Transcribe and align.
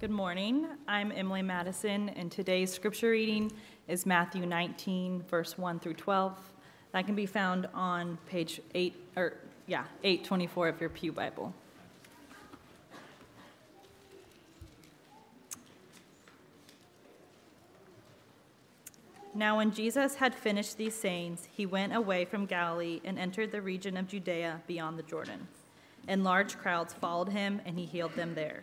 Good 0.00 0.10
morning. 0.10 0.68
I'm 0.86 1.10
Emily 1.10 1.42
Madison, 1.42 2.10
and 2.10 2.30
today's 2.30 2.72
scripture 2.72 3.10
reading 3.10 3.50
is 3.88 4.06
Matthew 4.06 4.46
19, 4.46 5.24
verse 5.28 5.58
1 5.58 5.80
through 5.80 5.94
12. 5.94 6.38
That 6.92 7.04
can 7.04 7.16
be 7.16 7.26
found 7.26 7.68
on 7.74 8.16
page 8.28 8.60
8, 8.76 8.94
or 9.16 9.32
yeah, 9.66 9.82
824 10.04 10.68
of 10.68 10.80
your 10.80 10.88
Pew 10.88 11.10
Bible. 11.10 11.52
Now, 19.34 19.56
when 19.56 19.72
Jesus 19.72 20.14
had 20.14 20.32
finished 20.32 20.76
these 20.76 20.94
sayings, 20.94 21.48
he 21.50 21.66
went 21.66 21.92
away 21.92 22.24
from 22.24 22.46
Galilee 22.46 23.00
and 23.04 23.18
entered 23.18 23.50
the 23.50 23.62
region 23.62 23.96
of 23.96 24.06
Judea 24.06 24.62
beyond 24.68 24.96
the 24.96 25.02
Jordan. 25.02 25.48
And 26.06 26.22
large 26.22 26.56
crowds 26.56 26.94
followed 26.94 27.30
him, 27.30 27.60
and 27.66 27.76
he 27.76 27.84
healed 27.84 28.14
them 28.14 28.36
there. 28.36 28.62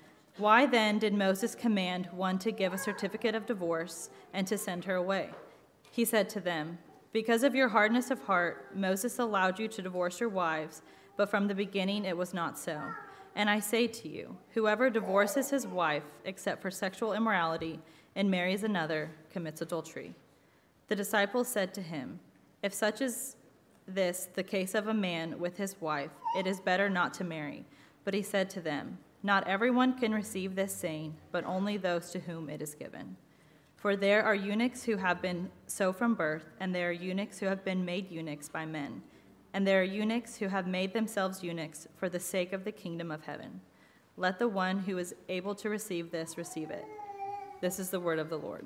why 0.37 0.65
then 0.65 0.97
did 0.97 1.13
Moses 1.13 1.55
command 1.55 2.07
one 2.11 2.39
to 2.39 2.51
give 2.51 2.73
a 2.73 2.77
certificate 2.77 3.35
of 3.35 3.45
divorce 3.45 4.09
and 4.33 4.47
to 4.47 4.57
send 4.57 4.85
her 4.85 4.95
away? 4.95 5.29
He 5.91 6.05
said 6.05 6.29
to 6.29 6.39
them, 6.39 6.79
Because 7.11 7.43
of 7.43 7.53
your 7.53 7.69
hardness 7.69 8.11
of 8.11 8.23
heart, 8.23 8.75
Moses 8.75 9.19
allowed 9.19 9.59
you 9.59 9.67
to 9.67 9.81
divorce 9.81 10.19
your 10.19 10.29
wives, 10.29 10.81
but 11.17 11.29
from 11.29 11.47
the 11.47 11.55
beginning 11.55 12.05
it 12.05 12.15
was 12.15 12.33
not 12.33 12.57
so. 12.57 12.81
And 13.35 13.49
I 13.49 13.59
say 13.59 13.87
to 13.87 14.09
you, 14.09 14.37
whoever 14.53 14.89
divorces 14.89 15.49
his 15.49 15.67
wife 15.67 16.03
except 16.25 16.61
for 16.61 16.71
sexual 16.71 17.13
immorality 17.13 17.79
and 18.15 18.31
marries 18.31 18.63
another 18.63 19.11
commits 19.31 19.61
adultery. 19.61 20.15
The 20.87 20.95
disciples 20.95 21.47
said 21.47 21.73
to 21.75 21.81
him, 21.81 22.19
If 22.63 22.73
such 22.73 23.01
is 23.01 23.35
this 23.87 24.27
the 24.33 24.43
case 24.43 24.75
of 24.75 24.87
a 24.87 24.93
man 24.93 25.39
with 25.39 25.57
his 25.57 25.79
wife, 25.79 26.11
it 26.37 26.47
is 26.47 26.59
better 26.59 26.89
not 26.89 27.13
to 27.15 27.23
marry. 27.23 27.65
But 28.03 28.13
he 28.13 28.21
said 28.21 28.49
to 28.51 28.61
them, 28.61 28.97
not 29.23 29.47
everyone 29.47 29.97
can 29.97 30.13
receive 30.13 30.55
this 30.55 30.73
saying, 30.73 31.15
but 31.31 31.45
only 31.45 31.77
those 31.77 32.11
to 32.11 32.19
whom 32.19 32.49
it 32.49 32.61
is 32.61 32.75
given. 32.75 33.15
For 33.75 33.95
there 33.95 34.23
are 34.23 34.35
eunuchs 34.35 34.83
who 34.83 34.97
have 34.97 35.21
been 35.21 35.49
so 35.67 35.91
from 35.91 36.15
birth, 36.15 36.45
and 36.59 36.73
there 36.73 36.89
are 36.89 36.93
eunuchs 36.93 37.39
who 37.39 37.47
have 37.47 37.65
been 37.65 37.83
made 37.83 38.11
eunuchs 38.11 38.49
by 38.49 38.65
men, 38.65 39.01
and 39.53 39.65
there 39.65 39.81
are 39.81 39.83
eunuchs 39.83 40.37
who 40.37 40.47
have 40.47 40.67
made 40.67 40.93
themselves 40.93 41.43
eunuchs 41.43 41.87
for 41.95 42.09
the 42.09 42.19
sake 42.19 42.53
of 42.53 42.63
the 42.63 42.71
kingdom 42.71 43.11
of 43.11 43.23
heaven. 43.23 43.61
Let 44.17 44.39
the 44.39 44.47
one 44.47 44.79
who 44.79 44.97
is 44.97 45.15
able 45.29 45.55
to 45.55 45.69
receive 45.69 46.11
this 46.11 46.37
receive 46.37 46.69
it. 46.69 46.85
This 47.59 47.79
is 47.79 47.89
the 47.89 47.99
word 47.99 48.19
of 48.19 48.29
the 48.29 48.37
Lord. 48.37 48.65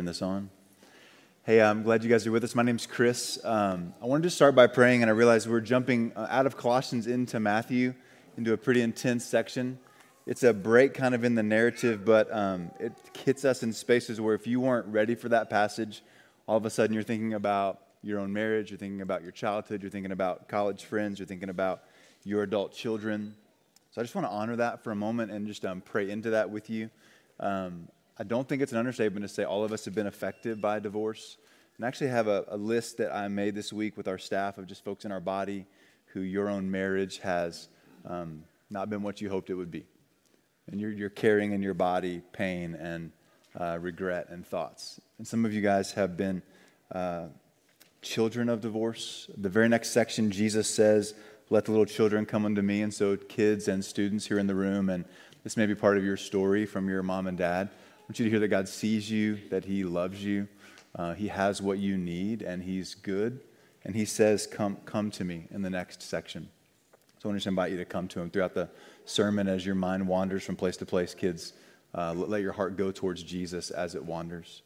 Turn 0.00 0.06
this 0.06 0.22
on. 0.22 0.48
Hey, 1.42 1.60
I'm 1.60 1.82
glad 1.82 2.02
you 2.02 2.08
guys 2.08 2.26
are 2.26 2.32
with 2.32 2.42
us. 2.42 2.54
My 2.54 2.62
name's 2.62 2.86
Chris. 2.86 3.38
Um, 3.44 3.92
I 4.00 4.06
wanted 4.06 4.22
to 4.22 4.30
start 4.30 4.54
by 4.54 4.66
praying, 4.66 5.02
and 5.02 5.10
I 5.10 5.12
realized 5.12 5.46
we're 5.46 5.60
jumping 5.60 6.14
uh, 6.16 6.26
out 6.30 6.46
of 6.46 6.56
Colossians 6.56 7.06
into 7.06 7.38
Matthew, 7.38 7.92
into 8.38 8.54
a 8.54 8.56
pretty 8.56 8.80
intense 8.80 9.26
section. 9.26 9.78
It's 10.26 10.42
a 10.42 10.54
break 10.54 10.94
kind 10.94 11.14
of 11.14 11.22
in 11.22 11.34
the 11.34 11.42
narrative, 11.42 12.02
but 12.06 12.34
um, 12.34 12.70
it 12.80 12.94
hits 13.26 13.44
us 13.44 13.62
in 13.62 13.74
spaces 13.74 14.22
where 14.22 14.34
if 14.34 14.46
you 14.46 14.58
weren't 14.58 14.86
ready 14.86 15.14
for 15.14 15.28
that 15.28 15.50
passage, 15.50 16.02
all 16.46 16.56
of 16.56 16.64
a 16.64 16.70
sudden 16.70 16.94
you're 16.94 17.02
thinking 17.02 17.34
about 17.34 17.80
your 18.02 18.20
own 18.20 18.32
marriage, 18.32 18.70
you're 18.70 18.78
thinking 18.78 19.02
about 19.02 19.22
your 19.22 19.32
childhood, 19.32 19.82
you're 19.82 19.90
thinking 19.90 20.12
about 20.12 20.48
college 20.48 20.84
friends, 20.84 21.18
you're 21.18 21.28
thinking 21.28 21.50
about 21.50 21.82
your 22.24 22.42
adult 22.42 22.72
children. 22.72 23.34
So 23.90 24.00
I 24.00 24.04
just 24.04 24.14
want 24.14 24.26
to 24.26 24.32
honor 24.32 24.56
that 24.56 24.82
for 24.82 24.92
a 24.92 24.96
moment 24.96 25.30
and 25.30 25.46
just 25.46 25.66
um, 25.66 25.82
pray 25.82 26.08
into 26.08 26.30
that 26.30 26.48
with 26.48 26.70
you. 26.70 26.88
Um, 27.38 27.88
I 28.20 28.22
don't 28.22 28.46
think 28.46 28.60
it's 28.60 28.72
an 28.72 28.76
understatement 28.76 29.24
to 29.24 29.28
say 29.28 29.44
all 29.44 29.64
of 29.64 29.72
us 29.72 29.86
have 29.86 29.94
been 29.94 30.06
affected 30.06 30.60
by 30.60 30.78
divorce. 30.78 31.38
And 31.78 31.86
I 31.86 31.88
actually 31.88 32.08
have 32.08 32.28
a, 32.28 32.44
a 32.48 32.56
list 32.58 32.98
that 32.98 33.16
I 33.16 33.26
made 33.28 33.54
this 33.54 33.72
week 33.72 33.96
with 33.96 34.08
our 34.08 34.18
staff 34.18 34.58
of 34.58 34.66
just 34.66 34.84
folks 34.84 35.06
in 35.06 35.10
our 35.10 35.20
body 35.20 35.64
who 36.12 36.20
your 36.20 36.50
own 36.50 36.70
marriage 36.70 37.16
has 37.20 37.68
um, 38.04 38.44
not 38.68 38.90
been 38.90 39.02
what 39.02 39.22
you 39.22 39.30
hoped 39.30 39.48
it 39.48 39.54
would 39.54 39.70
be. 39.70 39.86
And 40.70 40.78
you're, 40.78 40.90
you're 40.90 41.08
carrying 41.08 41.52
in 41.52 41.62
your 41.62 41.72
body 41.72 42.20
pain 42.32 42.74
and 42.74 43.10
uh, 43.58 43.78
regret 43.80 44.26
and 44.28 44.46
thoughts. 44.46 45.00
And 45.16 45.26
some 45.26 45.46
of 45.46 45.54
you 45.54 45.62
guys 45.62 45.92
have 45.92 46.18
been 46.18 46.42
uh, 46.94 47.28
children 48.02 48.50
of 48.50 48.60
divorce. 48.60 49.30
The 49.38 49.48
very 49.48 49.70
next 49.70 49.92
section, 49.92 50.30
Jesus 50.30 50.68
says, 50.68 51.14
Let 51.48 51.64
the 51.64 51.70
little 51.70 51.86
children 51.86 52.26
come 52.26 52.44
unto 52.44 52.60
me. 52.60 52.82
And 52.82 52.92
so, 52.92 53.16
kids 53.16 53.66
and 53.66 53.82
students 53.82 54.26
here 54.26 54.38
in 54.38 54.46
the 54.46 54.54
room, 54.54 54.90
and 54.90 55.06
this 55.42 55.56
may 55.56 55.64
be 55.64 55.74
part 55.74 55.96
of 55.96 56.04
your 56.04 56.18
story 56.18 56.66
from 56.66 56.86
your 56.86 57.02
mom 57.02 57.26
and 57.26 57.38
dad 57.38 57.70
want 58.10 58.18
you 58.18 58.24
to 58.24 58.30
hear 58.30 58.40
that 58.40 58.48
God 58.48 58.68
sees 58.68 59.08
you, 59.08 59.38
that 59.50 59.64
He 59.64 59.84
loves 59.84 60.24
you, 60.24 60.48
uh, 60.96 61.14
He 61.14 61.28
has 61.28 61.62
what 61.62 61.78
you 61.78 61.96
need, 61.96 62.42
and 62.42 62.60
He's 62.60 62.96
good. 62.96 63.38
And 63.84 63.94
He 63.94 64.04
says, 64.04 64.48
Come, 64.48 64.78
come 64.84 65.12
to 65.12 65.22
me 65.22 65.46
in 65.52 65.62
the 65.62 65.70
next 65.70 66.02
section. 66.02 66.48
So 67.20 67.28
I 67.28 67.30
want 67.30 67.40
to 67.40 67.48
invite 67.48 67.70
you 67.70 67.76
to 67.76 67.84
come 67.84 68.08
to 68.08 68.20
Him 68.20 68.28
throughout 68.28 68.52
the 68.52 68.68
sermon 69.04 69.46
as 69.46 69.64
your 69.64 69.76
mind 69.76 70.08
wanders 70.08 70.42
from 70.42 70.56
place 70.56 70.76
to 70.78 70.86
place. 70.86 71.14
Kids, 71.14 71.52
uh, 71.94 72.12
let 72.14 72.42
your 72.42 72.50
heart 72.50 72.76
go 72.76 72.90
towards 72.90 73.22
Jesus 73.22 73.70
as 73.70 73.94
it 73.94 74.04
wanders. 74.04 74.62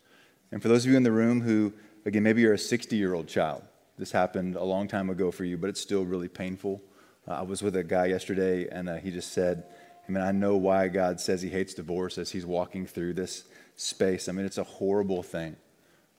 And 0.50 0.62
for 0.62 0.69
those 0.69 0.87
of 0.87 0.93
you 0.93 0.97
in 0.97 1.03
the 1.03 1.12
room 1.12 1.43
who, 1.43 1.75
again, 2.06 2.22
maybe 2.22 2.41
you're 2.41 2.55
a 2.55 2.59
60 2.59 2.97
year 2.97 3.12
old 3.12 3.28
child, 3.28 3.62
this 3.99 4.11
happened 4.11 4.56
a 4.56 4.65
long 4.65 4.88
time 4.88 5.11
ago 5.11 5.31
for 5.31 5.44
you, 5.44 5.59
but 5.59 5.69
it's 5.69 5.82
still 5.82 6.06
really 6.06 6.28
painful. 6.28 6.81
Uh, 7.28 7.32
I 7.32 7.43
was 7.43 7.62
with 7.62 7.76
a 7.76 7.84
guy 7.84 8.06
yesterday, 8.06 8.69
and 8.71 8.88
uh, 8.88 8.97
he 8.97 9.11
just 9.11 9.32
said, 9.32 9.65
I 10.07 10.13
mean, 10.13 10.23
I 10.23 10.33
know 10.33 10.57
why 10.57 10.89
God 10.89 11.21
says 11.21 11.43
he 11.43 11.49
hates 11.49 11.75
divorce 11.75 12.19
as 12.19 12.31
he's 12.31 12.45
walking 12.45 12.87
through 12.87 13.15
this 13.15 13.45
space. 13.77 14.29
I 14.29 14.33
mean, 14.33 14.45
it's 14.45 14.59
a 14.59 14.65
horrible 14.65 15.23
thing. 15.23 15.57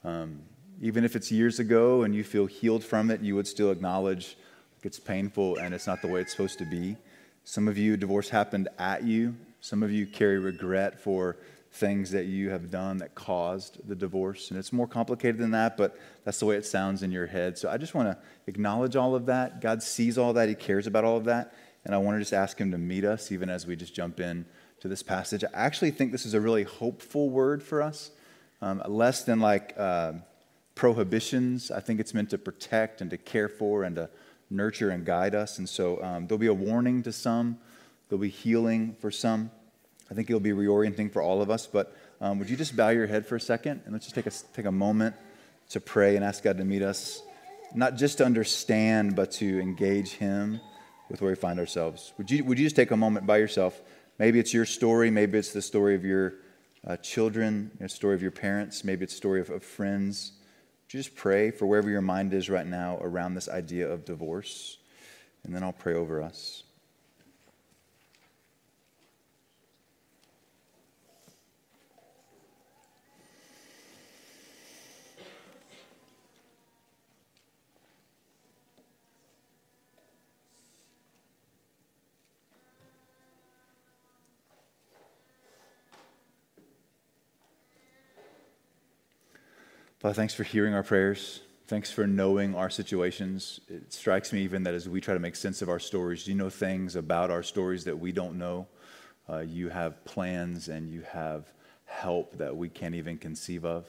Um, 0.04 0.42
even 0.82 1.04
if 1.04 1.16
it's 1.16 1.32
years 1.32 1.60
ago 1.60 2.04
and 2.04 2.14
you 2.14 2.24
feel 2.24 2.48
healed 2.48 2.84
from 2.84 3.12
it, 3.12 3.22
you 3.22 3.36
would 3.36 3.48
still 3.48 3.72
acknowledge 3.72 4.38
it's 4.84 5.00
painful 5.00 5.58
and 5.58 5.74
it's 5.74 5.88
not 5.88 6.02
the 6.02 6.08
way 6.08 6.22
it's 6.22 6.32
supposed 6.32 6.60
to 6.60 6.66
be. 6.66 6.96
Some 7.44 7.68
of 7.68 7.78
you, 7.78 7.98
divorce 7.98 8.30
happened 8.30 8.70
at 8.78 9.04
you. 9.04 9.36
Some 9.62 9.84
of 9.84 9.92
you 9.92 10.06
carry 10.06 10.38
regret 10.38 11.00
for 11.00 11.38
things 11.72 12.12
that 12.12 12.26
you 12.26 12.50
have 12.50 12.72
done 12.72 12.98
that 12.98 13.16
caused 13.16 13.86
the 13.88 13.96
divorce. 13.96 14.50
And 14.50 14.60
it's 14.60 14.72
more 14.72 14.88
complicated 14.88 15.40
than 15.40 15.52
that, 15.52 15.76
but 15.76 16.00
that's 16.24 16.40
the 16.40 16.46
way 16.46 16.56
it 16.56 16.66
sounds 16.66 17.04
in 17.04 17.12
your 17.12 17.28
head. 17.28 17.58
So 17.58 17.70
I 17.70 17.78
just 17.78 17.94
want 17.94 18.08
to 18.10 18.18
acknowledge 18.48 18.96
all 18.96 19.14
of 19.14 19.26
that. 19.26 19.60
God 19.60 19.84
sees 19.84 20.18
all 20.18 20.34
that, 20.34 20.48
He 20.48 20.56
cares 20.56 20.88
about 20.88 21.04
all 21.04 21.18
of 21.18 21.26
that. 21.26 21.54
And 21.86 21.94
I 21.94 22.00
want 22.00 22.16
to 22.16 22.20
just 22.20 22.34
ask 22.34 22.58
him 22.58 22.72
to 22.72 22.78
meet 22.78 23.06
us, 23.06 23.32
even 23.32 23.50
as 23.50 23.68
we 23.68 23.76
just 23.76 23.94
jump 23.94 24.20
in 24.20 24.46
to 24.80 24.88
this 24.88 25.04
passage. 25.04 25.44
I 25.44 25.50
actually 25.54 25.92
think 25.92 26.12
this 26.12 26.26
is 26.26 26.34
a 26.34 26.42
really 26.42 26.64
hopeful 26.64 27.30
word 27.30 27.62
for 27.62 27.82
us, 27.82 28.12
um, 28.62 28.82
less 28.88 29.24
than 29.24 29.40
like 29.40 29.76
uh, 29.78 30.14
prohibitions. 30.74 31.70
I 31.70 31.80
think 31.80 32.00
it's 32.00 32.14
meant 32.14 32.32
to 32.32 32.40
protect 32.40 33.02
and 33.02 33.10
to 33.12 33.18
care 33.18 33.48
for 33.48 33.84
and 33.84 33.96
to 33.98 34.10
nurture 34.50 34.90
and 34.90 35.06
guide 35.06 35.36
us. 35.36 35.60
And 35.60 35.70
so 35.70 36.02
um, 36.04 36.28
there'll 36.28 36.40
be 36.40 36.48
a 36.48 36.54
warning 36.54 37.04
to 37.04 37.12
some, 37.12 37.60
there'll 38.10 38.22
be 38.22 38.30
healing 38.30 38.96
for 39.00 39.12
some. 39.12 39.52
I 40.10 40.14
think 40.14 40.30
it'll 40.30 40.40
be 40.40 40.52
reorienting 40.52 41.12
for 41.12 41.22
all 41.22 41.42
of 41.42 41.50
us. 41.50 41.68
But 41.68 41.96
um, 42.20 42.40
would 42.40 42.50
you 42.50 42.58
just 42.58 42.76
bow 42.76 42.90
your 42.90 43.08
head 43.08 43.26
for 43.26 43.36
a 43.36 43.40
second 43.40 43.82
and 43.86 43.94
let's 43.94 44.06
just 44.06 44.16
take 44.16 44.28
a, 44.28 44.32
take 44.54 44.66
a 44.66 44.72
moment 44.72 45.16
to 45.70 45.80
pray 45.80 46.16
and 46.16 46.24
ask 46.24 46.44
God 46.44 46.58
to 46.58 46.66
meet 46.66 46.82
us, 46.84 47.22
not 47.74 47.96
just 47.96 48.20
to 48.20 48.26
understand, 48.26 49.16
but 49.16 49.32
to 49.34 49.60
engage 49.60 50.12
Him 50.12 50.62
with 51.10 51.22
where 51.22 51.32
we 51.32 51.36
find 51.36 51.60
ourselves. 51.60 52.14
Would 52.18 52.32
you, 52.32 52.44
would 52.44 52.60
you 52.60 52.66
just 52.66 52.76
take 52.76 52.92
a 52.92 52.98
moment 52.98 53.26
by 53.26 53.38
yourself? 53.38 53.82
Maybe 54.18 54.40
it's 54.40 54.54
your 54.54 54.66
story, 54.66 55.12
maybe 55.12 55.38
it's 55.38 55.54
the 55.54 55.62
story 55.62 55.96
of 55.96 56.06
your 56.06 56.36
uh, 56.86 56.98
children, 56.98 57.72
the 57.80 57.90
story 57.90 58.16
of 58.16 58.22
your 58.22 58.32
parents, 58.32 58.84
maybe 58.84 59.04
it's 59.04 59.14
the 59.14 59.18
story 59.18 59.42
of, 59.42 59.50
of 59.50 59.64
friends. 59.64 60.34
Would 60.86 60.94
you 60.94 61.00
just 61.04 61.16
pray 61.16 61.52
for 61.52 61.66
wherever 61.66 61.90
your 61.90 62.02
mind 62.02 62.34
is 62.34 62.50
right 62.50 62.68
now 62.68 62.98
around 63.02 63.34
this 63.34 63.50
idea 63.50 63.90
of 63.90 64.06
divorce? 64.06 64.78
And 65.44 65.54
then 65.54 65.64
I'll 65.64 65.74
pray 65.74 65.94
over 65.94 66.22
us. 66.22 66.65
Father, 90.06 90.14
thanks 90.14 90.36
for 90.36 90.44
hearing 90.44 90.76
our 90.76 90.84
prayers. 90.84 91.42
Thanks 91.66 91.90
for 91.90 92.06
knowing 92.06 92.54
our 92.54 92.70
situations. 92.70 93.60
It 93.68 93.92
strikes 93.92 94.32
me 94.32 94.44
even 94.44 94.62
that 94.62 94.76
as 94.76 94.88
we 94.88 95.02
try 95.02 95.16
to 95.16 95.20
make 95.20 95.36
sense 95.36 95.64
of 95.64 95.70
our 95.70 95.80
stories, 95.80 96.28
you 96.28 96.36
know 96.36 96.52
things 96.52 96.96
about 96.96 97.32
our 97.32 97.42
stories 97.42 97.86
that 97.86 97.98
we 97.98 98.12
don't 98.12 98.38
know. 98.38 98.68
Uh, 99.28 99.40
you 99.40 99.70
have 99.70 100.06
plans 100.06 100.68
and 100.68 100.92
you 100.92 101.02
have 101.02 101.52
help 101.86 102.38
that 102.38 102.56
we 102.56 102.70
can't 102.70 102.94
even 102.94 103.18
conceive 103.18 103.66
of. 103.66 103.88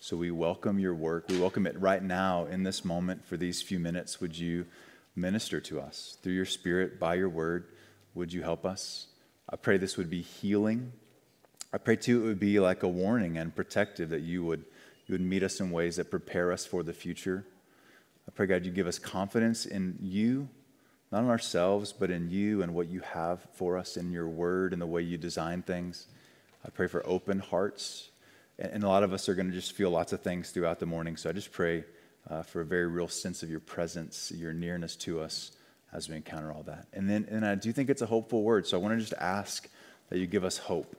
So 0.00 0.16
we 0.16 0.30
welcome 0.30 0.78
your 0.78 0.94
work. 0.94 1.26
We 1.28 1.38
welcome 1.38 1.66
it 1.66 1.78
right 1.78 2.02
now 2.02 2.46
in 2.46 2.62
this 2.62 2.82
moment 2.82 3.26
for 3.26 3.36
these 3.36 3.60
few 3.60 3.78
minutes. 3.78 4.22
Would 4.22 4.38
you 4.38 4.64
minister 5.16 5.60
to 5.60 5.80
us 5.80 6.16
through 6.22 6.32
your 6.32 6.46
spirit, 6.46 6.98
by 6.98 7.16
your 7.16 7.28
word? 7.28 7.66
Would 8.14 8.32
you 8.32 8.40
help 8.40 8.64
us? 8.64 9.08
I 9.50 9.56
pray 9.56 9.76
this 9.76 9.98
would 9.98 10.08
be 10.08 10.22
healing. 10.22 10.94
I 11.74 11.76
pray 11.76 11.96
too 11.96 12.24
it 12.24 12.26
would 12.26 12.40
be 12.40 12.58
like 12.58 12.84
a 12.84 12.88
warning 12.88 13.36
and 13.36 13.54
protective 13.54 14.08
that 14.08 14.22
you 14.22 14.42
would 14.44 14.64
you 15.08 15.14
would 15.14 15.22
meet 15.22 15.42
us 15.42 15.58
in 15.58 15.70
ways 15.70 15.96
that 15.96 16.10
prepare 16.10 16.52
us 16.52 16.66
for 16.66 16.82
the 16.82 16.92
future. 16.92 17.44
I 18.28 18.30
pray, 18.30 18.46
God, 18.46 18.66
you 18.66 18.70
give 18.70 18.86
us 18.86 18.98
confidence 18.98 19.64
in 19.64 19.96
you, 20.00 20.48
not 21.10 21.24
in 21.24 21.30
ourselves, 21.30 21.92
but 21.92 22.10
in 22.10 22.30
you 22.30 22.62
and 22.62 22.74
what 22.74 22.88
you 22.88 23.00
have 23.00 23.40
for 23.54 23.78
us 23.78 23.96
in 23.96 24.12
your 24.12 24.28
word 24.28 24.74
and 24.74 24.82
the 24.82 24.86
way 24.86 25.00
you 25.00 25.16
design 25.16 25.62
things. 25.62 26.06
I 26.64 26.68
pray 26.68 26.88
for 26.88 27.04
open 27.06 27.38
hearts. 27.38 28.10
And 28.58 28.84
a 28.84 28.88
lot 28.88 29.02
of 29.02 29.12
us 29.12 29.28
are 29.28 29.34
going 29.34 29.48
to 29.48 29.54
just 29.54 29.72
feel 29.72 29.90
lots 29.90 30.12
of 30.12 30.20
things 30.20 30.50
throughout 30.50 30.78
the 30.78 30.86
morning. 30.86 31.16
So 31.16 31.30
I 31.30 31.32
just 31.32 31.52
pray 31.52 31.84
uh, 32.28 32.42
for 32.42 32.60
a 32.60 32.64
very 32.64 32.86
real 32.86 33.08
sense 33.08 33.42
of 33.42 33.50
your 33.50 33.60
presence, 33.60 34.30
your 34.34 34.52
nearness 34.52 34.94
to 34.96 35.20
us 35.20 35.52
as 35.92 36.08
we 36.08 36.16
encounter 36.16 36.52
all 36.52 36.64
that. 36.64 36.86
And 36.92 37.08
then, 37.08 37.26
and 37.30 37.46
I 37.46 37.54
do 37.54 37.72
think 37.72 37.88
it's 37.88 38.02
a 38.02 38.06
hopeful 38.06 38.42
word. 38.42 38.66
So 38.66 38.78
I 38.78 38.82
want 38.82 38.94
to 38.94 39.00
just 39.00 39.14
ask 39.14 39.68
that 40.10 40.18
you 40.18 40.26
give 40.26 40.44
us 40.44 40.58
hope. 40.58 40.94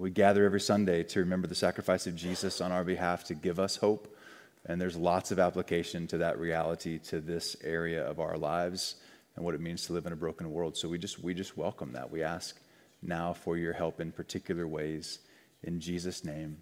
We 0.00 0.08
gather 0.08 0.46
every 0.46 0.62
Sunday 0.62 1.02
to 1.02 1.20
remember 1.20 1.46
the 1.46 1.54
sacrifice 1.54 2.06
of 2.06 2.16
Jesus 2.16 2.62
on 2.62 2.72
our 2.72 2.84
behalf 2.84 3.24
to 3.24 3.34
give 3.34 3.60
us 3.60 3.76
hope. 3.76 4.16
And 4.64 4.80
there's 4.80 4.96
lots 4.96 5.30
of 5.30 5.38
application 5.38 6.06
to 6.06 6.16
that 6.18 6.40
reality 6.40 6.98
to 7.00 7.20
this 7.20 7.54
area 7.62 8.02
of 8.08 8.18
our 8.18 8.38
lives 8.38 8.94
and 9.36 9.44
what 9.44 9.54
it 9.54 9.60
means 9.60 9.84
to 9.86 9.92
live 9.92 10.06
in 10.06 10.14
a 10.14 10.16
broken 10.16 10.50
world. 10.52 10.74
So 10.74 10.88
we 10.88 10.96
just, 10.96 11.22
we 11.22 11.34
just 11.34 11.58
welcome 11.58 11.92
that. 11.92 12.10
We 12.10 12.22
ask 12.22 12.58
now 13.02 13.34
for 13.34 13.58
your 13.58 13.74
help 13.74 14.00
in 14.00 14.10
particular 14.10 14.66
ways. 14.66 15.18
In 15.64 15.80
Jesus' 15.80 16.24
name, 16.24 16.56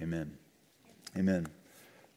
amen. 0.00 0.34
Amen. 1.18 1.46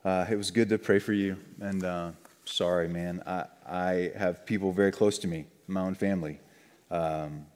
Uh, 0.05 0.27
it 0.31 0.37
was 0.37 0.49
good 0.49 0.69
to 0.69 0.77
pray 0.77 0.99
for 0.99 1.11
you. 1.11 1.35
And 1.59 1.83
uh, 1.83 2.11
sorry, 2.45 2.87
man. 2.87 3.21
I, 3.27 3.47
I 3.67 4.11
have 4.15 4.45
people 4.45 4.71
very 4.71 4.93
close 4.93 5.17
to 5.19 5.27
me, 5.27 5.47
my 5.67 5.81
own 5.81 5.95
family, 5.95 6.39
um, 6.89 7.47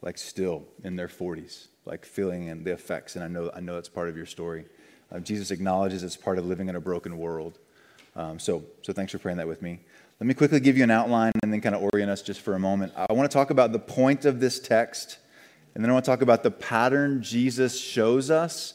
like 0.00 0.16
still 0.16 0.62
in 0.84 0.94
their 0.94 1.08
40s 1.08 1.66
like 1.86 2.04
feeling 2.04 2.48
and 2.48 2.64
the 2.64 2.72
effects. 2.72 3.16
And 3.16 3.24
I 3.24 3.28
know, 3.28 3.50
I 3.54 3.60
know 3.60 3.74
that's 3.74 3.88
part 3.88 4.08
of 4.08 4.16
your 4.16 4.26
story. 4.26 4.66
Uh, 5.10 5.20
Jesus 5.20 5.50
acknowledges 5.50 6.02
it's 6.02 6.16
part 6.16 6.38
of 6.38 6.46
living 6.46 6.68
in 6.68 6.76
a 6.76 6.80
broken 6.80 7.16
world. 7.16 7.58
Um, 8.16 8.38
so, 8.38 8.64
so 8.82 8.92
thanks 8.92 9.12
for 9.12 9.18
praying 9.18 9.38
that 9.38 9.46
with 9.46 9.62
me. 9.62 9.80
Let 10.18 10.26
me 10.26 10.34
quickly 10.34 10.60
give 10.60 10.76
you 10.76 10.84
an 10.84 10.90
outline 10.90 11.32
and 11.42 11.52
then 11.52 11.60
kind 11.60 11.74
of 11.74 11.82
orient 11.82 12.10
us 12.10 12.22
just 12.22 12.40
for 12.40 12.54
a 12.54 12.58
moment. 12.58 12.92
I 12.96 13.12
want 13.12 13.30
to 13.30 13.34
talk 13.34 13.50
about 13.50 13.72
the 13.72 13.78
point 13.78 14.24
of 14.24 14.40
this 14.40 14.58
text, 14.58 15.18
and 15.74 15.84
then 15.84 15.90
I 15.90 15.92
want 15.92 16.06
to 16.06 16.10
talk 16.10 16.22
about 16.22 16.42
the 16.42 16.50
pattern 16.50 17.22
Jesus 17.22 17.78
shows 17.78 18.30
us, 18.30 18.74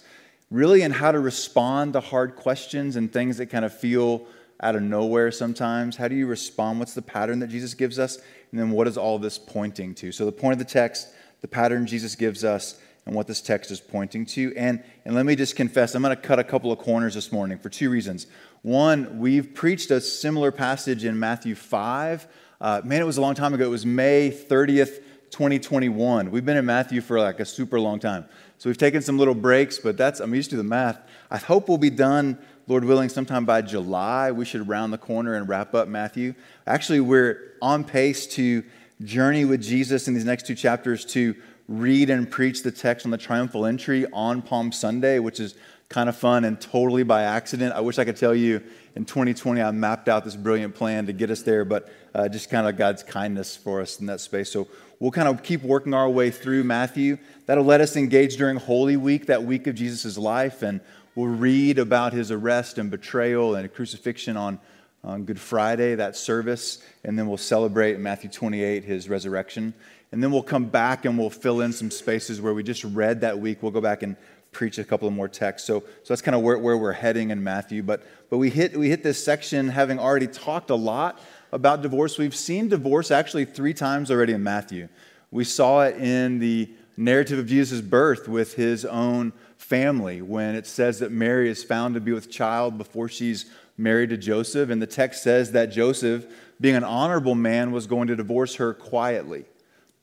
really, 0.52 0.84
and 0.84 0.94
how 0.94 1.12
to 1.12 1.20
respond 1.20 1.94
to 1.94 2.00
hard 2.00 2.36
questions 2.36 2.96
and 2.96 3.12
things 3.12 3.38
that 3.38 3.48
kind 3.48 3.66
of 3.66 3.78
feel 3.78 4.28
out 4.62 4.76
of 4.76 4.84
nowhere 4.84 5.32
sometimes. 5.32 5.98
How 5.98 6.08
do 6.08 6.16
you 6.16 6.28
respond? 6.28 6.78
What's 6.78 6.94
the 6.94 7.02
pattern 7.02 7.40
that 7.40 7.48
Jesus 7.48 7.74
gives 7.74 7.98
us? 7.98 8.18
And 8.52 8.60
then 8.60 8.70
what 8.70 8.88
is 8.88 8.96
all 8.96 9.18
this 9.18 9.40
pointing 9.40 9.96
to? 9.96 10.12
So, 10.12 10.26
the 10.26 10.32
point 10.32 10.54
of 10.54 10.60
the 10.60 10.66
text, 10.66 11.08
the 11.42 11.48
pattern 11.48 11.88
Jesus 11.88 12.14
gives 12.14 12.44
us, 12.44 12.80
and 13.06 13.16
what 13.16 13.28
this 13.28 13.42
text 13.42 13.72
is 13.72 13.80
pointing 13.80 14.26
to. 14.26 14.54
And, 14.56 14.84
and 15.06 15.16
let 15.16 15.26
me 15.26 15.36
just 15.36 15.56
confess, 15.56 15.96
I'm 15.96 16.02
going 16.02 16.16
to 16.16 16.22
cut 16.22 16.40
a 16.40 16.44
couple 16.44 16.72
of 16.72 16.80
corners 16.80 17.16
this 17.16 17.32
morning 17.32 17.58
for 17.58 17.70
two 17.70 17.90
reasons. 17.90 18.28
One, 18.62 19.20
we've 19.20 19.54
preached 19.54 19.90
a 19.92 20.00
similar 20.00 20.52
passage 20.52 21.04
in 21.04 21.20
Matthew 21.20 21.56
5. 21.56 22.28
Uh, 22.60 22.82
man, 22.84 23.02
it 23.02 23.06
was 23.06 23.18
a 23.18 23.22
long 23.22 23.34
time 23.34 23.54
ago. 23.54 23.66
It 23.66 23.70
was 23.70 23.86
May 23.86 24.30
30th, 24.30 25.02
2021. 25.32 26.30
We've 26.30 26.46
been 26.46 26.58
in 26.58 26.66
Matthew 26.66 27.02
for 27.02 27.20
like 27.20 27.40
a 27.40 27.46
super 27.46 27.80
long 27.80 28.00
time. 28.00 28.26
So 28.60 28.70
we've 28.70 28.78
taken 28.78 29.02
some 29.02 29.18
little 29.18 29.34
breaks, 29.34 29.80
but 29.80 29.98
that's, 29.98 30.20
I'm 30.20 30.36
used 30.36 30.52
to 30.52 30.58
the 30.58 30.64
math. 30.64 31.00
I 31.32 31.38
hope 31.38 31.68
we'll 31.68 31.80
be 31.80 31.90
done, 31.90 32.38
Lord 32.68 32.86
willing, 32.86 33.10
sometime 33.10 33.46
by 33.46 33.64
July. 33.64 34.32
We 34.32 34.46
should 34.46 34.68
round 34.68 34.94
the 34.94 35.00
corner 35.00 35.34
and 35.34 35.50
wrap 35.50 35.74
up 35.74 35.88
Matthew. 35.88 36.36
Actually, 36.68 37.00
we're 37.00 37.56
on 37.62 37.84
pace 37.84 38.28
to 38.36 38.64
journey 39.04 39.46
with 39.46 39.64
Jesus 39.64 40.08
in 40.08 40.14
these 40.14 40.26
next 40.26 40.46
two 40.46 40.54
chapters 40.54 41.06
to 41.06 41.36
read 41.72 42.10
and 42.10 42.30
preach 42.30 42.64
the 42.64 42.72
text 42.72 43.06
on 43.06 43.12
the 43.12 43.18
triumphal 43.18 43.66
entry 43.66 44.06
on 44.12 44.42
Palm 44.42 44.74
Sunday, 44.74 45.20
which 45.20 45.40
is 45.40 45.56
kind 45.88 46.10
of 46.10 46.16
fun 46.16 46.44
and 46.44 46.60
totally 46.60 47.04
by 47.04 47.24
accident. 47.24 47.74
I 47.74 47.80
wish 47.80 47.98
I 47.98 48.04
could 48.04 48.18
tell 48.18 48.36
you 48.36 48.62
in 48.96 49.06
2020 49.06 49.62
I 49.62 49.72
mapped 49.72 50.10
out 50.10 50.26
this 50.26 50.36
brilliant 50.36 50.76
plan 50.76 51.06
to 51.06 51.14
get 51.14 51.32
us 51.32 51.44
there, 51.44 51.64
but 51.64 51.90
uh, 52.14 52.28
just 52.28 52.50
kind 52.50 52.68
of 52.68 52.76
God's 52.76 53.04
kindness 53.04 53.56
for 53.56 53.80
us 53.80 54.02
in 54.02 54.06
that 54.08 54.20
space. 54.20 54.52
So 54.52 54.68
we'll 55.00 55.12
kind 55.12 55.30
of 55.30 55.44
keep 55.44 55.64
working 55.64 55.94
our 55.94 56.10
way 56.10 56.30
through 56.30 56.66
Matthew. 56.66 57.18
That'll 57.46 57.64
let 57.64 57.80
us 57.80 57.96
engage 57.96 58.36
during 58.36 58.58
Holy 58.58 58.98
Week, 58.98 59.28
that 59.28 59.44
week 59.44 59.68
of 59.68 59.76
Jesus' 59.76 60.18
life, 60.18 60.64
and 60.64 60.82
we'll 61.16 61.28
read 61.28 61.80
about 61.80 62.12
his 62.12 62.32
arrest 62.32 62.80
and 62.80 62.92
betrayal 62.92 63.56
and 63.56 63.74
crucifixion 63.74 64.36
on, 64.36 64.60
on 65.06 65.24
Good 65.24 65.40
Friday, 65.40 65.96
that 65.96 66.18
service, 66.18 66.84
and 67.06 67.18
then 67.18 67.28
we'll 67.28 67.38
celebrate 67.38 67.96
in 67.96 68.04
Matthew 68.04 68.30
28 68.30 68.84
his 68.84 69.08
resurrection. 69.08 69.74
And 70.12 70.22
then 70.22 70.32
we'll 70.32 70.44
come 70.44 70.66
back 70.66 71.06
and 71.06 71.18
we'll 71.18 71.30
fill 71.30 71.62
in 71.62 71.72
some 71.72 71.90
spaces 71.90 72.42
where 72.42 72.54
we 72.54 72.64
just 72.64 72.84
read 72.84 73.22
that 73.22 73.40
week. 73.40 73.64
We'll 73.64 73.72
go 73.72 73.82
back 73.82 74.04
and 74.04 74.18
preach 74.52 74.78
a 74.78 74.84
couple 74.84 75.08
of 75.08 75.14
more 75.14 75.30
texts. 75.30 75.66
So, 75.66 75.80
so 75.80 75.88
that's 76.10 76.22
kind 76.22 76.36
of 76.36 76.42
where, 76.42 76.58
where 76.58 76.78
we're 76.78 76.92
heading 76.92 77.30
in 77.30 77.44
Matthew. 77.44 77.84
But, 77.84 78.04
but 78.30 78.38
we, 78.38 78.50
hit, 78.50 78.78
we 78.78 78.90
hit 78.90 79.04
this 79.04 79.24
section 79.24 79.70
having 79.70 80.00
already 80.00 80.28
talked 80.28 80.70
a 80.70 80.76
lot 80.76 81.22
about 81.52 81.82
divorce. 81.82 82.18
We've 82.18 82.36
seen 82.36 82.68
divorce 82.68 83.12
actually 83.12 83.46
three 83.46 83.74
times 83.74 84.12
already 84.12 84.34
in 84.34 84.44
Matthew. 84.44 84.90
We 85.32 85.46
saw 85.46 85.84
it 85.84 85.96
in 85.98 86.40
the 86.40 86.70
narrative 86.98 87.40
of 87.40 87.48
Jesus' 87.48 87.80
birth 87.80 88.28
with 88.28 88.56
his 88.56 88.84
own 88.84 89.32
family 89.58 90.22
when 90.22 90.56
it 90.56 90.68
says 90.68 91.00
that 91.00 91.12
Mary 91.12 91.50
is 91.50 91.64
found 91.64 91.94
to 91.94 92.02
be 92.02 92.12
with 92.12 92.30
child 92.30 92.78
before 92.78 93.08
she's 93.08 93.46
married 93.78 94.10
to 94.10 94.18
Joseph. 94.18 94.70
And 94.70 94.82
the 94.82 94.88
text 94.88 95.24
says 95.24 95.54
that 95.54 95.68
Joseph, 95.68 96.26
being 96.60 96.76
an 96.76 96.84
honorable 96.84 97.36
man, 97.36 97.72
was 97.72 97.88
going 97.88 98.08
to 98.08 98.16
divorce 98.18 98.56
her 98.56 98.74
quietly. 98.74 99.46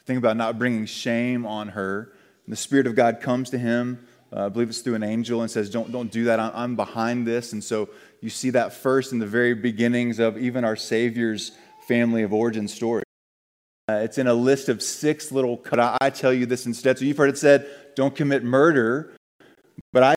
Think 0.08 0.16
about 0.16 0.38
not 0.38 0.58
bringing 0.58 0.86
shame 0.86 1.44
on 1.44 1.68
her. 1.68 2.14
And 2.46 2.52
the 2.52 2.56
Spirit 2.56 2.86
of 2.86 2.94
God 2.94 3.20
comes 3.20 3.50
to 3.50 3.58
him, 3.58 4.06
uh, 4.34 4.46
I 4.46 4.48
believe 4.48 4.70
it's 4.70 4.78
through 4.78 4.94
an 4.94 5.02
angel, 5.02 5.42
and 5.42 5.50
says, 5.50 5.68
Don't, 5.68 5.92
don't 5.92 6.10
do 6.10 6.24
that. 6.24 6.40
I'm, 6.40 6.50
I'm 6.54 6.76
behind 6.76 7.26
this. 7.26 7.52
And 7.52 7.62
so 7.62 7.90
you 8.22 8.30
see 8.30 8.48
that 8.50 8.72
first 8.72 9.12
in 9.12 9.18
the 9.18 9.26
very 9.26 9.52
beginnings 9.52 10.18
of 10.18 10.38
even 10.38 10.64
our 10.64 10.76
Savior's 10.76 11.52
family 11.86 12.22
of 12.22 12.32
origin 12.32 12.68
story. 12.68 13.02
Uh, 13.86 13.96
it's 13.96 14.16
in 14.16 14.26
a 14.26 14.32
list 14.32 14.70
of 14.70 14.82
six 14.82 15.30
little, 15.30 15.58
could 15.58 15.78
I 15.78 16.08
tell 16.08 16.32
you 16.32 16.46
this 16.46 16.64
instead? 16.64 16.98
So 16.98 17.04
you've 17.04 17.18
heard 17.18 17.28
it 17.28 17.36
said, 17.36 17.68
don't 17.94 18.16
commit 18.16 18.42
murder. 18.42 19.14
But 19.92 20.02
I 20.04 20.14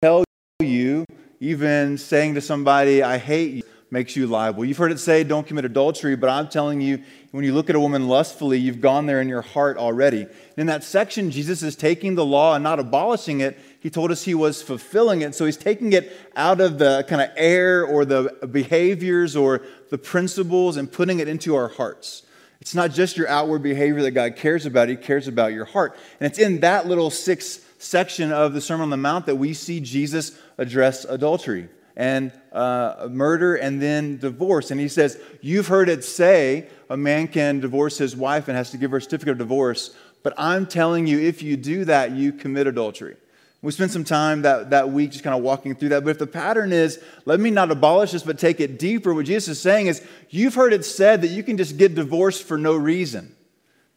tell 0.00 0.24
you, 0.60 1.04
even 1.40 1.98
saying 1.98 2.36
to 2.36 2.40
somebody, 2.40 3.02
I 3.02 3.18
hate 3.18 3.52
you, 3.52 3.62
makes 3.94 4.16
you 4.16 4.26
liable. 4.26 4.64
You've 4.64 4.76
heard 4.76 4.90
it 4.90 4.98
say, 4.98 5.22
don't 5.22 5.46
commit 5.46 5.64
adultery, 5.64 6.16
but 6.16 6.28
I'm 6.28 6.48
telling 6.48 6.80
you, 6.80 7.00
when 7.30 7.44
you 7.44 7.54
look 7.54 7.70
at 7.70 7.76
a 7.76 7.80
woman 7.80 8.08
lustfully, 8.08 8.58
you've 8.58 8.80
gone 8.80 9.06
there 9.06 9.20
in 9.20 9.28
your 9.28 9.40
heart 9.40 9.76
already. 9.76 10.26
In 10.56 10.66
that 10.66 10.82
section, 10.82 11.30
Jesus 11.30 11.62
is 11.62 11.76
taking 11.76 12.16
the 12.16 12.24
law 12.26 12.56
and 12.56 12.64
not 12.64 12.80
abolishing 12.80 13.40
it. 13.40 13.56
He 13.78 13.90
told 13.90 14.10
us 14.10 14.24
he 14.24 14.34
was 14.34 14.62
fulfilling 14.62 15.22
it. 15.22 15.36
So 15.36 15.46
he's 15.46 15.56
taking 15.56 15.92
it 15.92 16.12
out 16.34 16.60
of 16.60 16.80
the 16.80 17.06
kind 17.08 17.22
of 17.22 17.30
air 17.36 17.86
or 17.86 18.04
the 18.04 18.36
behaviors 18.50 19.36
or 19.36 19.62
the 19.90 19.98
principles 19.98 20.76
and 20.76 20.90
putting 20.90 21.20
it 21.20 21.28
into 21.28 21.54
our 21.54 21.68
hearts. 21.68 22.24
It's 22.60 22.74
not 22.74 22.90
just 22.90 23.16
your 23.16 23.28
outward 23.28 23.62
behavior 23.62 24.02
that 24.02 24.10
God 24.10 24.34
cares 24.34 24.66
about, 24.66 24.88
He 24.88 24.96
cares 24.96 25.28
about 25.28 25.52
your 25.52 25.66
heart. 25.66 25.96
And 26.18 26.26
it's 26.26 26.40
in 26.40 26.60
that 26.60 26.88
little 26.88 27.10
six 27.10 27.60
section 27.78 28.32
of 28.32 28.54
the 28.54 28.60
Sermon 28.60 28.84
on 28.84 28.90
the 28.90 28.96
Mount 28.96 29.26
that 29.26 29.36
we 29.36 29.54
see 29.54 29.78
Jesus 29.78 30.36
address 30.58 31.04
adultery 31.04 31.68
and 31.96 32.32
uh, 32.52 33.08
murder 33.10 33.54
and 33.56 33.80
then 33.80 34.18
divorce. 34.18 34.70
And 34.70 34.80
he 34.80 34.88
says, 34.88 35.18
You've 35.40 35.68
heard 35.68 35.88
it 35.88 36.04
say 36.04 36.68
a 36.90 36.96
man 36.96 37.28
can 37.28 37.60
divorce 37.60 37.98
his 37.98 38.16
wife 38.16 38.48
and 38.48 38.56
has 38.56 38.70
to 38.70 38.76
give 38.76 38.90
her 38.90 38.98
a 38.98 39.02
certificate 39.02 39.32
of 39.32 39.38
divorce, 39.38 39.94
but 40.22 40.34
I'm 40.36 40.66
telling 40.66 41.06
you, 41.06 41.20
if 41.20 41.42
you 41.42 41.56
do 41.56 41.84
that, 41.84 42.12
you 42.12 42.32
commit 42.32 42.66
adultery. 42.66 43.16
We 43.64 43.72
spent 43.72 43.92
some 43.92 44.04
time 44.04 44.42
that, 44.42 44.70
that 44.70 44.90
week 44.90 45.12
just 45.12 45.24
kind 45.24 45.34
of 45.34 45.42
walking 45.42 45.74
through 45.74 45.90
that. 45.90 46.04
But 46.04 46.10
if 46.10 46.18
the 46.18 46.26
pattern 46.26 46.70
is, 46.70 47.02
let 47.24 47.40
me 47.40 47.50
not 47.50 47.70
abolish 47.70 48.12
this, 48.12 48.22
but 48.22 48.38
take 48.38 48.60
it 48.60 48.78
deeper, 48.78 49.14
what 49.14 49.24
Jesus 49.24 49.56
is 49.56 49.60
saying 49.60 49.86
is, 49.86 50.06
you've 50.28 50.54
heard 50.54 50.74
it 50.74 50.84
said 50.84 51.22
that 51.22 51.28
you 51.28 51.42
can 51.42 51.56
just 51.56 51.78
get 51.78 51.94
divorced 51.94 52.42
for 52.42 52.58
no 52.58 52.76
reason. 52.76 53.34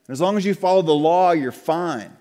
As 0.07 0.21
long 0.21 0.37
as 0.37 0.45
you 0.45 0.53
follow 0.53 0.81
the 0.83 0.93
law, 0.93 1.31
you're 1.31 1.51
fine. 1.51 2.15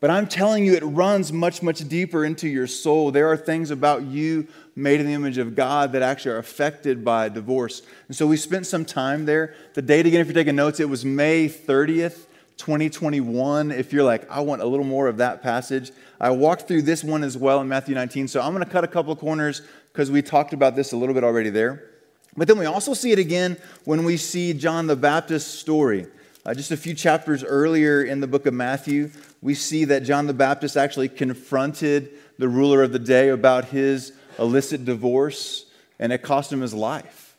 But 0.00 0.08
I'm 0.08 0.26
telling 0.26 0.64
you, 0.64 0.74
it 0.74 0.82
runs 0.82 1.30
much, 1.30 1.62
much 1.62 1.86
deeper 1.86 2.24
into 2.24 2.48
your 2.48 2.66
soul. 2.66 3.10
There 3.10 3.28
are 3.30 3.36
things 3.36 3.70
about 3.70 4.02
you 4.02 4.48
made 4.74 4.98
in 4.98 5.06
the 5.06 5.12
image 5.12 5.36
of 5.36 5.54
God 5.54 5.92
that 5.92 6.00
actually 6.00 6.32
are 6.32 6.38
affected 6.38 7.04
by 7.04 7.28
divorce. 7.28 7.82
And 8.08 8.16
so 8.16 8.26
we 8.26 8.38
spent 8.38 8.66
some 8.66 8.86
time 8.86 9.26
there. 9.26 9.54
The 9.74 9.82
date, 9.82 10.06
again, 10.06 10.22
if 10.22 10.26
you're 10.26 10.34
taking 10.34 10.56
notes, 10.56 10.80
it 10.80 10.88
was 10.88 11.04
May 11.04 11.50
30th, 11.50 12.26
2021 12.56 13.72
if 13.72 13.92
you're 13.92 14.04
like, 14.04 14.30
I 14.30 14.40
want 14.40 14.62
a 14.62 14.66
little 14.66 14.84
more 14.86 15.06
of 15.06 15.18
that 15.18 15.42
passage. 15.42 15.92
I 16.18 16.30
walked 16.30 16.68
through 16.68 16.82
this 16.82 17.04
one 17.04 17.22
as 17.22 17.36
well 17.36 17.60
in 17.60 17.68
Matthew 17.68 17.94
19, 17.94 18.28
so 18.28 18.40
I'm 18.40 18.52
going 18.52 18.64
to 18.64 18.70
cut 18.70 18.84
a 18.84 18.88
couple 18.88 19.14
corners 19.16 19.62
because 19.92 20.10
we 20.10 20.22
talked 20.22 20.52
about 20.52 20.76
this 20.76 20.92
a 20.92 20.96
little 20.96 21.14
bit 21.14 21.24
already 21.24 21.50
there. 21.50 21.90
But 22.36 22.48
then 22.48 22.58
we 22.58 22.66
also 22.66 22.94
see 22.94 23.12
it 23.12 23.18
again 23.18 23.56
when 23.84 24.04
we 24.04 24.16
see 24.16 24.52
John 24.52 24.86
the 24.86 24.96
Baptist's 24.96 25.52
story. 25.52 26.06
Uh, 26.44 26.54
just 26.54 26.70
a 26.70 26.76
few 26.76 26.94
chapters 26.94 27.44
earlier 27.44 28.02
in 28.02 28.20
the 28.20 28.26
book 28.26 28.46
of 28.46 28.54
Matthew, 28.54 29.10
we 29.42 29.54
see 29.54 29.86
that 29.86 30.02
John 30.02 30.26
the 30.26 30.34
Baptist 30.34 30.76
actually 30.76 31.08
confronted 31.08 32.10
the 32.38 32.48
ruler 32.48 32.82
of 32.82 32.92
the 32.92 32.98
day 32.98 33.28
about 33.28 33.66
his 33.66 34.12
illicit 34.38 34.84
divorce, 34.84 35.66
and 35.98 36.12
it 36.12 36.22
cost 36.22 36.52
him 36.52 36.60
his 36.60 36.74
life. 36.74 37.36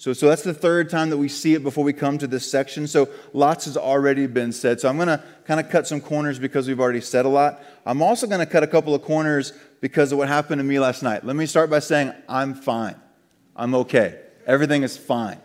So, 0.00 0.12
so 0.12 0.28
that's 0.28 0.42
the 0.42 0.54
third 0.54 0.90
time 0.90 1.10
that 1.10 1.16
we 1.16 1.28
see 1.28 1.54
it 1.54 1.64
before 1.64 1.82
we 1.82 1.92
come 1.92 2.18
to 2.18 2.28
this 2.28 2.48
section. 2.48 2.86
So 2.86 3.08
lots 3.32 3.64
has 3.64 3.76
already 3.76 4.28
been 4.28 4.52
said. 4.52 4.80
So 4.80 4.88
I'm 4.88 4.94
going 4.94 5.08
to 5.08 5.22
kind 5.44 5.58
of 5.58 5.70
cut 5.70 5.88
some 5.88 6.00
corners 6.00 6.38
because 6.38 6.68
we've 6.68 6.78
already 6.78 7.00
said 7.00 7.24
a 7.24 7.28
lot. 7.28 7.60
I'm 7.84 8.00
also 8.00 8.28
going 8.28 8.38
to 8.38 8.46
cut 8.46 8.62
a 8.62 8.68
couple 8.68 8.94
of 8.94 9.02
corners 9.02 9.52
because 9.80 10.12
of 10.12 10.18
what 10.18 10.28
happened 10.28 10.60
to 10.60 10.64
me 10.64 10.78
last 10.78 11.02
night. 11.02 11.24
Let 11.24 11.34
me 11.34 11.46
start 11.46 11.68
by 11.68 11.80
saying 11.80 12.12
I'm 12.28 12.54
fine. 12.54 12.94
I'm 13.56 13.74
okay. 13.74 14.20
Everything 14.46 14.84
is 14.84 14.96
fine. 14.96 15.40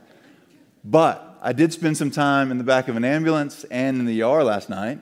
But 0.84 1.40
I 1.42 1.52
did 1.52 1.74
spend 1.74 1.98
some 1.98 2.12
time 2.12 2.52
in 2.52 2.60
the 2.60 2.64
back 2.64 2.88
of 2.88 2.96
an 2.96 3.04
ambulance 3.04 3.64
and 3.66 3.98
in 3.98 4.06
the 4.06 4.22
ER 4.22 4.44
last 4.44 4.70
night. 4.70 5.00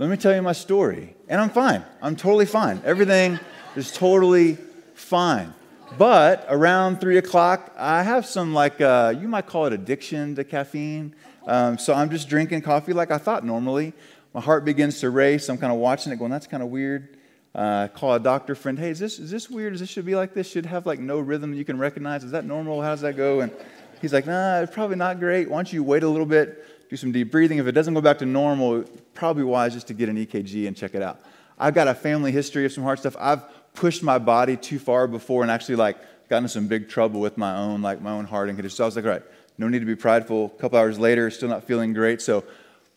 Let 0.00 0.08
me 0.08 0.16
tell 0.16 0.34
you 0.34 0.40
my 0.40 0.52
story. 0.52 1.14
And 1.28 1.38
I'm 1.38 1.50
fine. 1.50 1.84
I'm 2.00 2.16
totally 2.16 2.46
fine. 2.46 2.80
Everything 2.86 3.38
is 3.76 3.92
totally 3.92 4.56
fine. 4.94 5.52
But 5.98 6.46
around 6.48 7.02
three 7.02 7.18
o'clock, 7.18 7.74
I 7.76 8.02
have 8.02 8.24
some, 8.24 8.54
like, 8.54 8.80
uh, 8.80 9.12
you 9.20 9.28
might 9.28 9.44
call 9.44 9.66
it 9.66 9.74
addiction 9.74 10.36
to 10.36 10.44
caffeine. 10.44 11.14
Um, 11.46 11.76
so 11.76 11.92
I'm 11.92 12.08
just 12.08 12.30
drinking 12.30 12.62
coffee 12.62 12.94
like 12.94 13.10
I 13.10 13.18
thought 13.18 13.44
normally. 13.44 13.92
My 14.32 14.40
heart 14.40 14.64
begins 14.64 15.00
to 15.00 15.10
race. 15.10 15.50
I'm 15.50 15.58
kind 15.58 15.70
of 15.70 15.78
watching 15.78 16.14
it, 16.14 16.18
going, 16.18 16.30
that's 16.30 16.46
kind 16.46 16.62
of 16.62 16.70
weird. 16.70 17.18
Uh, 17.54 17.88
call 17.88 18.14
a 18.14 18.20
doctor 18.20 18.54
friend, 18.54 18.78
hey, 18.78 18.88
is 18.88 18.98
this, 18.98 19.18
is 19.18 19.30
this 19.30 19.50
weird? 19.50 19.74
Is 19.74 19.80
this 19.80 19.90
should 19.90 20.06
be 20.06 20.14
like 20.14 20.32
this? 20.32 20.50
Should 20.50 20.64
have 20.64 20.86
like 20.86 20.98
no 20.98 21.18
rhythm 21.18 21.52
you 21.52 21.66
can 21.66 21.78
recognize? 21.78 22.24
Is 22.24 22.30
that 22.30 22.46
normal? 22.46 22.80
How 22.80 22.92
does 22.92 23.02
that 23.02 23.18
go? 23.18 23.40
And 23.40 23.52
he's 24.00 24.14
like, 24.14 24.24
nah, 24.24 24.60
it's 24.60 24.72
probably 24.72 24.96
not 24.96 25.20
great. 25.20 25.50
Why 25.50 25.58
don't 25.58 25.70
you 25.70 25.84
wait 25.84 26.04
a 26.04 26.08
little 26.08 26.24
bit, 26.24 26.64
do 26.90 26.96
some 26.96 27.12
deep 27.12 27.30
breathing. 27.30 27.58
If 27.58 27.68
it 27.68 27.72
doesn't 27.72 27.94
go 27.94 28.00
back 28.00 28.18
to 28.18 28.26
normal, 28.26 28.84
probably 29.14 29.44
wise 29.44 29.72
just 29.72 29.86
to 29.86 29.94
get 29.94 30.08
an 30.08 30.16
EKG 30.16 30.66
and 30.66 30.76
check 30.76 30.96
it 30.96 31.02
out. 31.02 31.20
I've 31.56 31.72
got 31.72 31.86
a 31.86 31.94
family 31.94 32.32
history 32.32 32.64
of 32.66 32.72
some 32.72 32.82
heart 32.82 32.98
stuff. 32.98 33.16
I've 33.18 33.44
pushed 33.74 34.02
my 34.02 34.18
body 34.18 34.56
too 34.56 34.80
far 34.80 35.06
before 35.06 35.42
and 35.42 35.52
actually 35.52 35.76
like 35.76 35.98
gotten 36.28 36.44
in 36.44 36.48
some 36.48 36.66
big 36.66 36.88
trouble 36.88 37.20
with 37.20 37.38
my 37.38 37.56
own, 37.56 37.80
like 37.80 38.02
my 38.02 38.10
own 38.10 38.24
heart 38.24 38.48
and 38.48 38.58
condition. 38.58 38.76
So 38.76 38.84
I 38.84 38.86
was 38.86 38.96
like, 38.96 39.04
all 39.04 39.12
right, 39.12 39.22
no 39.56 39.68
need 39.68 39.78
to 39.78 39.86
be 39.86 39.94
prideful. 39.94 40.52
A 40.56 40.60
couple 40.60 40.78
hours 40.78 40.98
later, 40.98 41.30
still 41.30 41.48
not 41.48 41.62
feeling 41.62 41.92
great. 41.92 42.20
So 42.20 42.42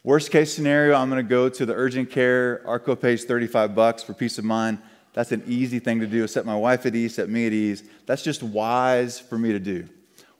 worst 0.04 0.32
case 0.32 0.52
scenario, 0.52 0.96
I'm 0.96 1.10
going 1.10 1.24
to 1.24 1.30
go 1.30 1.48
to 1.48 1.64
the 1.64 1.76
urgent 1.76 2.10
care. 2.10 2.64
ARCO 2.66 2.96
pays 2.96 3.26
35 3.26 3.76
bucks 3.76 4.02
for 4.02 4.16
peace 4.16 4.40
of 4.40 4.46
mind. 4.46 4.80
That's 5.14 5.32
an 5.32 5.44
easy 5.46 5.78
thing 5.78 6.00
to 6.00 6.08
do. 6.08 6.28
Set 6.28 6.48
my 6.48 6.56
wife 6.56 6.88
at 6.88 6.96
ease, 6.96 7.14
set 7.14 7.30
me 7.30 7.46
at 7.46 7.54
ease. 7.54 7.84
That's 8.08 8.24
just 8.24 8.42
wise 8.42 9.20
for 9.20 9.38
me 9.38 9.52
to 9.52 9.60
do. 9.60 9.88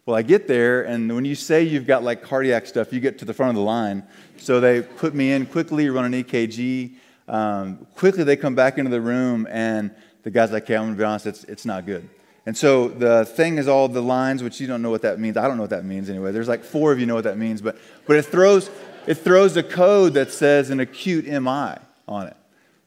Well, 0.06 0.18
I 0.18 0.22
get 0.22 0.50
there, 0.50 0.84
and 0.84 1.16
when 1.16 1.24
you 1.24 1.34
say 1.34 1.64
you've 1.64 1.88
got 1.88 2.04
like 2.04 2.24
cardiac 2.24 2.66
stuff, 2.66 2.92
you 2.92 3.00
get 3.00 3.20
to 3.20 3.26
the 3.26 3.34
front 3.34 3.52
of 3.52 3.56
the 3.56 3.62
line. 3.62 4.04
So 4.36 4.60
they 4.60 4.82
put 4.82 5.16
me 5.16 5.32
in 5.32 5.46
quickly, 5.46 5.90
run 5.90 6.14
an 6.14 6.24
EKG. 6.24 6.96
Um, 7.30 7.88
quickly, 7.96 8.26
they 8.26 8.36
come 8.36 8.54
back 8.54 8.78
into 8.78 8.92
the 8.92 9.00
room, 9.00 9.48
and 9.50 9.92
the 10.24 10.30
guy's 10.30 10.52
like, 10.52 10.64
okay, 10.64 10.76
I'm 10.76 10.90
to 10.90 10.98
be 10.98 11.06
honest, 11.06 11.28
it's, 11.28 11.46
it's 11.46 11.66
not 11.66 11.86
good. 11.86 12.10
And 12.46 12.58
so 12.58 12.90
the 12.90 13.24
thing 13.24 13.58
is 13.58 13.70
all 13.70 13.88
the 13.88 14.02
lines, 14.02 14.44
which 14.44 14.60
you 14.60 14.68
don't 14.68 14.82
know 14.82 14.90
what 14.90 15.04
that 15.04 15.20
means. 15.20 15.38
I 15.38 15.48
don't 15.48 15.56
know 15.56 15.64
what 15.64 15.70
that 15.70 15.86
means 15.86 16.10
anyway. 16.10 16.34
There's 16.34 16.50
like 16.50 16.66
four 16.66 16.92
of 16.92 17.00
you 17.00 17.06
know 17.06 17.16
what 17.16 17.24
that 17.24 17.38
means, 17.38 17.62
but, 17.62 17.78
but 18.06 18.18
it, 18.18 18.24
throws, 18.24 18.70
it 19.08 19.16
throws 19.16 19.56
a 19.56 19.64
code 19.64 20.16
that 20.16 20.32
says 20.32 20.70
an 20.70 20.82
acute 20.82 21.26
MI 21.26 21.78
on 22.10 22.28
it, 22.28 22.36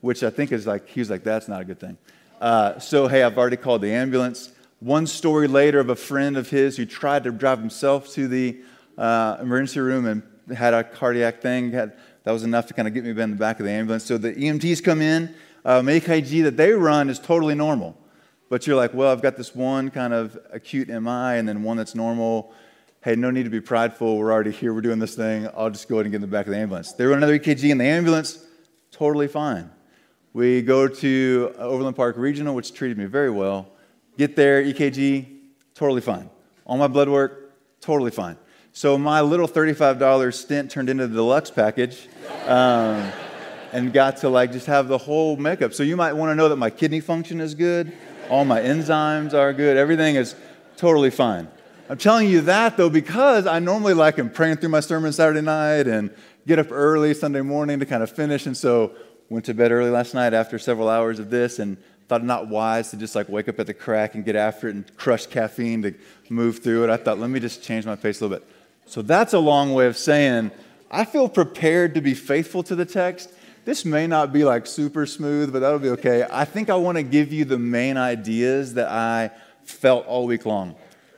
which 0.01 0.21
I 0.21 0.29
think 0.29 0.51
is 0.51 0.67
like, 0.67 0.87
he 0.87 0.99
was 0.99 1.09
like, 1.09 1.23
that's 1.23 1.47
not 1.47 1.61
a 1.61 1.65
good 1.65 1.79
thing. 1.79 1.97
Uh, 2.39 2.77
so, 2.77 3.07
hey, 3.07 3.23
I've 3.23 3.39
already 3.39 3.57
called 3.57 3.81
the 3.81 3.91
ambulance. 3.91 4.51
One 4.79 5.07
story 5.07 5.47
later 5.47 5.79
of 5.79 5.89
a 5.89 5.95
friend 5.95 6.37
of 6.37 6.49
his 6.49 6.77
who 6.77 6.85
tried 6.85 7.23
to 7.23 7.31
drive 7.31 7.57
himself 7.59 8.13
to 8.13 8.27
the 8.27 8.59
uh, 8.95 9.37
emergency 9.41 9.79
room 9.79 10.05
and 10.05 10.55
had 10.55 10.75
a 10.75 10.83
cardiac 10.83 11.41
thing. 11.41 11.71
Had, 11.71 11.97
that 12.23 12.31
was 12.31 12.43
enough 12.43 12.67
to 12.67 12.75
kind 12.75 12.87
of 12.87 12.93
get 12.93 13.03
me 13.03 13.09
in 13.09 13.31
the 13.31 13.35
back 13.35 13.59
of 13.59 13.65
the 13.65 13.71
ambulance. 13.71 14.03
So 14.03 14.19
the 14.19 14.33
EMTs 14.33 14.83
come 14.83 15.01
in 15.01 15.33
um, 15.65 15.87
EKG 15.87 16.43
that 16.43 16.57
they 16.57 16.73
run 16.73 17.09
is 17.09 17.17
totally 17.17 17.55
normal. 17.55 17.97
But 18.49 18.67
you're 18.67 18.75
like, 18.75 18.93
well, 18.93 19.11
I've 19.11 19.21
got 19.21 19.35
this 19.35 19.55
one 19.55 19.89
kind 19.89 20.13
of 20.13 20.37
acute 20.51 20.89
MI 20.89 21.37
and 21.37 21.47
then 21.49 21.63
one 21.63 21.77
that's 21.77 21.95
normal. 21.95 22.53
Hey, 23.03 23.15
no 23.15 23.31
need 23.31 23.43
to 23.43 23.49
be 23.49 23.61
prideful. 23.61 24.17
We're 24.17 24.31
already 24.31 24.51
here. 24.51 24.73
We're 24.73 24.81
doing 24.81 24.99
this 24.99 25.15
thing. 25.15 25.47
I'll 25.57 25.71
just 25.71 25.89
go 25.89 25.95
ahead 25.95 26.05
and 26.05 26.11
get 26.11 26.17
in 26.17 26.21
the 26.21 26.27
back 26.27 26.45
of 26.45 26.51
the 26.51 26.57
ambulance. 26.59 26.93
They 26.93 27.05
run 27.05 27.17
another 27.17 27.37
EKG 27.37 27.69
in 27.69 27.79
the 27.79 27.85
ambulance, 27.85 28.45
totally 28.91 29.27
fine. 29.27 29.71
We 30.33 30.61
go 30.61 30.87
to 30.87 31.53
Overland 31.57 31.95
Park 31.95 32.15
Regional, 32.17 32.53
which 32.53 32.73
treated 32.73 32.97
me 32.97 33.05
very 33.05 33.31
well. 33.31 33.71
Get 34.17 34.35
there, 34.35 34.63
EKG, 34.63 35.27
totally 35.75 36.01
fine. 36.01 36.29
All 36.65 36.77
my 36.77 36.87
blood 36.87 37.09
work, 37.09 37.53
totally 37.81 38.11
fine. 38.11 38.37
So 38.73 38.97
my 38.97 39.21
little 39.21 39.47
$35 39.47 40.33
stint 40.33 40.71
turned 40.71 40.89
into 40.89 41.07
the 41.07 41.15
deluxe 41.15 41.49
package. 41.49 42.07
Um, 42.45 43.11
and 43.71 43.93
got 43.93 44.17
to 44.17 44.29
like 44.29 44.51
just 44.51 44.65
have 44.67 44.87
the 44.87 44.97
whole 44.97 45.37
makeup. 45.37 45.73
So 45.73 45.83
you 45.83 45.95
might 45.95 46.13
want 46.13 46.31
to 46.31 46.35
know 46.35 46.49
that 46.49 46.55
my 46.55 46.69
kidney 46.69 46.99
function 46.99 47.41
is 47.41 47.55
good, 47.55 47.93
all 48.29 48.45
my 48.45 48.59
enzymes 48.59 49.33
are 49.33 49.53
good, 49.53 49.77
everything 49.77 50.15
is 50.15 50.35
totally 50.75 51.09
fine. 51.09 51.47
I'm 51.89 51.97
telling 51.97 52.29
you 52.29 52.41
that 52.41 52.77
though 52.77 52.89
because 52.89 53.47
I 53.47 53.59
normally 53.59 53.93
like 53.93 54.19
am 54.19 54.29
praying 54.29 54.57
through 54.57 54.69
my 54.69 54.81
sermon 54.81 55.13
Saturday 55.13 55.41
night 55.41 55.87
and 55.87 56.13
get 56.45 56.59
up 56.59 56.71
early 56.71 57.13
Sunday 57.13 57.41
morning 57.41 57.79
to 57.79 57.85
kind 57.85 58.03
of 58.03 58.11
finish, 58.11 58.45
and 58.45 58.55
so 58.55 58.93
went 59.29 59.45
to 59.45 59.53
bed 59.53 59.71
early 59.71 59.89
last 59.89 60.13
night 60.13 60.33
after 60.33 60.57
several 60.57 60.89
hours 60.89 61.19
of 61.19 61.29
this 61.29 61.59
and 61.59 61.77
thought 62.07 62.21
it 62.21 62.25
not 62.25 62.47
wise 62.47 62.91
to 62.91 62.97
just 62.97 63.15
like 63.15 63.29
wake 63.29 63.47
up 63.49 63.59
at 63.59 63.67
the 63.67 63.73
crack 63.73 64.15
and 64.15 64.23
get 64.23 64.35
after 64.35 64.67
it 64.67 64.75
and 64.75 64.97
crush 64.97 65.25
caffeine 65.25 65.81
to 65.81 65.93
move 66.29 66.59
through 66.59 66.85
it. 66.85 66.89
I 66.89 66.97
thought, 66.97 67.19
let 67.19 67.29
me 67.29 67.39
just 67.39 67.63
change 67.63 67.85
my 67.85 67.95
pace 67.95 68.21
a 68.21 68.25
little 68.25 68.39
bit. 68.39 68.47
So 68.85 69.01
that's 69.01 69.33
a 69.33 69.39
long 69.39 69.73
way 69.73 69.87
of 69.87 69.97
saying 69.97 70.51
I 70.89 71.03
feel 71.03 71.27
prepared 71.27 71.95
to 71.95 72.01
be 72.01 72.13
faithful 72.13 72.63
to 72.63 72.75
the 72.75 72.85
text 72.85 73.29
this 73.67 73.83
may 73.83 74.07
not 74.07 74.31
be 74.31 74.45
like 74.45 74.65
super 74.65 75.05
smooth, 75.05 75.51
but 75.51 75.59
that'll 75.59 75.77
be 75.77 75.89
okay. 75.89 76.25
I 76.31 76.45
think 76.45 76.69
I 76.69 76.75
want 76.75 76.97
to 76.97 77.03
give 77.03 77.33
you 77.33 77.43
the 77.43 77.57
main 77.57 77.97
ideas 77.97 78.75
that 78.75 78.87
I 78.87 79.29
felt 79.65 80.05
all 80.05 80.25
week 80.25 80.45
long. 80.45 80.73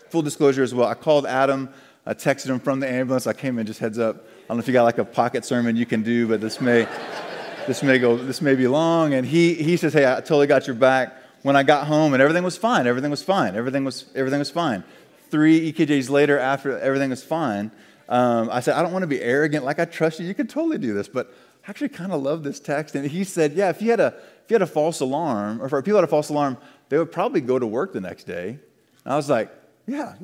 Full 0.10 0.24
disclosure 0.24 0.64
as 0.64 0.74
well, 0.74 0.88
I 0.88 0.96
called 0.96 1.28
Adam, 1.28 1.70
I 2.08 2.16
texted 2.16 2.48
him 2.48 2.60
from 2.60 2.80
the 2.80 2.90
ambulance. 2.90 3.28
I 3.28 3.34
came 3.34 3.60
in 3.60 3.68
just 3.68 3.80
heads 3.80 4.00
up. 4.00 4.16
I 4.16 4.48
don't 4.48 4.58
know 4.58 4.62
if 4.62 4.68
you 4.68 4.74
got 4.74 4.86
like 4.86 4.98
a 4.98 5.06
pocket 5.06 5.46
sermon 5.46 5.76
you 5.76 5.86
can 5.86 6.02
do, 6.02 6.28
but 6.28 6.42
this 6.42 6.60
may 6.60 6.88
this 7.70 7.84
may 7.84 8.00
go 8.00 8.18
this 8.18 8.42
may 8.42 8.56
be 8.56 8.68
long. 8.68 9.14
And 9.14 9.26
he 9.26 9.54
he 9.54 9.78
says, 9.78 9.94
Hey, 9.94 10.12
I 10.12 10.16
totally 10.16 10.48
got 10.48 10.66
your 10.66 10.76
back. 10.76 11.16
When 11.44 11.56
I 11.56 11.64
got 11.64 11.88
home 11.88 12.14
and 12.14 12.22
everything 12.22 12.44
was 12.44 12.58
fine, 12.58 12.86
everything 12.86 13.12
was 13.12 13.24
fine, 13.24 13.56
everything 13.56 13.86
was 13.86 14.06
everything 14.16 14.40
was 14.40 14.52
fine. 14.52 14.84
Three 15.30 15.72
EKGs 15.72 16.10
later, 16.10 16.40
after 16.40 16.78
everything 16.80 17.12
was 17.12 17.24
fine, 17.24 17.72
um, 18.10 18.50
I 18.52 18.60
said, 18.60 18.74
I 18.74 18.82
don't 18.82 18.92
want 18.92 19.04
to 19.04 19.08
be 19.08 19.22
arrogant. 19.22 19.64
Like 19.64 19.80
I 19.80 19.86
trust 19.86 20.20
you, 20.20 20.26
you 20.26 20.34
can 20.34 20.48
totally 20.48 20.80
do 20.80 20.96
this, 20.96 21.08
but 21.08 21.32
I 21.66 21.70
actually 21.70 21.90
kind 21.90 22.12
of 22.12 22.24
love 22.24 22.44
this 22.44 22.60
text. 22.60 22.96
And 22.96 23.06
he 23.06 23.24
said, 23.24 23.54
yeah, 23.54 23.70
if 23.70 23.82
you 23.82 23.92
had 23.92 24.00
a, 24.00 24.08
if 24.44 24.50
you 24.50 24.56
had 24.56 24.64
a 24.64 24.68
false 24.68 25.00
alarm, 25.00 25.62
or 25.62 25.66
if 25.66 25.86
people 25.86 25.98
had 25.98 26.04
a 26.04 26.08
false 26.08 26.30
alarm, 26.30 26.58
they 26.90 26.98
would 26.98 27.12
probably 27.12 27.42
go 27.42 27.60
to 27.60 27.68
work 27.68 27.94
the 27.94 28.02
next 28.02 28.24
day. 28.24 28.50
And 29.06 29.14
I 29.14 29.16
was 29.16 29.30
like, 29.30 29.54
yeah, 29.86 30.16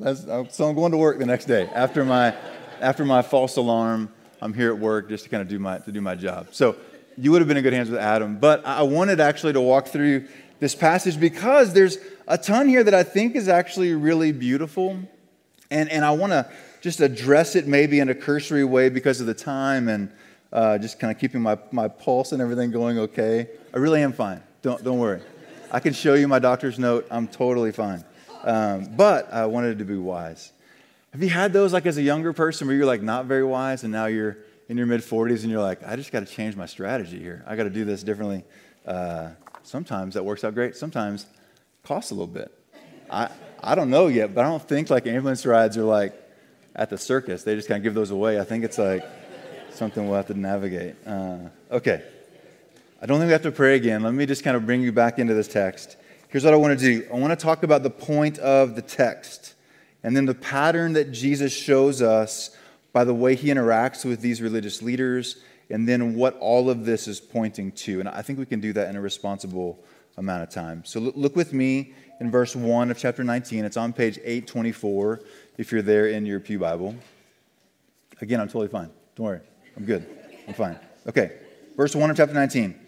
so 0.50 0.68
I'm 0.68 0.74
going 0.74 0.90
to 0.90 0.98
work 0.98 1.20
the 1.20 1.26
next 1.26 1.44
day 1.44 1.70
after 1.72 2.04
my, 2.04 2.34
after 2.80 3.04
my 3.04 3.22
false 3.22 3.56
alarm. 3.56 4.12
I'm 4.42 4.52
here 4.52 4.72
at 4.72 4.78
work 4.78 5.08
just 5.08 5.24
to 5.24 5.30
kind 5.30 5.40
of 5.40 5.48
do 5.48 5.60
my, 5.60 5.78
to 5.78 5.92
do 5.92 6.00
my 6.00 6.16
job. 6.16 6.48
So 6.50 6.76
you 7.18 7.32
would 7.32 7.40
have 7.40 7.48
been 7.48 7.56
in 7.56 7.62
good 7.62 7.72
hands 7.72 7.90
with 7.90 8.00
Adam. 8.00 8.38
But 8.38 8.64
I 8.66 8.82
wanted 8.82 9.20
actually 9.20 9.54
to 9.54 9.60
walk 9.60 9.88
through 9.88 10.26
this 10.60 10.74
passage 10.74 11.18
because 11.18 11.72
there's 11.72 11.98
a 12.28 12.38
ton 12.38 12.68
here 12.68 12.82
that 12.84 12.94
I 12.94 13.02
think 13.02 13.36
is 13.36 13.48
actually 13.48 13.94
really 13.94 14.32
beautiful. 14.32 14.98
And, 15.70 15.90
and 15.90 16.04
I 16.04 16.10
want 16.12 16.32
to 16.32 16.50
just 16.80 17.00
address 17.00 17.56
it 17.56 17.66
maybe 17.66 18.00
in 18.00 18.08
a 18.08 18.14
cursory 18.14 18.64
way 18.64 18.88
because 18.88 19.20
of 19.20 19.26
the 19.26 19.34
time 19.34 19.88
and 19.88 20.10
uh, 20.52 20.78
just 20.78 20.98
kind 20.98 21.12
of 21.12 21.20
keeping 21.20 21.40
my, 21.40 21.58
my 21.72 21.88
pulse 21.88 22.32
and 22.32 22.40
everything 22.40 22.70
going 22.70 22.98
okay. 22.98 23.48
I 23.74 23.78
really 23.78 24.02
am 24.02 24.12
fine. 24.12 24.42
Don't, 24.62 24.82
don't 24.82 24.98
worry. 24.98 25.20
I 25.70 25.80
can 25.80 25.92
show 25.92 26.14
you 26.14 26.28
my 26.28 26.38
doctor's 26.38 26.78
note. 26.78 27.06
I'm 27.10 27.26
totally 27.26 27.72
fine. 27.72 28.04
Um, 28.44 28.94
but 28.96 29.32
I 29.32 29.46
wanted 29.46 29.78
to 29.80 29.84
be 29.84 29.96
wise. 29.96 30.52
Have 31.12 31.22
you 31.22 31.28
had 31.28 31.52
those 31.52 31.72
like 31.72 31.86
as 31.86 31.96
a 31.96 32.02
younger 32.02 32.32
person 32.32 32.66
where 32.66 32.76
you're 32.76 32.86
like 32.86 33.02
not 33.02 33.26
very 33.26 33.44
wise 33.44 33.82
and 33.82 33.92
now 33.92 34.06
you're 34.06 34.38
in 34.68 34.76
your 34.76 34.86
mid 34.86 35.00
40s 35.00 35.42
and 35.42 35.50
you're 35.50 35.62
like, 35.62 35.86
I 35.86 35.96
just 35.96 36.12
got 36.12 36.20
to 36.20 36.32
change 36.32 36.56
my 36.56 36.66
strategy 36.66 37.18
here. 37.18 37.44
I 37.46 37.56
got 37.56 37.64
to 37.64 37.70
do 37.70 37.84
this 37.84 38.02
differently. 38.02 38.44
Uh, 38.84 39.30
sometimes 39.62 40.14
that 40.14 40.24
works 40.24 40.44
out 40.44 40.54
great. 40.54 40.76
Sometimes 40.76 41.26
costs 41.84 42.10
a 42.10 42.14
little 42.14 42.26
bit. 42.26 42.52
I, 43.10 43.30
I 43.62 43.74
don't 43.74 43.90
know 43.90 44.08
yet, 44.08 44.34
but 44.34 44.44
I 44.44 44.48
don't 44.48 44.62
think 44.62 44.90
like 44.90 45.06
ambulance 45.06 45.46
rides 45.46 45.76
are 45.76 45.84
like 45.84 46.14
at 46.74 46.90
the 46.90 46.98
circus. 46.98 47.44
They 47.44 47.54
just 47.54 47.68
kind 47.68 47.78
of 47.78 47.84
give 47.84 47.94
those 47.94 48.10
away. 48.10 48.40
I 48.40 48.44
think 48.44 48.64
it's 48.64 48.78
like 48.78 49.04
something 49.70 50.06
we'll 50.06 50.16
have 50.16 50.26
to 50.26 50.38
navigate. 50.38 50.96
Uh, 51.06 51.38
okay. 51.70 52.02
I 53.00 53.06
don't 53.06 53.18
think 53.18 53.28
we 53.28 53.32
have 53.32 53.42
to 53.42 53.52
pray 53.52 53.76
again. 53.76 54.02
Let 54.02 54.14
me 54.14 54.26
just 54.26 54.42
kind 54.42 54.56
of 54.56 54.66
bring 54.66 54.82
you 54.82 54.90
back 54.90 55.18
into 55.18 55.34
this 55.34 55.48
text. 55.48 55.96
Here's 56.28 56.44
what 56.44 56.54
I 56.54 56.56
want 56.56 56.78
to 56.78 56.84
do 56.84 57.06
I 57.12 57.18
want 57.18 57.38
to 57.38 57.42
talk 57.42 57.62
about 57.62 57.82
the 57.82 57.90
point 57.90 58.38
of 58.38 58.74
the 58.74 58.82
text 58.82 59.54
and 60.02 60.16
then 60.16 60.24
the 60.24 60.34
pattern 60.34 60.94
that 60.94 61.12
Jesus 61.12 61.52
shows 61.52 62.02
us 62.02 62.55
by 62.96 63.04
the 63.04 63.12
way 63.12 63.34
he 63.34 63.48
interacts 63.48 64.06
with 64.06 64.22
these 64.22 64.40
religious 64.40 64.80
leaders 64.80 65.36
and 65.68 65.86
then 65.86 66.14
what 66.14 66.34
all 66.38 66.70
of 66.70 66.86
this 66.86 67.06
is 67.06 67.20
pointing 67.20 67.70
to. 67.70 68.00
And 68.00 68.08
I 68.08 68.22
think 68.22 68.38
we 68.38 68.46
can 68.46 68.58
do 68.58 68.72
that 68.72 68.88
in 68.88 68.96
a 68.96 69.02
responsible 69.02 69.84
amount 70.16 70.44
of 70.44 70.48
time. 70.48 70.82
So 70.86 70.98
look 70.98 71.36
with 71.36 71.52
me 71.52 71.92
in 72.20 72.30
verse 72.30 72.56
1 72.56 72.90
of 72.90 72.96
chapter 72.96 73.22
19. 73.22 73.66
It's 73.66 73.76
on 73.76 73.92
page 73.92 74.16
824 74.24 75.20
if 75.58 75.72
you're 75.72 75.82
there 75.82 76.06
in 76.06 76.24
your 76.24 76.40
Pew 76.40 76.58
Bible. 76.58 76.94
Again, 78.22 78.40
I'm 78.40 78.46
totally 78.48 78.68
fine. 78.68 78.88
Don't 79.14 79.26
worry. 79.26 79.40
I'm 79.76 79.84
good. 79.84 80.06
I'm 80.48 80.54
fine. 80.54 80.78
Okay. 81.06 81.32
Verse 81.76 81.94
1 81.94 82.08
of 82.08 82.16
chapter 82.16 82.32
19. 82.32 82.80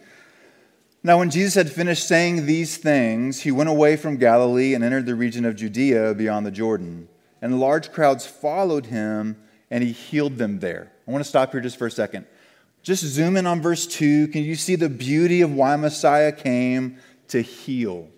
Now, 1.03 1.19
when 1.19 1.29
Jesus 1.29 1.53
had 1.53 1.71
finished 1.71 2.09
saying 2.09 2.47
these 2.47 2.79
things, 2.79 3.43
he 3.43 3.51
went 3.51 3.69
away 3.69 3.97
from 3.97 4.17
Galilee 4.17 4.73
and 4.73 4.83
entered 4.83 5.05
the 5.05 5.15
region 5.15 5.45
of 5.45 5.55
Judea 5.55 6.15
beyond 6.15 6.47
the 6.47 6.51
Jordan. 6.51 7.11
And 7.43 7.61
large 7.61 7.93
crowds 7.93 8.25
followed 8.25 8.87
him, 8.87 9.37
and 9.71 9.83
he 9.83 9.93
healed 9.93 10.39
them 10.39 10.61
there. 10.61 10.91
I 11.07 11.11
want 11.11 11.25
to 11.25 11.29
stop 11.29 11.53
here 11.53 11.61
just 11.61 11.77
for 11.77 11.87
a 11.87 11.91
second. 11.91 12.27
Just 12.83 13.05
zoom 13.05 13.37
in 13.37 13.47
on 13.47 13.61
verse 13.61 13.87
2. 13.87 14.29
Can 14.29 14.43
you 14.45 14.55
see 14.55 14.77
the 14.77 14.89
beauty 14.89 15.41
of 15.43 15.53
why 15.53 15.77
Messiah 15.77 16.33
came 16.33 16.99
to 17.29 17.43
heal? 17.43 18.09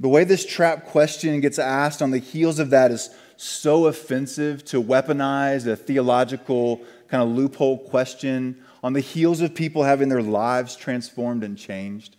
The 0.00 0.08
way 0.08 0.24
this 0.24 0.44
trap 0.44 0.86
question 0.86 1.40
gets 1.40 1.58
asked 1.58 2.02
on 2.02 2.10
the 2.10 2.18
heels 2.18 2.58
of 2.58 2.70
that 2.70 2.90
is 2.90 3.10
so 3.36 3.86
offensive 3.86 4.64
to 4.66 4.82
weaponize 4.82 5.66
a 5.66 5.76
theological 5.76 6.82
kind 7.08 7.22
of 7.22 7.28
loophole 7.30 7.78
question 7.78 8.62
on 8.82 8.92
the 8.92 9.00
heels 9.00 9.40
of 9.40 9.54
people 9.54 9.84
having 9.84 10.08
their 10.08 10.22
lives 10.22 10.76
transformed 10.76 11.44
and 11.44 11.56
changed. 11.56 12.16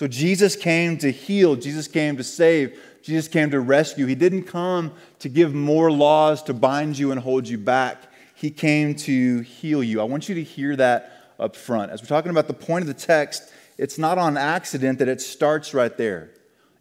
So 0.00 0.08
Jesus 0.08 0.56
came 0.56 0.96
to 0.96 1.12
heal, 1.12 1.56
Jesus 1.56 1.86
came 1.86 2.16
to 2.16 2.24
save, 2.24 2.80
Jesus 3.02 3.28
came 3.28 3.50
to 3.50 3.60
rescue. 3.60 4.06
He 4.06 4.14
didn't 4.14 4.44
come 4.44 4.94
to 5.18 5.28
give 5.28 5.52
more 5.52 5.92
laws 5.92 6.42
to 6.44 6.54
bind 6.54 6.98
you 6.98 7.12
and 7.12 7.20
hold 7.20 7.46
you 7.46 7.58
back. 7.58 8.04
He 8.34 8.50
came 8.50 8.94
to 8.94 9.40
heal 9.40 9.84
you. 9.84 10.00
I 10.00 10.04
want 10.04 10.26
you 10.26 10.36
to 10.36 10.42
hear 10.42 10.74
that 10.76 11.34
up 11.38 11.54
front. 11.54 11.92
As 11.92 12.00
we're 12.00 12.08
talking 12.08 12.30
about 12.30 12.46
the 12.46 12.54
point 12.54 12.80
of 12.80 12.86
the 12.86 12.94
text, 12.94 13.52
it's 13.76 13.98
not 13.98 14.16
on 14.16 14.38
accident 14.38 15.00
that 15.00 15.08
it 15.08 15.20
starts 15.20 15.74
right 15.74 15.94
there. 15.98 16.30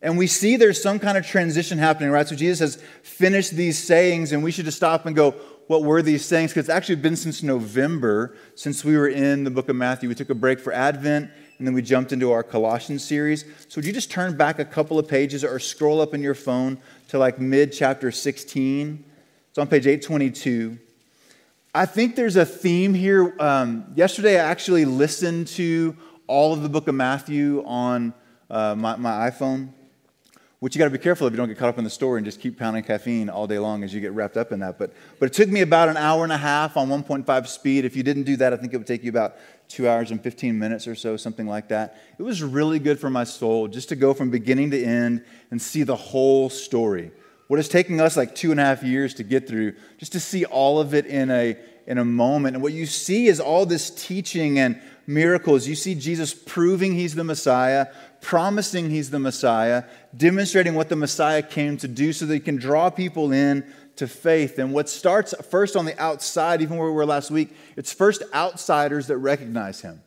And 0.01 0.17
we 0.17 0.25
see 0.25 0.55
there's 0.55 0.81
some 0.81 0.97
kind 0.97 1.17
of 1.17 1.27
transition 1.27 1.77
happening, 1.77 2.11
right? 2.11 2.25
So 2.25 2.37
Jesus 2.37 2.59
has 2.59 2.81
finished 3.03 3.51
these 3.51 3.77
sayings, 3.77 4.31
and 4.31 4.41
we 4.41 4.51
should 4.51 4.63
just 4.63 4.77
stop 4.77 5.05
and 5.05 5.13
go, 5.13 5.31
what 5.67 5.83
were 5.83 6.01
these 6.01 6.23
sayings? 6.23 6.51
Because 6.51 6.69
it's 6.69 6.73
actually 6.73 6.95
been 6.95 7.17
since 7.17 7.43
November 7.43 8.37
since 8.55 8.85
we 8.85 8.95
were 8.95 9.09
in 9.09 9.43
the 9.43 9.51
book 9.51 9.67
of 9.67 9.75
Matthew. 9.75 10.07
We 10.07 10.15
took 10.15 10.29
a 10.29 10.35
break 10.35 10.61
for 10.61 10.71
Advent, 10.71 11.31
and 11.59 11.67
then 11.67 11.75
we 11.75 11.81
jumped 11.81 12.11
into 12.13 12.31
our 12.31 12.41
Colossians 12.41 13.03
series. 13.03 13.43
So 13.67 13.75
would 13.75 13.85
you 13.85 13.93
just 13.93 14.09
turn 14.09 14.35
back 14.35 14.59
a 14.59 14.65
couple 14.65 14.97
of 14.97 15.07
pages 15.07 15.43
or 15.43 15.59
scroll 15.59 16.01
up 16.01 16.13
in 16.13 16.23
your 16.23 16.33
phone 16.33 16.79
to 17.09 17.19
like 17.19 17.39
mid 17.39 17.73
chapter 17.73 18.11
16? 18.11 19.03
It's 19.49 19.57
on 19.57 19.67
page 19.67 19.85
822. 19.85 20.79
I 21.75 21.85
think 21.85 22.15
there's 22.15 22.37
a 22.37 22.45
theme 22.45 22.93
here. 22.93 23.35
Um, 23.39 23.91
yesterday, 23.93 24.39
I 24.39 24.45
actually 24.45 24.85
listened 24.85 25.47
to 25.49 25.95
all 26.27 26.53
of 26.53 26.63
the 26.63 26.69
book 26.69 26.87
of 26.87 26.95
Matthew 26.95 27.63
on 27.65 28.13
uh, 28.49 28.75
my, 28.75 28.95
my 28.95 29.29
iPhone 29.29 29.73
which 30.59 30.75
you 30.75 30.79
got 30.79 30.85
to 30.85 30.91
be 30.91 30.97
careful 30.97 31.25
of 31.25 31.31
you 31.31 31.37
don't 31.37 31.47
get 31.47 31.57
caught 31.57 31.69
up 31.69 31.77
in 31.77 31.85
the 31.85 31.89
story 31.89 32.17
and 32.17 32.25
just 32.25 32.41
keep 32.41 32.59
pounding 32.59 32.83
caffeine 32.83 33.29
all 33.29 33.47
day 33.47 33.57
long 33.59 33.83
as 33.83 33.93
you 33.93 34.01
get 34.01 34.11
wrapped 34.11 34.35
up 34.35 34.51
in 34.51 34.59
that. 34.59 34.77
But, 34.77 34.93
but 35.17 35.27
it 35.27 35.33
took 35.33 35.47
me 35.49 35.61
about 35.61 35.87
an 35.87 35.95
hour 35.95 36.23
and 36.23 36.33
a 36.33 36.37
half 36.37 36.75
on 36.75 36.89
1.5 36.89 37.47
speed. 37.47 37.85
If 37.85 37.95
you 37.95 38.03
didn't 38.03 38.23
do 38.23 38.35
that, 38.37 38.51
I 38.51 38.57
think 38.57 38.73
it 38.73 38.77
would 38.77 38.87
take 38.87 39.03
you 39.03 39.09
about 39.09 39.35
two 39.69 39.87
hours 39.87 40.11
and 40.11 40.21
15 40.21 40.59
minutes 40.59 40.85
or 40.87 40.95
so, 40.95 41.15
something 41.15 41.47
like 41.47 41.69
that. 41.69 42.01
It 42.17 42.23
was 42.23 42.43
really 42.43 42.79
good 42.79 42.99
for 42.99 43.09
my 43.09 43.23
soul 43.23 43.67
just 43.69 43.89
to 43.89 43.95
go 43.95 44.13
from 44.13 44.31
beginning 44.31 44.71
to 44.71 44.83
end 44.83 45.23
and 45.49 45.61
see 45.61 45.83
the 45.83 45.95
whole 45.95 46.49
story. 46.49 47.11
What 47.47 47.59
is 47.59 47.69
taking 47.69 48.01
us 48.01 48.17
like 48.17 48.35
two 48.35 48.51
and 48.51 48.59
a 48.59 48.63
half 48.63 48.83
years 48.83 49.13
to 49.15 49.23
get 49.23 49.47
through, 49.47 49.73
just 49.97 50.11
to 50.11 50.19
see 50.19 50.43
all 50.45 50.79
of 50.79 50.93
it 50.93 51.05
in 51.05 51.31
a, 51.31 51.57
in 51.87 51.97
a 51.97 52.05
moment. 52.05 52.55
And 52.55 52.63
what 52.63 52.73
you 52.73 52.85
see 52.85 53.27
is 53.27 53.39
all 53.39 53.65
this 53.65 53.89
teaching 53.89 54.59
and 54.59 54.79
miracles. 55.09 55.67
You 55.67 55.73
see 55.73 55.95
Jesus 55.95 56.35
proving 56.35 56.93
he's 56.93 57.15
the 57.15 57.23
Messiah, 57.23 57.87
promising 58.21 58.91
he's 58.91 59.09
the 59.09 59.19
Messiah, 59.19 59.85
demonstrating 60.15 60.75
what 60.75 60.87
the 60.87 60.95
Messiah 60.95 61.41
came 61.41 61.77
to 61.77 61.87
do 61.87 62.13
so 62.13 62.27
that 62.27 62.33
he 62.35 62.39
can 62.39 62.57
draw 62.57 62.91
people 62.91 63.31
in 63.31 63.65
to 63.95 64.07
faith. 64.07 64.59
And 64.59 64.71
what 64.71 64.87
starts 64.87 65.33
first 65.49 65.75
on 65.75 65.85
the 65.85 65.99
outside, 65.99 66.61
even 66.61 66.77
where 66.77 66.87
we 66.87 66.93
were 66.93 67.07
last 67.07 67.31
week, 67.31 67.55
it's 67.75 67.91
first 67.91 68.21
outsiders 68.35 69.07
that 69.07 69.17
recognize 69.17 69.81
him. 69.81 69.99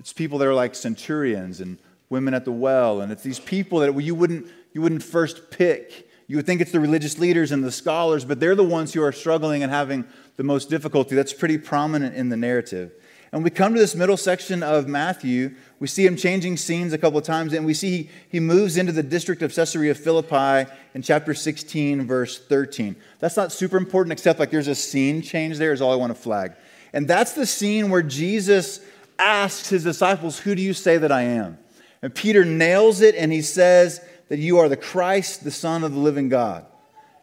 It's 0.00 0.14
people 0.14 0.38
that 0.38 0.48
are 0.48 0.54
like 0.54 0.74
centurions 0.74 1.60
and 1.60 1.78
women 2.08 2.32
at 2.32 2.46
the 2.46 2.52
well, 2.52 3.02
and 3.02 3.12
it's 3.12 3.22
these 3.22 3.40
people 3.40 3.80
that 3.80 3.94
you 4.00 4.14
wouldn't, 4.14 4.46
you 4.72 4.80
wouldn't 4.80 5.02
first 5.02 5.50
pick. 5.50 6.08
You 6.26 6.36
would 6.36 6.46
think 6.46 6.62
it's 6.62 6.72
the 6.72 6.80
religious 6.80 7.18
leaders 7.18 7.52
and 7.52 7.62
the 7.62 7.72
scholars, 7.72 8.24
but 8.24 8.40
they're 8.40 8.54
the 8.54 8.64
ones 8.64 8.94
who 8.94 9.02
are 9.02 9.12
struggling 9.12 9.62
and 9.62 9.70
having 9.70 10.06
the 10.36 10.42
most 10.42 10.70
difficulty. 10.70 11.14
That's 11.14 11.34
pretty 11.34 11.58
prominent 11.58 12.14
in 12.14 12.30
the 12.30 12.36
narrative. 12.36 12.92
And 13.30 13.44
we 13.44 13.50
come 13.50 13.74
to 13.74 13.78
this 13.78 13.94
middle 13.94 14.16
section 14.16 14.62
of 14.62 14.88
Matthew. 14.88 15.54
We 15.80 15.86
see 15.86 16.06
him 16.06 16.16
changing 16.16 16.56
scenes 16.56 16.92
a 16.92 16.98
couple 16.98 17.18
of 17.18 17.24
times, 17.24 17.52
and 17.52 17.66
we 17.66 17.74
see 17.74 18.08
he, 18.30 18.40
moves 18.40 18.78
into 18.78 18.92
the 18.92 19.02
district 19.02 19.42
of 19.42 19.54
Caesarea 19.54 19.94
Philippi 19.94 20.70
in 20.94 21.02
chapter 21.02 21.34
16, 21.34 22.06
verse 22.06 22.38
13. 22.38 22.96
That's 23.18 23.36
not 23.36 23.52
super 23.52 23.76
important, 23.76 24.12
except 24.12 24.40
like 24.40 24.50
there's 24.50 24.68
a 24.68 24.74
scene 24.74 25.20
change 25.20 25.58
there, 25.58 25.72
is 25.72 25.82
all 25.82 25.92
I 25.92 25.96
want 25.96 26.14
to 26.14 26.20
flag. 26.20 26.52
And 26.94 27.06
that's 27.06 27.32
the 27.32 27.46
scene 27.46 27.90
where 27.90 28.02
Jesus 28.02 28.80
asks 29.18 29.68
his 29.68 29.84
disciples, 29.84 30.38
Who 30.38 30.54
do 30.54 30.62
you 30.62 30.72
say 30.72 30.96
that 30.96 31.12
I 31.12 31.22
am? 31.22 31.58
And 32.00 32.14
Peter 32.14 32.44
nails 32.46 33.02
it, 33.02 33.14
and 33.14 33.30
he 33.30 33.42
says 33.42 34.00
that 34.28 34.38
you 34.38 34.58
are 34.58 34.70
the 34.70 34.76
Christ, 34.76 35.44
the 35.44 35.50
Son 35.50 35.84
of 35.84 35.92
the 35.92 35.98
living 35.98 36.30
God. 36.30 36.64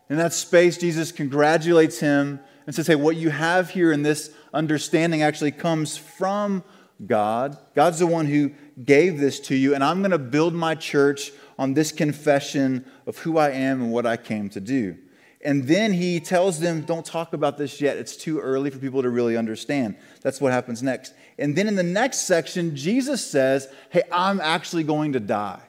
In 0.10 0.18
that 0.18 0.34
space, 0.34 0.78
Jesus 0.78 1.12
congratulates 1.12 2.00
him 2.00 2.40
and 2.66 2.76
says, 2.76 2.88
Hey, 2.88 2.96
what 2.96 3.16
you 3.16 3.30
have 3.30 3.70
here 3.70 3.92
in 3.92 4.04
this 4.04 4.32
understanding 4.56 5.22
actually 5.22 5.52
comes 5.52 5.98
from 5.98 6.64
God. 7.06 7.58
God's 7.76 8.00
the 8.00 8.08
one 8.08 8.26
who 8.26 8.52
gave 8.84 9.20
this 9.20 9.40
to 9.42 9.56
you, 9.56 9.76
and 9.76 9.84
I'm 9.84 10.00
going 10.00 10.12
to 10.12 10.18
build 10.18 10.54
my 10.54 10.76
church 10.76 11.32
on 11.60 11.74
this 11.74 11.92
confession 11.92 12.86
of 13.06 13.18
who 13.20 13.38
I 13.38 13.52
am 13.52 13.82
and 13.82 13.92
what 13.92 14.06
I 14.06 14.18
came 14.18 14.50
to 14.50 14.60
do. 14.60 14.98
And 15.44 15.68
then 15.68 15.94
he 15.94 16.20
tells 16.20 16.60
them, 16.60 16.82
Don't 16.82 17.06
talk 17.06 17.34
about 17.34 17.58
this 17.58 17.80
yet. 17.80 17.98
It's 17.98 18.16
too 18.18 18.40
early 18.40 18.72
for 18.72 18.80
people 18.80 19.04
to 19.04 19.10
really 19.10 19.38
understand. 19.38 19.96
That's 20.22 20.42
what 20.42 20.52
happens 20.52 20.82
next. 20.82 21.14
And 21.38 21.56
then 21.56 21.68
in 21.68 21.76
the 21.76 21.84
next 21.84 22.22
section, 22.22 22.76
Jesus 22.76 23.26
says, 23.26 23.68
Hey, 23.92 24.02
I'm 24.12 24.42
actually 24.42 24.84
going 24.84 25.14
to 25.14 25.20
die. 25.20 25.62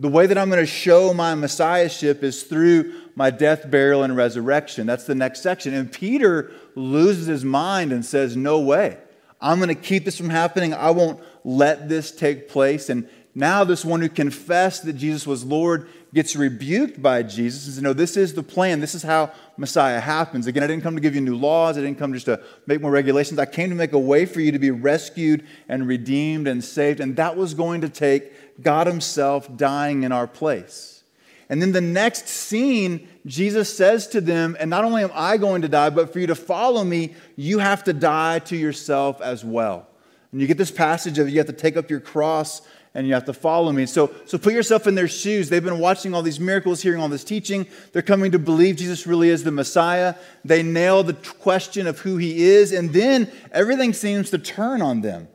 The 0.00 0.08
way 0.08 0.26
that 0.26 0.38
I'm 0.38 0.48
going 0.48 0.62
to 0.62 0.66
show 0.66 1.12
my 1.12 1.34
messiahship 1.34 2.22
is 2.22 2.42
through 2.42 2.94
my 3.16 3.28
death, 3.28 3.70
burial, 3.70 4.02
and 4.02 4.16
resurrection. 4.16 4.86
That's 4.86 5.04
the 5.04 5.14
next 5.14 5.42
section. 5.42 5.74
And 5.74 5.92
Peter 5.92 6.52
loses 6.74 7.26
his 7.26 7.44
mind 7.44 7.92
and 7.92 8.02
says, 8.02 8.34
No 8.34 8.60
way. 8.60 8.96
I'm 9.42 9.58
going 9.58 9.68
to 9.68 9.74
keep 9.74 10.06
this 10.06 10.16
from 10.16 10.30
happening. 10.30 10.72
I 10.72 10.90
won't 10.90 11.20
let 11.44 11.90
this 11.90 12.12
take 12.12 12.48
place. 12.48 12.88
And 12.88 13.10
now, 13.34 13.62
this 13.62 13.84
one 13.84 14.00
who 14.00 14.08
confessed 14.08 14.86
that 14.86 14.94
Jesus 14.94 15.26
was 15.26 15.44
Lord 15.44 15.88
gets 16.12 16.34
rebuked 16.34 17.00
by 17.00 17.22
Jesus 17.22 17.66
and 17.66 17.74
says, 17.74 17.82
No, 17.82 17.92
this 17.92 18.16
is 18.16 18.32
the 18.32 18.42
plan. 18.42 18.80
This 18.80 18.94
is 18.94 19.02
how 19.02 19.32
Messiah 19.58 20.00
happens. 20.00 20.46
Again, 20.46 20.62
I 20.62 20.66
didn't 20.66 20.82
come 20.82 20.96
to 20.96 21.00
give 21.00 21.14
you 21.14 21.20
new 21.20 21.36
laws. 21.36 21.76
I 21.76 21.82
didn't 21.82 21.98
come 21.98 22.14
just 22.14 22.24
to 22.24 22.42
make 22.66 22.80
more 22.80 22.90
regulations. 22.90 23.38
I 23.38 23.44
came 23.44 23.68
to 23.68 23.76
make 23.76 23.92
a 23.92 23.98
way 23.98 24.24
for 24.24 24.40
you 24.40 24.50
to 24.50 24.58
be 24.58 24.70
rescued 24.70 25.46
and 25.68 25.86
redeemed 25.86 26.48
and 26.48 26.64
saved. 26.64 27.00
And 27.00 27.16
that 27.16 27.36
was 27.36 27.52
going 27.52 27.82
to 27.82 27.90
take 27.90 28.32
God 28.62 28.86
Himself 28.86 29.56
dying 29.56 30.02
in 30.02 30.12
our 30.12 30.26
place. 30.26 31.02
And 31.48 31.60
then 31.60 31.72
the 31.72 31.80
next 31.80 32.28
scene, 32.28 33.08
Jesus 33.26 33.74
says 33.74 34.06
to 34.08 34.20
them, 34.20 34.56
And 34.60 34.70
not 34.70 34.84
only 34.84 35.02
am 35.02 35.10
I 35.12 35.36
going 35.36 35.62
to 35.62 35.68
die, 35.68 35.90
but 35.90 36.12
for 36.12 36.20
you 36.20 36.28
to 36.28 36.36
follow 36.36 36.84
me, 36.84 37.14
you 37.34 37.58
have 37.58 37.82
to 37.84 37.92
die 37.92 38.38
to 38.40 38.56
yourself 38.56 39.20
as 39.20 39.44
well. 39.44 39.88
And 40.30 40.40
you 40.40 40.46
get 40.46 40.58
this 40.58 40.70
passage 40.70 41.18
of 41.18 41.28
you 41.28 41.38
have 41.38 41.48
to 41.48 41.52
take 41.52 41.76
up 41.76 41.90
your 41.90 41.98
cross 41.98 42.62
and 42.94 43.06
you 43.06 43.14
have 43.14 43.24
to 43.24 43.32
follow 43.32 43.72
me. 43.72 43.86
So, 43.86 44.12
so 44.26 44.38
put 44.38 44.52
yourself 44.52 44.86
in 44.86 44.94
their 44.94 45.08
shoes. 45.08 45.48
They've 45.48 45.62
been 45.62 45.78
watching 45.78 46.14
all 46.14 46.22
these 46.22 46.40
miracles, 46.40 46.82
hearing 46.82 47.00
all 47.00 47.08
this 47.08 47.24
teaching. 47.24 47.66
They're 47.92 48.02
coming 48.02 48.32
to 48.32 48.38
believe 48.38 48.76
Jesus 48.76 49.06
really 49.06 49.28
is 49.28 49.44
the 49.44 49.52
Messiah. 49.52 50.14
They 50.44 50.62
nail 50.62 51.02
the 51.02 51.14
question 51.14 51.86
of 51.86 52.00
who 52.00 52.16
he 52.16 52.48
is, 52.48 52.72
and 52.72 52.92
then 52.92 53.30
everything 53.52 53.92
seems 53.92 54.30
to 54.30 54.38
turn 54.38 54.82
on 54.82 55.02
them. 55.02 55.28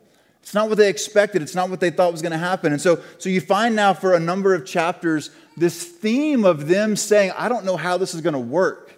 It's 0.46 0.54
not 0.54 0.68
what 0.68 0.78
they 0.78 0.88
expected. 0.88 1.42
It's 1.42 1.56
not 1.56 1.70
what 1.70 1.80
they 1.80 1.90
thought 1.90 2.12
was 2.12 2.22
going 2.22 2.30
to 2.30 2.38
happen. 2.38 2.70
And 2.70 2.80
so, 2.80 3.02
so 3.18 3.28
you 3.28 3.40
find 3.40 3.74
now 3.74 3.92
for 3.92 4.14
a 4.14 4.20
number 4.20 4.54
of 4.54 4.64
chapters 4.64 5.30
this 5.56 5.82
theme 5.82 6.44
of 6.44 6.68
them 6.68 6.94
saying, 6.94 7.32
I 7.36 7.48
don't 7.48 7.64
know 7.64 7.76
how 7.76 7.98
this 7.98 8.14
is 8.14 8.20
going 8.20 8.34
to 8.34 8.38
work. 8.38 8.96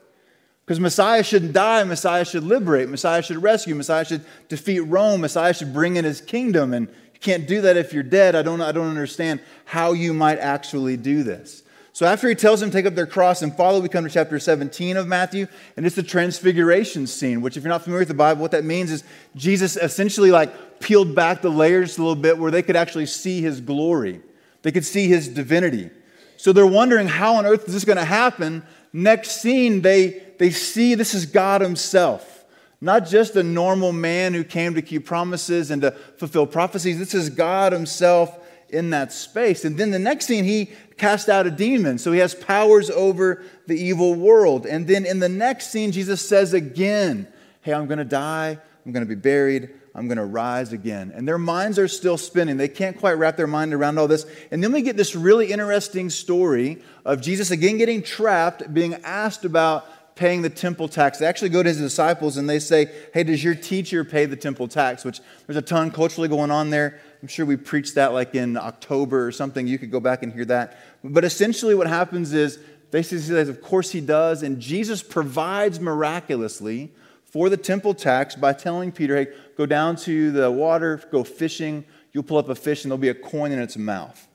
Because 0.67 0.79
Messiah 0.79 1.23
shouldn't 1.23 1.55
die, 1.55 1.83
Messiah 1.85 2.27
should 2.27 2.45
liberate, 2.45 2.91
Messiah 2.91 3.23
should 3.23 3.43
rescue, 3.43 3.75
Messiah 3.75 4.05
should 4.05 4.27
defeat 4.51 4.81
Rome, 4.81 5.23
Messiah 5.23 5.55
should 5.55 5.73
bring 5.73 5.97
in 5.97 6.05
his 6.05 6.21
kingdom. 6.21 6.75
And 6.75 6.87
you 7.15 7.21
can't 7.21 7.49
do 7.49 7.63
that 7.63 7.79
if 7.79 7.95
you're 7.95 8.03
dead. 8.03 8.37
I 8.37 8.43
don't, 8.43 8.61
I 8.61 8.71
don't 8.71 8.89
understand 8.89 9.41
how 9.65 9.93
you 9.93 10.13
might 10.13 10.41
actually 10.41 10.99
do 10.99 11.23
this. 11.23 11.63
So 11.99 12.07
after 12.07 12.29
he 12.29 12.37
tells 12.37 12.61
them 12.61 12.71
to 12.71 12.77
take 12.77 12.87
up 12.87 12.95
their 12.95 13.09
cross 13.09 13.43
and 13.43 13.53
follow, 13.53 13.81
we 13.81 13.89
come 13.89 14.05
to 14.05 14.11
chapter 14.11 14.39
17 14.39 14.97
of 14.97 15.09
Matthew, 15.09 15.49
and 15.77 15.85
it's 15.85 15.97
the 15.97 16.03
transfiguration 16.05 17.09
scene, 17.09 17.41
which 17.41 17.57
if 17.57 17.65
you're 17.65 17.73
not 17.73 17.83
familiar 17.83 18.03
with 18.03 18.07
the 18.07 18.15
Bible, 18.15 18.41
what 18.41 18.53
that 18.53 18.63
means 18.63 18.93
is 18.93 19.03
Jesus 19.35 19.77
essentially 19.77 20.31
like 20.31 20.79
peeled 20.79 21.17
back 21.17 21.43
the 21.43 21.51
layers 21.51 21.99
a 21.99 22.01
little 22.01 22.15
bit 22.15 22.39
where 22.39 22.53
they 22.53 22.63
could 22.63 22.77
actually 22.77 23.07
see 23.07 23.41
his 23.41 23.61
glory. 23.61 24.21
They 24.63 24.71
could 24.71 24.85
see 24.85 25.09
his 25.09 25.27
divinity. 25.27 25.91
So 26.37 26.53
they're 26.53 26.69
wondering 26.69 27.09
how 27.09 27.35
on 27.35 27.47
earth 27.47 27.67
is 27.67 27.75
this 27.75 27.85
going 27.85 27.99
to 27.99 28.05
happen? 28.05 28.63
Next 28.93 29.43
scene, 29.43 29.83
they, 29.83 30.23
they 30.39 30.51
see 30.51 30.95
this 30.95 31.15
is 31.15 31.27
God 31.27 31.63
himself. 31.63 32.45
Not 32.81 33.09
just 33.09 33.35
a 33.35 33.43
normal 33.43 33.91
man 33.91 34.35
who 34.35 34.45
came 34.45 34.75
to 34.75 34.83
keep 34.83 35.05
promises 35.05 35.73
and 35.73 35.83
to 35.83 35.91
fulfill 36.17 36.47
prophecies. 36.47 36.97
This 36.97 37.13
is 37.13 37.29
God 37.29 37.73
Himself 37.73 38.39
in 38.69 38.91
that 38.91 39.13
space. 39.13 39.65
And 39.65 39.77
then 39.77 39.91
the 39.91 39.99
next 39.99 40.27
scene, 40.27 40.45
He 40.45 40.71
cast 40.99 41.29
out 41.29 41.47
a 41.47 41.51
demon. 41.51 41.99
So 41.99 42.13
He 42.13 42.19
has 42.19 42.35
powers 42.35 42.91
over 42.91 43.43
the 43.67 43.77
evil 43.77 44.15
world. 44.15 44.67
And 44.67 44.87
then 44.87 45.07
in 45.07 45.21
the 45.21 45.29
next 45.29 45.71
scene, 45.71 45.93
Jesus 45.93 46.27
says 46.27 46.53
again, 46.53 47.29
Hey, 47.63 47.73
I'm 47.73 47.87
going 47.87 47.99
to 47.99 48.05
die. 48.05 48.59
I'm 48.87 48.93
going 48.93 49.05
to 49.05 49.09
be 49.09 49.21
buried. 49.21 49.71
I'm 49.95 50.07
going 50.07 50.19
to 50.19 50.25
rise 50.25 50.73
again. 50.73 51.13
And 51.15 51.27
their 51.27 51.39
minds 51.39 51.79
are 51.79 51.89
still 51.89 52.17
spinning. 52.17 52.57
They 52.57 52.69
can't 52.69 52.97
quite 52.97 53.15
wrap 53.15 53.37
their 53.37 53.47
mind 53.47 53.75
around 53.75 53.99
all 53.99 54.07
this. 54.07 54.27
And 54.51 54.63
then 54.63 54.73
we 54.73 54.81
get 54.83 54.97
this 54.97 55.17
really 55.17 55.51
interesting 55.53 56.09
story 56.09 56.81
of 57.05 57.21
Jesus 57.21 57.51
again 57.51 57.79
getting 57.79 58.03
trapped, 58.03 58.73
being 58.73 58.95
asked 59.05 59.45
about 59.45 60.15
paying 60.15 60.43
the 60.43 60.51
temple 60.51 60.89
tax. 60.89 61.19
They 61.19 61.27
actually 61.27 61.51
go 61.51 61.63
to 61.63 61.69
his 61.69 61.79
disciples 61.79 62.37
and 62.37 62.49
they 62.49 62.59
say, 62.59 62.91
Hey, 63.13 63.25
does 63.25 63.43
your 63.43 63.55
teacher 63.55 64.05
pay 64.05 64.27
the 64.27 64.37
temple 64.37 64.69
tax? 64.69 65.05
Which 65.05 65.21
there's 65.47 65.57
a 65.57 65.63
ton 65.63 65.91
culturally 65.91 66.29
going 66.29 66.51
on 66.51 66.71
there. 66.71 67.01
I'm 67.23 67.29
sure 67.29 67.45
we 67.45 67.57
preached 67.57 67.97
that 67.97 68.13
like 68.13 68.35
in 68.35 68.57
October 68.57 69.27
or 69.27 69.33
something. 69.33 69.67
You 69.67 69.79
could 69.79 69.91
go 69.91 70.01
back 70.01 70.23
and 70.23 70.33
hear 70.33 70.45
that. 70.47 70.79
But 71.03 71.25
essentially, 71.25 71.75
what 71.75 71.87
happens 71.87 72.33
is 72.33 72.59
they 72.91 73.03
say, 73.03 73.41
Of 73.41 73.61
course 73.61 73.91
he 73.91 74.01
does. 74.01 74.43
And 74.43 74.61
Jesus 74.61 75.03
provides 75.03 75.81
miraculously 75.81 76.93
for 77.25 77.49
the 77.49 77.57
temple 77.57 77.95
tax 77.95 78.35
by 78.35 78.53
telling 78.53 78.93
Peter, 78.93 79.17
Hey, 79.17 79.29
go 79.57 79.67
down 79.67 79.97
to 79.97 80.31
the 80.31 80.51
water, 80.51 81.03
go 81.11 81.25
fishing. 81.25 81.85
You'll 82.13 82.23
pull 82.23 82.39
up 82.39 82.49
a 82.49 82.55
fish 82.55 82.85
and 82.85 82.91
there'll 82.91 83.01
be 83.01 83.09
a 83.09 83.15
coin 83.15 83.53
in 83.53 83.59
its 83.59 83.77
mouth. 83.77 84.27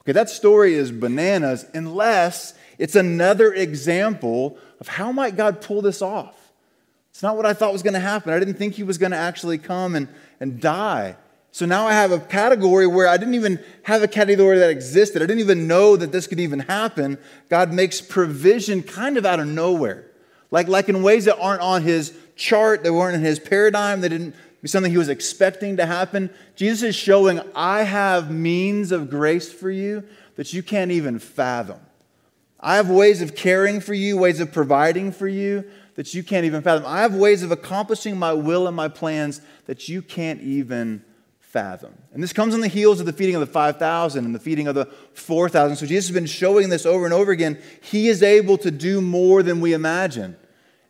Okay, 0.00 0.12
that 0.12 0.28
story 0.28 0.74
is 0.74 0.90
bananas 0.90 1.64
unless 1.74 2.54
it's 2.76 2.96
another 2.96 3.52
example 3.52 4.58
of 4.80 4.88
how 4.88 5.12
might 5.12 5.36
God 5.36 5.60
pull 5.60 5.80
this 5.80 6.02
off. 6.02 6.36
It's 7.10 7.22
not 7.22 7.36
what 7.36 7.46
I 7.46 7.52
thought 7.52 7.72
was 7.72 7.82
going 7.82 7.94
to 7.94 8.00
happen. 8.00 8.32
I 8.32 8.38
didn't 8.38 8.54
think 8.54 8.74
he 8.74 8.82
was 8.82 8.98
going 8.98 9.12
to 9.12 9.18
actually 9.18 9.58
come 9.58 9.94
and, 9.94 10.08
and 10.40 10.60
die. 10.60 11.16
So 11.54 11.66
now 11.66 11.86
I 11.86 11.92
have 11.92 12.12
a 12.12 12.18
category 12.18 12.86
where 12.86 13.06
I 13.06 13.18
didn't 13.18 13.34
even 13.34 13.62
have 13.82 14.02
a 14.02 14.08
category 14.08 14.58
that 14.58 14.70
existed. 14.70 15.20
I 15.20 15.26
didn't 15.26 15.40
even 15.40 15.68
know 15.68 15.96
that 15.96 16.10
this 16.10 16.26
could 16.26 16.40
even 16.40 16.60
happen. 16.60 17.18
God 17.50 17.72
makes 17.74 18.00
provision 18.00 18.82
kind 18.82 19.18
of 19.18 19.26
out 19.26 19.38
of 19.38 19.46
nowhere. 19.46 20.06
Like, 20.50 20.66
like 20.66 20.88
in 20.88 21.02
ways 21.02 21.26
that 21.26 21.38
aren't 21.38 21.60
on 21.60 21.82
his 21.82 22.14
chart, 22.36 22.82
that 22.84 22.92
weren't 22.92 23.16
in 23.16 23.20
his 23.20 23.38
paradigm, 23.38 24.00
that 24.00 24.08
didn't 24.08 24.34
be 24.62 24.68
something 24.68 24.90
he 24.90 24.96
was 24.96 25.10
expecting 25.10 25.76
to 25.76 25.84
happen. 25.84 26.30
Jesus 26.56 26.90
is 26.90 26.96
showing, 26.96 27.38
I 27.54 27.82
have 27.82 28.30
means 28.30 28.90
of 28.90 29.10
grace 29.10 29.52
for 29.52 29.70
you 29.70 30.04
that 30.36 30.54
you 30.54 30.62
can't 30.62 30.90
even 30.90 31.18
fathom. 31.18 31.80
I 32.60 32.76
have 32.76 32.88
ways 32.88 33.20
of 33.20 33.34
caring 33.34 33.80
for 33.80 33.92
you, 33.92 34.16
ways 34.16 34.40
of 34.40 34.52
providing 34.52 35.12
for 35.12 35.28
you 35.28 35.64
that 35.96 36.14
you 36.14 36.22
can't 36.22 36.46
even 36.46 36.62
fathom. 36.62 36.86
I 36.86 37.02
have 37.02 37.14
ways 37.14 37.42
of 37.42 37.50
accomplishing 37.50 38.16
my 38.16 38.32
will 38.32 38.66
and 38.66 38.74
my 38.74 38.88
plans 38.88 39.42
that 39.66 39.90
you 39.90 40.00
can't 40.00 40.40
even 40.40 41.04
fathom. 41.52 41.92
And 42.14 42.22
this 42.22 42.32
comes 42.32 42.54
on 42.54 42.62
the 42.62 42.68
heels 42.68 42.98
of 42.98 43.04
the 43.04 43.12
feeding 43.12 43.34
of 43.34 43.40
the 43.40 43.46
5,000 43.46 44.24
and 44.24 44.34
the 44.34 44.38
feeding 44.38 44.68
of 44.68 44.74
the 44.74 44.86
4,000. 45.12 45.76
So 45.76 45.84
Jesus 45.84 46.08
has 46.08 46.14
been 46.14 46.24
showing 46.24 46.70
this 46.70 46.86
over 46.86 47.04
and 47.04 47.12
over 47.12 47.30
again. 47.30 47.60
He 47.82 48.08
is 48.08 48.22
able 48.22 48.56
to 48.58 48.70
do 48.70 49.02
more 49.02 49.42
than 49.42 49.60
we 49.60 49.74
imagine. 49.74 50.36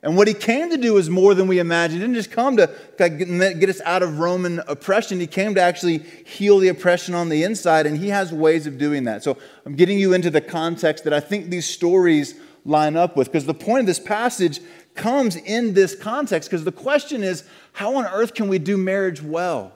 And 0.01 0.15
what 0.15 0.27
he 0.27 0.33
came 0.33 0.69
to 0.69 0.77
do 0.77 0.97
is 0.97 1.09
more 1.09 1.33
than 1.33 1.47
we 1.47 1.59
imagine. 1.59 1.97
He 1.97 2.01
didn't 2.01 2.15
just 2.15 2.31
come 2.31 2.55
to 2.57 2.67
get 2.97 3.69
us 3.69 3.81
out 3.81 4.03
of 4.03 4.19
Roman 4.19 4.61
oppression. 4.67 5.19
He 5.19 5.27
came 5.27 5.53
to 5.55 5.61
actually 5.61 5.97
heal 5.97 6.59
the 6.59 6.69
oppression 6.69 7.13
on 7.13 7.27
the 7.27 7.43
inside, 7.43 7.85
and 7.85 7.97
he 7.97 8.07
has 8.09 8.31
ways 8.31 8.65
of 8.65 8.77
doing 8.77 9.03
that. 9.03 9.21
So 9.21 9.37
I'm 9.65 9.75
getting 9.75 9.99
you 9.99 10.13
into 10.13 10.29
the 10.29 10.41
context 10.41 11.03
that 11.03 11.13
I 11.13 11.19
think 11.19 11.49
these 11.49 11.69
stories 11.69 12.35
line 12.65 12.95
up 12.95 13.17
with, 13.17 13.27
because 13.27 13.45
the 13.45 13.53
point 13.53 13.81
of 13.81 13.85
this 13.85 13.99
passage 13.99 14.61
comes 14.95 15.35
in 15.35 15.73
this 15.73 15.95
context, 15.95 16.49
because 16.49 16.63
the 16.63 16.71
question 16.71 17.23
is 17.23 17.43
how 17.73 17.95
on 17.95 18.05
earth 18.05 18.33
can 18.33 18.47
we 18.47 18.59
do 18.59 18.77
marriage 18.77 19.21
well? 19.21 19.73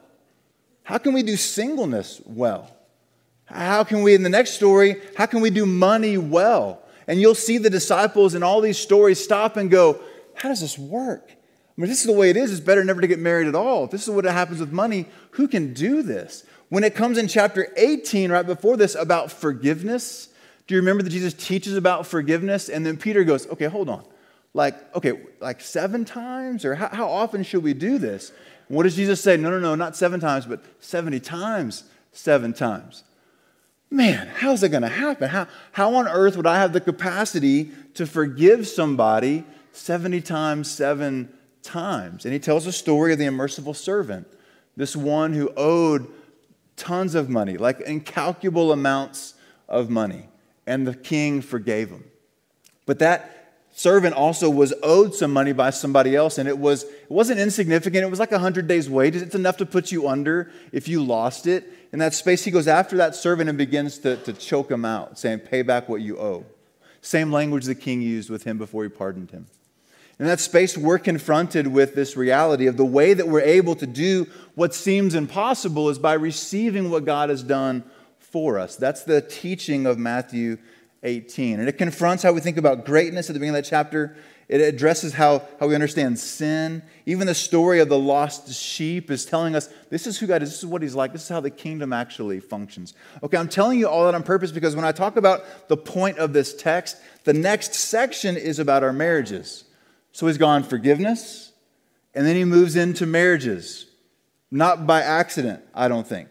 How 0.88 0.97
can 0.97 1.12
we 1.12 1.21
do 1.21 1.36
singleness 1.36 2.21
well? 2.26 2.73
How 3.43 3.84
can 3.84 4.04
we, 4.04 4.13
in 4.13 4.23
the 4.23 4.30
next 4.30 4.52
story, 4.52 5.02
how 5.17 5.26
can 5.26 5.41
we 5.41 5.50
do 5.50 5.65
money 5.65 6.17
well? 6.17 6.82
And 7.08 7.19
you'll 7.19 7.36
see 7.36 7.58
the 7.58 7.69
disciples 7.69 8.36
in 8.36 8.41
all 8.41 8.62
these 8.62 8.78
stories 8.78 9.21
stop 9.21 9.58
and 9.58 9.69
go, 9.69 10.00
how 10.36 10.47
does 10.47 10.62
this 10.62 10.80
work? 10.80 11.30
I 11.30 11.34
mean, 11.76 11.89
this 11.89 12.00
is 12.00 12.06
the 12.06 12.13
way 12.13 12.30
it 12.30 12.38
is. 12.38 12.54
It's 12.54 12.62
better 12.62 12.86
never 12.86 13.02
to 13.02 13.08
get 13.08 13.19
married 13.19 13.47
at 13.47 13.54
all. 13.54 13.84
If 13.84 13.91
this 13.91 14.08
is 14.08 14.13
what 14.13 14.23
happens 14.23 14.62
with 14.62 14.71
money, 14.71 15.08
who 15.32 15.50
can 15.50 15.73
do 15.73 16.02
this? 16.04 16.45
When 16.69 16.86
it 16.86 16.95
comes 16.95 17.17
in 17.17 17.28
chapter 17.28 17.67
18, 17.76 18.32
right 18.32 18.47
before 18.47 18.78
this, 18.78 18.95
about 18.95 19.30
forgiveness, 19.30 20.30
do 20.67 20.76
you 20.76 20.80
remember 20.80 21.04
that 21.04 21.10
Jesus 21.10 21.34
teaches 21.34 21.76
about 21.76 22.08
forgiveness? 22.08 22.69
And 22.69 22.86
then 22.86 22.95
Peter 22.95 23.26
goes, 23.26 23.45
okay, 23.47 23.65
hold 23.65 23.89
on. 23.89 24.06
Like, 24.54 24.95
okay, 24.95 25.19
like 25.41 25.60
seven 25.60 26.06
times? 26.06 26.63
Or 26.63 26.76
how, 26.76 26.88
how 26.88 27.10
often 27.10 27.43
should 27.43 27.62
we 27.62 27.73
do 27.73 27.97
this? 27.97 28.32
What 28.67 28.84
does 28.84 28.95
Jesus 28.95 29.21
say? 29.21 29.38
No, 29.38 29.49
no, 29.49 29.60
no, 29.60 29.75
not 29.75 29.95
seven 29.95 30.19
times, 30.19 30.45
but 30.45 30.62
70 30.80 31.19
times, 31.19 31.84
seven 32.12 32.53
times. 32.53 33.03
Man, 33.89 34.27
how's 34.27 34.62
that 34.62 34.69
going 34.69 34.82
to 34.84 34.89
happen? 34.89 35.30
How, 35.30 35.47
how 35.71 35.95
on 35.95 36.08
earth 36.08 36.36
would 36.36 36.47
I 36.47 36.60
have 36.60 36.73
the 36.73 36.82
capacity 36.82 37.71
to 37.93 38.06
forgive 38.06 38.67
somebody 38.67 39.45
70 39.71 40.21
times, 40.21 40.69
seven 40.69 41.32
times. 41.63 42.25
And 42.25 42.34
he 42.34 42.39
tells 42.39 42.65
a 42.65 42.71
story 42.71 43.13
of 43.13 43.19
the 43.19 43.25
unmerciful 43.25 43.73
servant, 43.73 44.27
this 44.75 44.95
one 44.95 45.34
who 45.34 45.51
owed 45.56 46.08
tons 46.75 47.15
of 47.15 47.30
money, 47.30 47.58
like 47.58 47.80
incalculable 47.82 48.71
amounts 48.71 49.36
of 49.67 49.89
money, 49.89 50.30
and 50.65 50.88
the 50.88 50.95
king 50.95 51.41
forgave 51.41 51.89
him. 51.89 52.03
But 52.86 52.99
that 52.99 53.37
servant 53.78 54.16
also 54.16 54.50
was 54.50 54.74
owed 54.82 55.13
some 55.13 55.32
money 55.32 55.54
by 55.54 55.70
somebody 55.70 56.16
else, 56.16 56.40
and 56.40 56.50
it, 56.50 56.58
was, 56.58 56.84
it 56.84 57.10
wasn't 57.10 57.40
insignificant. 57.40 58.04
It 58.04 58.10
was 58.10 58.20
like 58.20 58.32
a 58.32 58.36
100 58.36 58.68
days' 58.68 58.90
wages. 58.90 59.22
It's 59.22 59.36
enough 59.36 59.58
to 59.58 59.68
put 59.68 59.92
you 59.92 60.08
under 60.08 60.52
if 60.72 60.88
you 60.88 61.04
lost 61.04 61.46
it. 61.46 61.72
In 61.94 62.00
that 62.00 62.16
space, 62.16 62.44
he 62.44 62.50
goes 62.50 62.68
after 62.68 62.98
that 62.98 63.16
servant 63.16 63.50
and 63.50 63.58
begins 63.58 64.00
to, 64.00 64.18
to 64.18 64.34
choke 64.34 64.72
him 64.72 64.84
out, 64.84 65.20
saying, 65.20 65.40
Pay 65.40 65.62
back 65.62 65.88
what 65.88 66.02
you 66.02 66.18
owe. 66.18 66.44
Same 67.02 67.32
language 67.32 67.66
the 67.66 67.76
king 67.76 68.02
used 68.02 68.32
with 68.32 68.44
him 68.44 68.58
before 68.58 68.82
he 68.82 68.90
pardoned 68.90 69.30
him. 69.30 69.46
In 70.20 70.26
that 70.26 70.40
space, 70.40 70.76
we're 70.76 70.98
confronted 70.98 71.68
with 71.68 71.94
this 71.94 72.18
reality 72.18 72.66
of 72.66 72.78
the 72.78 72.86
way 72.86 73.13
that 73.13 73.28
we're 73.28 73.42
able 73.42 73.76
to 73.76 73.86
do 73.86 74.26
what 74.56 74.74
seems 74.74 75.13
impossible 75.13 75.90
is 75.90 76.00
by 76.00 76.13
receiving 76.13 76.90
what 76.90 77.06
God 77.06 77.30
has 77.30 77.44
done 77.44 77.84
for 78.18 78.58
us. 78.58 78.76
That's 78.76 79.04
the 79.04 79.22
teaching 79.22 79.86
of 79.86 80.00
Matthew 80.00 80.58
18. 81.08 81.60
And 81.60 81.67
it 81.67 81.78
confronts 81.78 82.24
how 82.24 82.32
we 82.32 82.41
think 82.41 82.58
about 82.58 82.86
greatness 82.86 83.30
at 83.30 83.34
the 83.34 83.39
beginning 83.39 83.58
of 83.58 83.63
that 83.63 83.70
chapter. 83.70 84.15
It 84.48 84.62
addresses 84.62 85.13
how, 85.13 85.46
how 85.60 85.67
we 85.67 85.76
understand 85.76 86.20
sin. 86.20 86.82
Even 87.06 87.28
the 87.28 87.36
story 87.36 87.80
of 87.80 87.89
the 87.89 87.98
lost 87.98 88.54
sheep 88.54 89.12
is 89.12 89.26
telling 89.26 89.56
us 89.56 89.70
this 89.89 90.08
is 90.08 90.17
who 90.17 90.28
God 90.28 90.41
is, 90.41 90.50
this 90.50 90.60
is 90.60 90.65
what 90.65 90.82
He's 90.82 90.96
like, 90.96 91.12
this 91.12 91.24
is 91.24 91.30
how 91.30 91.41
the 91.41 91.50
kingdom 91.50 91.91
actually 91.91 92.39
functions. 92.39 92.93
Okay, 93.24 93.38
I'm 93.38 93.50
telling 93.50 93.80
you 93.80 93.89
all 93.89 94.06
that 94.06 94.15
on 94.15 94.24
purpose 94.24 94.52
because 94.52 94.76
when 94.76 94.86
I 94.86 94.91
talk 94.91 95.17
about 95.17 95.67
the 95.67 95.76
point 95.76 96.17
of 96.17 96.32
this 96.32 96.54
text, 96.54 96.98
the 97.26 97.34
next 97.34 97.74
section 97.74 98.38
is 98.38 98.60
about 98.60 98.84
our 98.84 98.93
marriages. 98.93 99.65
So 100.13 100.28
he's 100.28 100.38
gone 100.38 100.63
forgiveness, 100.63 101.52
and 102.15 102.26
then 102.26 102.36
he 102.36 102.46
moves 102.46 102.76
into 102.76 103.06
marriages. 103.06 103.86
Not 104.50 104.88
by 104.88 105.02
accident, 105.02 105.62
I 105.76 105.89
don't 105.89 106.08
think. 106.08 106.30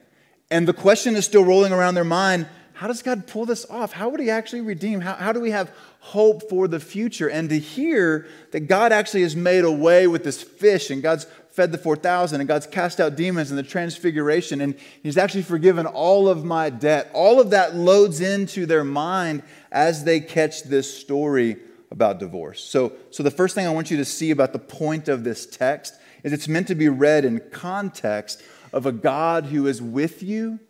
And 0.51 0.67
the 0.67 0.73
question 0.73 1.17
is 1.17 1.27
still 1.27 1.45
rolling 1.45 1.73
around 1.73 1.97
their 1.97 2.05
mind 2.05 2.47
how 2.77 2.89
does 2.89 3.03
God 3.03 3.27
pull 3.27 3.47
this 3.47 3.65
off? 3.71 3.95
How 3.95 4.11
would 4.11 4.21
he 4.21 4.29
actually 4.29 4.61
redeem? 4.61 5.01
How, 5.01 5.15
how 5.15 5.33
do 5.33 5.41
we 5.41 5.51
have 5.51 5.73
hope 6.01 6.47
for 6.51 6.69
the 6.69 6.79
future? 6.79 7.27
And 7.27 7.49
to 7.49 7.59
hear 7.59 8.27
that 8.51 8.69
God 8.69 8.93
actually 8.93 9.23
has 9.23 9.35
made 9.35 9.65
a 9.65 9.73
way 9.73 10.07
with 10.07 10.25
this 10.25 10.43
fish, 10.43 10.91
and 10.91 11.03
God's 11.03 11.25
fed 11.53 11.73
the 11.73 11.79
4,000, 11.79 12.39
and 12.39 12.47
God's 12.47 12.67
cast 12.67 13.01
out 13.01 13.17
demons 13.17 13.51
and 13.51 13.59
the 13.59 13.63
transfiguration, 13.63 14.61
and 14.61 14.75
He's 15.03 15.17
actually 15.17 15.45
forgiven 15.45 15.87
all 15.87 16.29
of 16.29 16.45
my 16.45 16.69
debt. 16.69 17.11
All 17.15 17.41
of 17.41 17.49
that 17.49 17.75
loads 17.75 18.21
into 18.21 18.67
their 18.67 18.85
mind 18.85 19.43
as 19.73 20.05
they 20.05 20.21
catch 20.21 20.65
this 20.65 20.95
story 20.95 21.57
about 21.91 22.19
divorce. 22.19 22.63
So, 22.63 22.93
so 23.11 23.23
the 23.23 23.31
first 23.31 23.55
thing 23.55 23.67
I 23.67 23.73
want 23.73 23.91
you 23.91 23.97
to 23.97 24.05
see 24.05 24.31
about 24.31 24.53
the 24.53 24.59
point 24.59 25.09
of 25.09 25.25
this 25.25 25.47
text 25.47 25.95
is 26.23 26.35
it's 26.35 26.47
meant 26.47 26.69
to 26.69 26.75
be 26.75 26.91
read 26.91 27.25
in 27.25 27.41
context 27.51 28.43
of 28.71 28.85
a 28.85 28.93
God 28.93 29.47
who 29.47 29.67
is 29.67 29.81
with 29.81 30.23
you, 30.23 30.61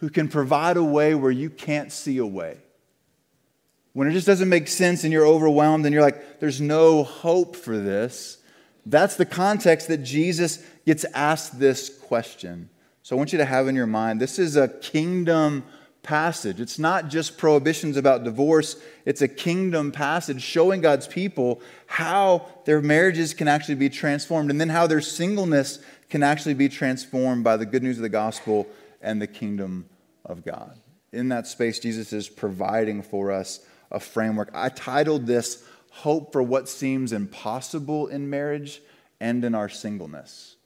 who 0.00 0.08
can 0.08 0.28
provide 0.28 0.76
a 0.78 0.84
way 0.84 1.14
where 1.14 1.30
you 1.30 1.50
can't 1.50 1.92
see 1.92 2.16
a 2.18 2.26
way. 2.26 2.56
When 3.92 4.08
it 4.08 4.12
just 4.12 4.26
doesn't 4.26 4.48
make 4.48 4.66
sense 4.66 5.04
and 5.04 5.12
you're 5.12 5.26
overwhelmed 5.26 5.84
and 5.84 5.92
you're 5.92 6.02
like, 6.02 6.40
there's 6.40 6.60
no 6.60 7.04
hope 7.04 7.54
for 7.54 7.76
this, 7.76 8.38
that's 8.86 9.16
the 9.16 9.26
context 9.26 9.88
that 9.88 9.98
Jesus 9.98 10.64
gets 10.86 11.04
asked 11.12 11.60
this 11.60 11.98
question. 11.98 12.70
So 13.02 13.14
I 13.14 13.18
want 13.18 13.32
you 13.32 13.38
to 13.38 13.44
have 13.44 13.68
in 13.68 13.74
your 13.74 13.86
mind 13.86 14.20
this 14.20 14.38
is 14.38 14.56
a 14.56 14.68
kingdom 14.68 15.64
passage. 16.02 16.60
It's 16.60 16.78
not 16.78 17.08
just 17.08 17.36
prohibitions 17.36 17.98
about 17.98 18.24
divorce, 18.24 18.76
it's 19.04 19.20
a 19.20 19.28
kingdom 19.28 19.92
passage 19.92 20.40
showing 20.40 20.80
God's 20.80 21.06
people 21.06 21.60
how 21.86 22.46
their 22.64 22.80
marriages 22.80 23.34
can 23.34 23.48
actually 23.48 23.74
be 23.74 23.90
transformed 23.90 24.50
and 24.50 24.58
then 24.58 24.70
how 24.70 24.86
their 24.86 25.02
singleness 25.02 25.78
can 26.08 26.22
actually 26.22 26.54
be 26.54 26.70
transformed 26.70 27.44
by 27.44 27.58
the 27.58 27.66
good 27.66 27.82
news 27.82 27.98
of 27.98 28.02
the 28.02 28.08
gospel 28.08 28.66
and 29.02 29.20
the 29.20 29.26
kingdom 29.26 29.89
of 30.24 30.44
God. 30.44 30.78
In 31.12 31.28
that 31.28 31.46
space, 31.46 31.78
Jesus 31.78 32.12
is 32.12 32.28
providing 32.28 33.02
for 33.02 33.32
us 33.32 33.60
a 33.90 33.98
framework. 33.98 34.50
I 34.54 34.68
titled 34.68 35.26
this 35.26 35.64
hope 35.90 36.32
for 36.32 36.42
what 36.42 36.68
seems 36.68 37.12
impossible 37.12 38.06
in 38.06 38.30
marriage 38.30 38.80
and 39.20 39.44
in 39.44 39.54
our 39.54 39.68
singleness. 39.68 40.56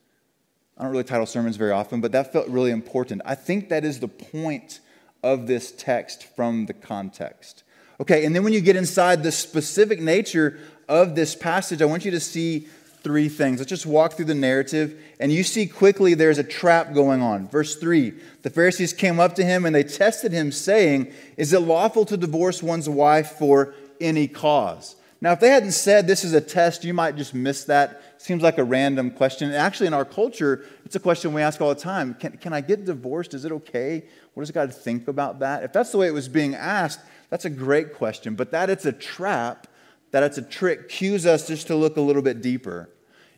I 0.76 0.82
don't 0.82 0.92
really 0.92 1.04
title 1.04 1.26
sermons 1.26 1.56
very 1.56 1.70
often, 1.70 2.00
but 2.00 2.12
that 2.12 2.32
felt 2.32 2.48
really 2.48 2.70
important. 2.70 3.22
I 3.24 3.34
think 3.34 3.68
that 3.68 3.84
is 3.84 4.00
the 4.00 4.08
point 4.08 4.80
of 5.22 5.46
this 5.46 5.72
text 5.72 6.24
from 6.36 6.66
the 6.66 6.74
context. 6.74 7.62
Okay, 8.00 8.24
and 8.24 8.34
then 8.34 8.42
when 8.42 8.52
you 8.52 8.60
get 8.60 8.76
inside 8.76 9.22
the 9.22 9.32
specific 9.32 10.00
nature 10.00 10.58
of 10.88 11.14
this 11.14 11.34
passage, 11.34 11.80
I 11.80 11.84
want 11.84 12.04
you 12.04 12.10
to 12.10 12.20
see 12.20 12.66
three 13.04 13.28
things. 13.28 13.60
Let's 13.60 13.68
just 13.68 13.86
walk 13.86 14.14
through 14.14 14.24
the 14.24 14.34
narrative, 14.34 15.00
and 15.20 15.30
you 15.30 15.44
see 15.44 15.66
quickly 15.66 16.14
there's 16.14 16.38
a 16.38 16.44
trap 16.44 16.94
going 16.94 17.22
on. 17.22 17.46
Verse 17.48 17.76
3 17.76 18.14
The 18.42 18.50
Pharisees 18.50 18.92
came 18.92 19.20
up 19.20 19.34
to 19.36 19.44
him 19.44 19.66
and 19.66 19.74
they 19.74 19.84
tested 19.84 20.32
him, 20.32 20.50
saying, 20.50 21.12
Is 21.36 21.52
it 21.52 21.60
lawful 21.60 22.04
to 22.06 22.16
divorce 22.16 22.62
one's 22.62 22.88
wife 22.88 23.32
for 23.38 23.74
any 24.00 24.26
cause? 24.26 24.96
Now, 25.20 25.32
if 25.32 25.40
they 25.40 25.48
hadn't 25.48 25.72
said 25.72 26.06
this 26.06 26.24
is 26.24 26.34
a 26.34 26.40
test, 26.40 26.84
you 26.84 26.92
might 26.92 27.16
just 27.16 27.34
miss 27.34 27.64
that. 27.64 28.02
Seems 28.18 28.42
like 28.42 28.58
a 28.58 28.64
random 28.64 29.10
question. 29.10 29.52
Actually, 29.52 29.86
in 29.86 29.94
our 29.94 30.04
culture, 30.04 30.64
it's 30.84 30.96
a 30.96 31.00
question 31.00 31.32
we 31.32 31.42
ask 31.42 31.60
all 31.60 31.68
the 31.68 31.80
time 31.80 32.14
Can, 32.14 32.38
can 32.38 32.52
I 32.52 32.62
get 32.62 32.84
divorced? 32.84 33.34
Is 33.34 33.44
it 33.44 33.52
okay? 33.52 34.04
What 34.32 34.42
does 34.42 34.50
God 34.50 34.74
think 34.74 35.08
about 35.08 35.38
that? 35.40 35.62
If 35.62 35.72
that's 35.72 35.92
the 35.92 35.98
way 35.98 36.08
it 36.08 36.14
was 36.14 36.28
being 36.28 36.54
asked, 36.54 37.00
that's 37.30 37.44
a 37.44 37.50
great 37.50 37.94
question. 37.94 38.34
But 38.34 38.50
that 38.50 38.70
it's 38.70 38.86
a 38.86 38.92
trap, 38.92 39.66
that 40.10 40.22
it's 40.22 40.38
a 40.38 40.42
trick, 40.42 40.88
cues 40.88 41.26
us 41.26 41.46
just 41.46 41.66
to 41.68 41.76
look 41.76 41.96
a 41.96 42.00
little 42.00 42.22
bit 42.22 42.42
deeper. 42.42 42.88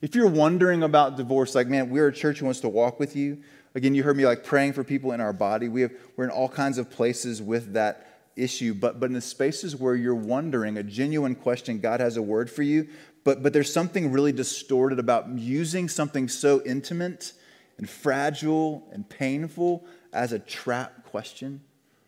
If 0.02 0.14
you're 0.14 0.28
wondering 0.28 0.82
about 0.82 1.16
divorce, 1.16 1.54
like, 1.54 1.68
man, 1.68 1.90
we're 1.90 2.08
a 2.08 2.12
church 2.12 2.38
who 2.38 2.44
wants 2.44 2.60
to 2.60 2.68
walk 2.68 3.00
with 3.00 3.16
you. 3.16 3.38
Again, 3.74 3.94
you 3.94 4.02
heard 4.02 4.16
me 4.16 4.26
like 4.26 4.44
praying 4.44 4.72
for 4.74 4.84
people 4.84 5.12
in 5.12 5.20
our 5.20 5.32
body. 5.32 5.68
We 5.68 5.82
have, 5.82 5.92
we're 6.16 6.24
in 6.24 6.30
all 6.30 6.48
kinds 6.48 6.78
of 6.78 6.90
places 6.90 7.42
with 7.42 7.74
that 7.74 8.06
issue, 8.36 8.74
but, 8.74 9.00
but 9.00 9.06
in 9.06 9.14
the 9.14 9.20
spaces 9.20 9.74
where 9.74 9.94
you're 9.94 10.14
wondering, 10.14 10.76
a 10.76 10.82
genuine 10.82 11.34
question, 11.34 11.80
God 11.80 12.00
has 12.00 12.16
a 12.16 12.22
word 12.22 12.50
for 12.50 12.62
you, 12.62 12.88
but, 13.24 13.42
but 13.42 13.52
there's 13.52 13.72
something 13.72 14.12
really 14.12 14.32
distorted 14.32 14.98
about 14.98 15.28
using 15.30 15.88
something 15.88 16.28
so 16.28 16.62
intimate 16.64 17.32
and 17.78 17.88
fragile 17.88 18.86
and 18.92 19.08
painful 19.08 19.86
as 20.12 20.32
a 20.32 20.38
trap 20.38 21.04
question. 21.04 21.62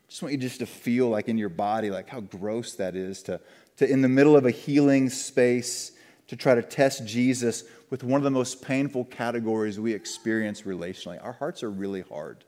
Just 0.09 0.23
want 0.23 0.33
you 0.33 0.39
just 0.39 0.61
to 0.61 0.67
feel 0.67 1.09
like 1.09 1.29
in 1.29 1.37
your 1.39 1.49
body, 1.49 1.91
like 1.91 2.09
how 2.09 2.21
gross 2.21 2.75
that 2.75 2.97
is 2.97 3.23
to, 3.25 3.41
to 3.77 3.91
in 3.91 4.01
the 4.01 4.09
middle 4.09 4.37
of 4.37 4.47
a 4.47 4.51
healing 4.51 5.11
space, 5.11 5.93
to 6.29 6.37
try 6.37 6.55
to 6.55 6.63
test 6.63 7.07
Jesus 7.07 7.65
with 7.91 8.05
one 8.05 8.21
of 8.21 8.25
the 8.25 8.31
most 8.31 8.63
painful 8.63 9.05
categories 9.07 9.81
we 9.81 9.93
experience 9.93 10.63
relationally. 10.63 11.23
Our 11.23 11.33
hearts 11.33 11.63
are 11.63 11.71
really 11.71 12.03
hard. 12.03 12.45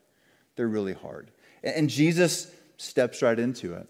They're 0.57 0.69
really 0.69 0.93
hard. 0.93 1.31
And 1.62 1.90
Jesus 1.90 2.53
steps 2.77 3.23
right 3.23 3.38
into 3.38 3.75
it. 3.75 3.88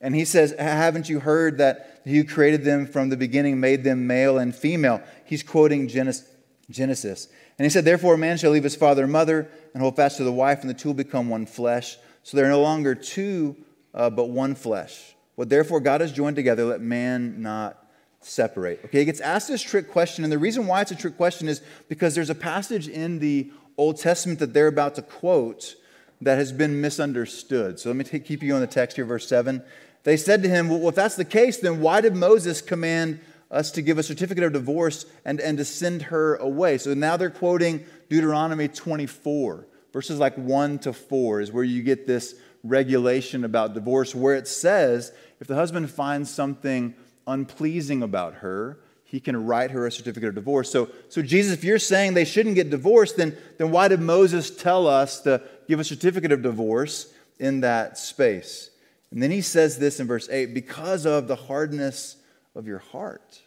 And 0.00 0.16
he 0.16 0.24
says, 0.24 0.52
Haven't 0.58 1.08
you 1.08 1.20
heard 1.20 1.58
that 1.58 2.02
you 2.04 2.24
created 2.24 2.64
them 2.64 2.86
from 2.86 3.08
the 3.08 3.16
beginning, 3.16 3.60
made 3.60 3.84
them 3.84 4.08
male 4.08 4.38
and 4.38 4.54
female? 4.54 5.00
He's 5.24 5.44
quoting 5.44 5.86
Genesis. 5.86 6.26
And 6.68 7.64
he 7.64 7.70
said, 7.70 7.84
Therefore, 7.84 8.14
a 8.14 8.18
man 8.18 8.36
shall 8.36 8.50
leave 8.50 8.64
his 8.64 8.74
father 8.74 9.04
and 9.04 9.12
mother 9.12 9.48
and 9.72 9.80
hold 9.80 9.94
fast 9.94 10.16
to 10.16 10.24
the 10.24 10.32
wife, 10.32 10.62
and 10.62 10.70
the 10.70 10.74
two 10.74 10.88
will 10.88 10.94
become 10.94 11.28
one 11.28 11.46
flesh. 11.46 11.96
So 12.24 12.36
they're 12.36 12.48
no 12.48 12.60
longer 12.60 12.96
two, 12.96 13.56
uh, 13.94 14.10
but 14.10 14.30
one 14.30 14.56
flesh. 14.56 15.14
What 15.36 15.48
therefore 15.48 15.80
God 15.80 16.00
has 16.00 16.10
joined 16.10 16.34
together, 16.34 16.64
let 16.64 16.80
man 16.80 17.40
not 17.40 17.81
separate. 18.24 18.80
Okay, 18.86 19.00
he 19.00 19.04
gets 19.04 19.20
asked 19.20 19.48
this 19.48 19.62
trick 19.62 19.90
question, 19.90 20.24
and 20.24 20.32
the 20.32 20.38
reason 20.38 20.66
why 20.66 20.80
it's 20.80 20.90
a 20.90 20.96
trick 20.96 21.16
question 21.16 21.48
is 21.48 21.62
because 21.88 22.14
there's 22.14 22.30
a 22.30 22.34
passage 22.34 22.88
in 22.88 23.18
the 23.18 23.50
Old 23.76 23.98
Testament 23.98 24.38
that 24.40 24.52
they're 24.52 24.68
about 24.68 24.94
to 24.96 25.02
quote 25.02 25.74
that 26.20 26.38
has 26.38 26.52
been 26.52 26.80
misunderstood. 26.80 27.80
So 27.80 27.88
let 27.88 27.96
me 27.96 28.04
take, 28.04 28.24
keep 28.24 28.42
you 28.42 28.54
on 28.54 28.60
the 28.60 28.66
text 28.66 28.96
here, 28.96 29.04
verse 29.04 29.26
7. 29.26 29.62
They 30.04 30.16
said 30.16 30.42
to 30.42 30.48
him, 30.48 30.68
Well, 30.68 30.88
if 30.88 30.94
that's 30.94 31.16
the 31.16 31.24
case, 31.24 31.58
then 31.58 31.80
why 31.80 32.00
did 32.00 32.14
Moses 32.14 32.60
command 32.60 33.20
us 33.50 33.70
to 33.72 33.82
give 33.82 33.98
a 33.98 34.02
certificate 34.02 34.44
of 34.44 34.52
divorce 34.52 35.04
and, 35.24 35.40
and 35.40 35.58
to 35.58 35.64
send 35.64 36.02
her 36.02 36.36
away? 36.36 36.78
So 36.78 36.94
now 36.94 37.16
they're 37.16 37.30
quoting 37.30 37.84
Deuteronomy 38.08 38.68
24, 38.68 39.66
verses 39.92 40.18
like 40.18 40.36
1 40.36 40.80
to 40.80 40.92
4 40.92 41.40
is 41.40 41.52
where 41.52 41.64
you 41.64 41.82
get 41.82 42.06
this 42.06 42.34
regulation 42.64 43.44
about 43.44 43.74
divorce, 43.74 44.14
where 44.14 44.36
it 44.36 44.46
says 44.46 45.12
if 45.40 45.46
the 45.46 45.54
husband 45.54 45.90
finds 45.90 46.30
something 46.30 46.94
unpleasing 47.26 48.02
about 48.02 48.34
her, 48.34 48.78
he 49.04 49.20
can 49.20 49.46
write 49.46 49.72
her 49.72 49.86
a 49.86 49.92
certificate 49.92 50.30
of 50.30 50.34
divorce. 50.34 50.70
So, 50.70 50.88
so 51.08 51.20
Jesus, 51.20 51.52
if 51.52 51.64
you're 51.64 51.78
saying 51.78 52.14
they 52.14 52.24
shouldn't 52.24 52.54
get 52.54 52.70
divorced, 52.70 53.18
then, 53.18 53.36
then 53.58 53.70
why 53.70 53.88
did 53.88 54.00
Moses 54.00 54.50
tell 54.50 54.86
us 54.86 55.20
to 55.20 55.42
give 55.68 55.78
a 55.78 55.84
certificate 55.84 56.32
of 56.32 56.42
divorce 56.42 57.12
in 57.38 57.60
that 57.60 57.98
space? 57.98 58.70
And 59.10 59.22
then 59.22 59.30
he 59.30 59.42
says 59.42 59.78
this 59.78 60.00
in 60.00 60.06
verse 60.06 60.28
8 60.30 60.54
because 60.54 61.04
of 61.04 61.28
the 61.28 61.36
hardness 61.36 62.16
of 62.54 62.66
your 62.66 62.78
heart. 62.78 63.42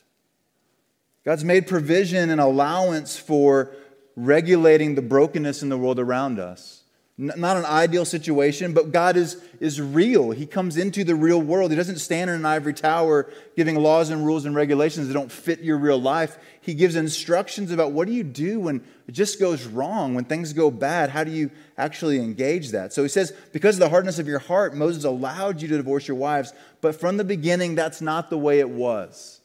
God's 1.25 1.43
made 1.43 1.65
provision 1.65 2.29
and 2.29 2.39
allowance 2.39 3.17
for 3.17 3.75
regulating 4.15 4.93
the 4.93 5.01
brokenness 5.01 5.63
in 5.63 5.69
the 5.69 5.77
world 5.77 5.99
around 5.99 6.39
us 6.39 6.84
not 7.17 7.55
an 7.55 7.63
ideal 7.63 8.03
situation, 8.03 8.73
but 8.73 8.91
God 8.91 9.15
is, 9.15 9.41
is 9.61 9.79
real. 9.79 10.31
He 10.31 10.45
comes 10.45 10.75
into 10.75 11.05
the 11.05 11.15
real 11.15 11.41
world. 11.41 11.71
He 11.71 11.77
doesn't 11.77 11.99
stand 11.99 12.29
in 12.29 12.35
an 12.35 12.45
ivory 12.45 12.73
tower 12.73 13.31
giving 13.55 13.75
laws 13.75 14.09
and 14.09 14.25
rules 14.25 14.43
and 14.43 14.53
regulations 14.53 15.07
that 15.07 15.13
don't 15.13 15.31
fit 15.31 15.61
your 15.61 15.77
real 15.77 15.99
life. 15.99 16.37
He 16.59 16.73
gives 16.73 16.97
instructions 16.97 17.71
about 17.71 17.93
what 17.93 18.07
do 18.07 18.13
you 18.13 18.23
do 18.23 18.59
when 18.59 18.83
it 19.07 19.13
just 19.13 19.39
goes 19.39 19.65
wrong, 19.65 20.13
when 20.13 20.25
things 20.25 20.51
go 20.51 20.69
bad. 20.69 21.09
How 21.09 21.23
do 21.23 21.31
you 21.31 21.51
actually 21.77 22.19
engage 22.19 22.71
that? 22.71 22.91
So 22.91 23.01
he 23.01 23.09
says, 23.09 23.31
because 23.53 23.75
of 23.75 23.79
the 23.79 23.89
hardness 23.89 24.19
of 24.19 24.27
your 24.27 24.39
heart, 24.39 24.75
Moses 24.75 25.05
allowed 25.05 25.61
you 25.61 25.69
to 25.69 25.77
divorce 25.77 26.09
your 26.09 26.17
wives, 26.17 26.53
but 26.81 26.99
from 26.99 27.15
the 27.15 27.23
beginning, 27.23 27.75
that's 27.75 28.01
not 28.01 28.29
the 28.29 28.37
way 28.37 28.59
it 28.59 28.69
was. 28.69 29.39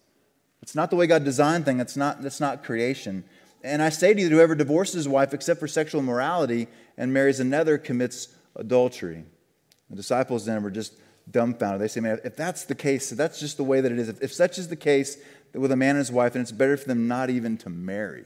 It's 0.60 0.74
not 0.74 0.90
the 0.90 0.96
way 0.96 1.06
God 1.06 1.22
designed 1.24 1.66
things, 1.66 1.80
it's 1.80 1.96
not, 1.96 2.20
that's 2.20 2.40
not 2.40 2.64
creation. 2.64 3.22
And 3.62 3.82
I 3.82 3.90
say 3.90 4.14
to 4.14 4.20
you 4.20 4.28
that 4.28 4.34
whoever 4.34 4.54
divorces 4.54 4.94
his 4.94 5.08
wife 5.08 5.34
except 5.34 5.60
for 5.60 5.68
sexual 5.68 6.00
immorality 6.00 6.66
and 7.00 7.14
marries 7.14 7.40
another 7.40 7.78
commits 7.78 8.28
adultery. 8.54 9.24
The 9.88 9.96
disciples 9.96 10.44
then 10.44 10.62
were 10.62 10.70
just 10.70 10.92
dumbfounded. 11.30 11.80
They 11.80 11.88
say, 11.88 12.00
man, 12.00 12.20
if 12.24 12.36
that's 12.36 12.64
the 12.64 12.74
case, 12.74 13.10
if 13.10 13.16
that's 13.16 13.40
just 13.40 13.56
the 13.56 13.64
way 13.64 13.80
that 13.80 13.90
it 13.90 13.98
is, 13.98 14.10
if, 14.10 14.22
if 14.22 14.32
such 14.34 14.58
is 14.58 14.68
the 14.68 14.76
case 14.76 15.16
with 15.54 15.72
a 15.72 15.76
man 15.76 15.96
and 15.96 15.98
his 15.98 16.12
wife, 16.12 16.34
then 16.34 16.42
it's 16.42 16.52
better 16.52 16.76
for 16.76 16.86
them 16.86 17.08
not 17.08 17.30
even 17.30 17.56
to 17.56 17.70
marry. 17.70 18.24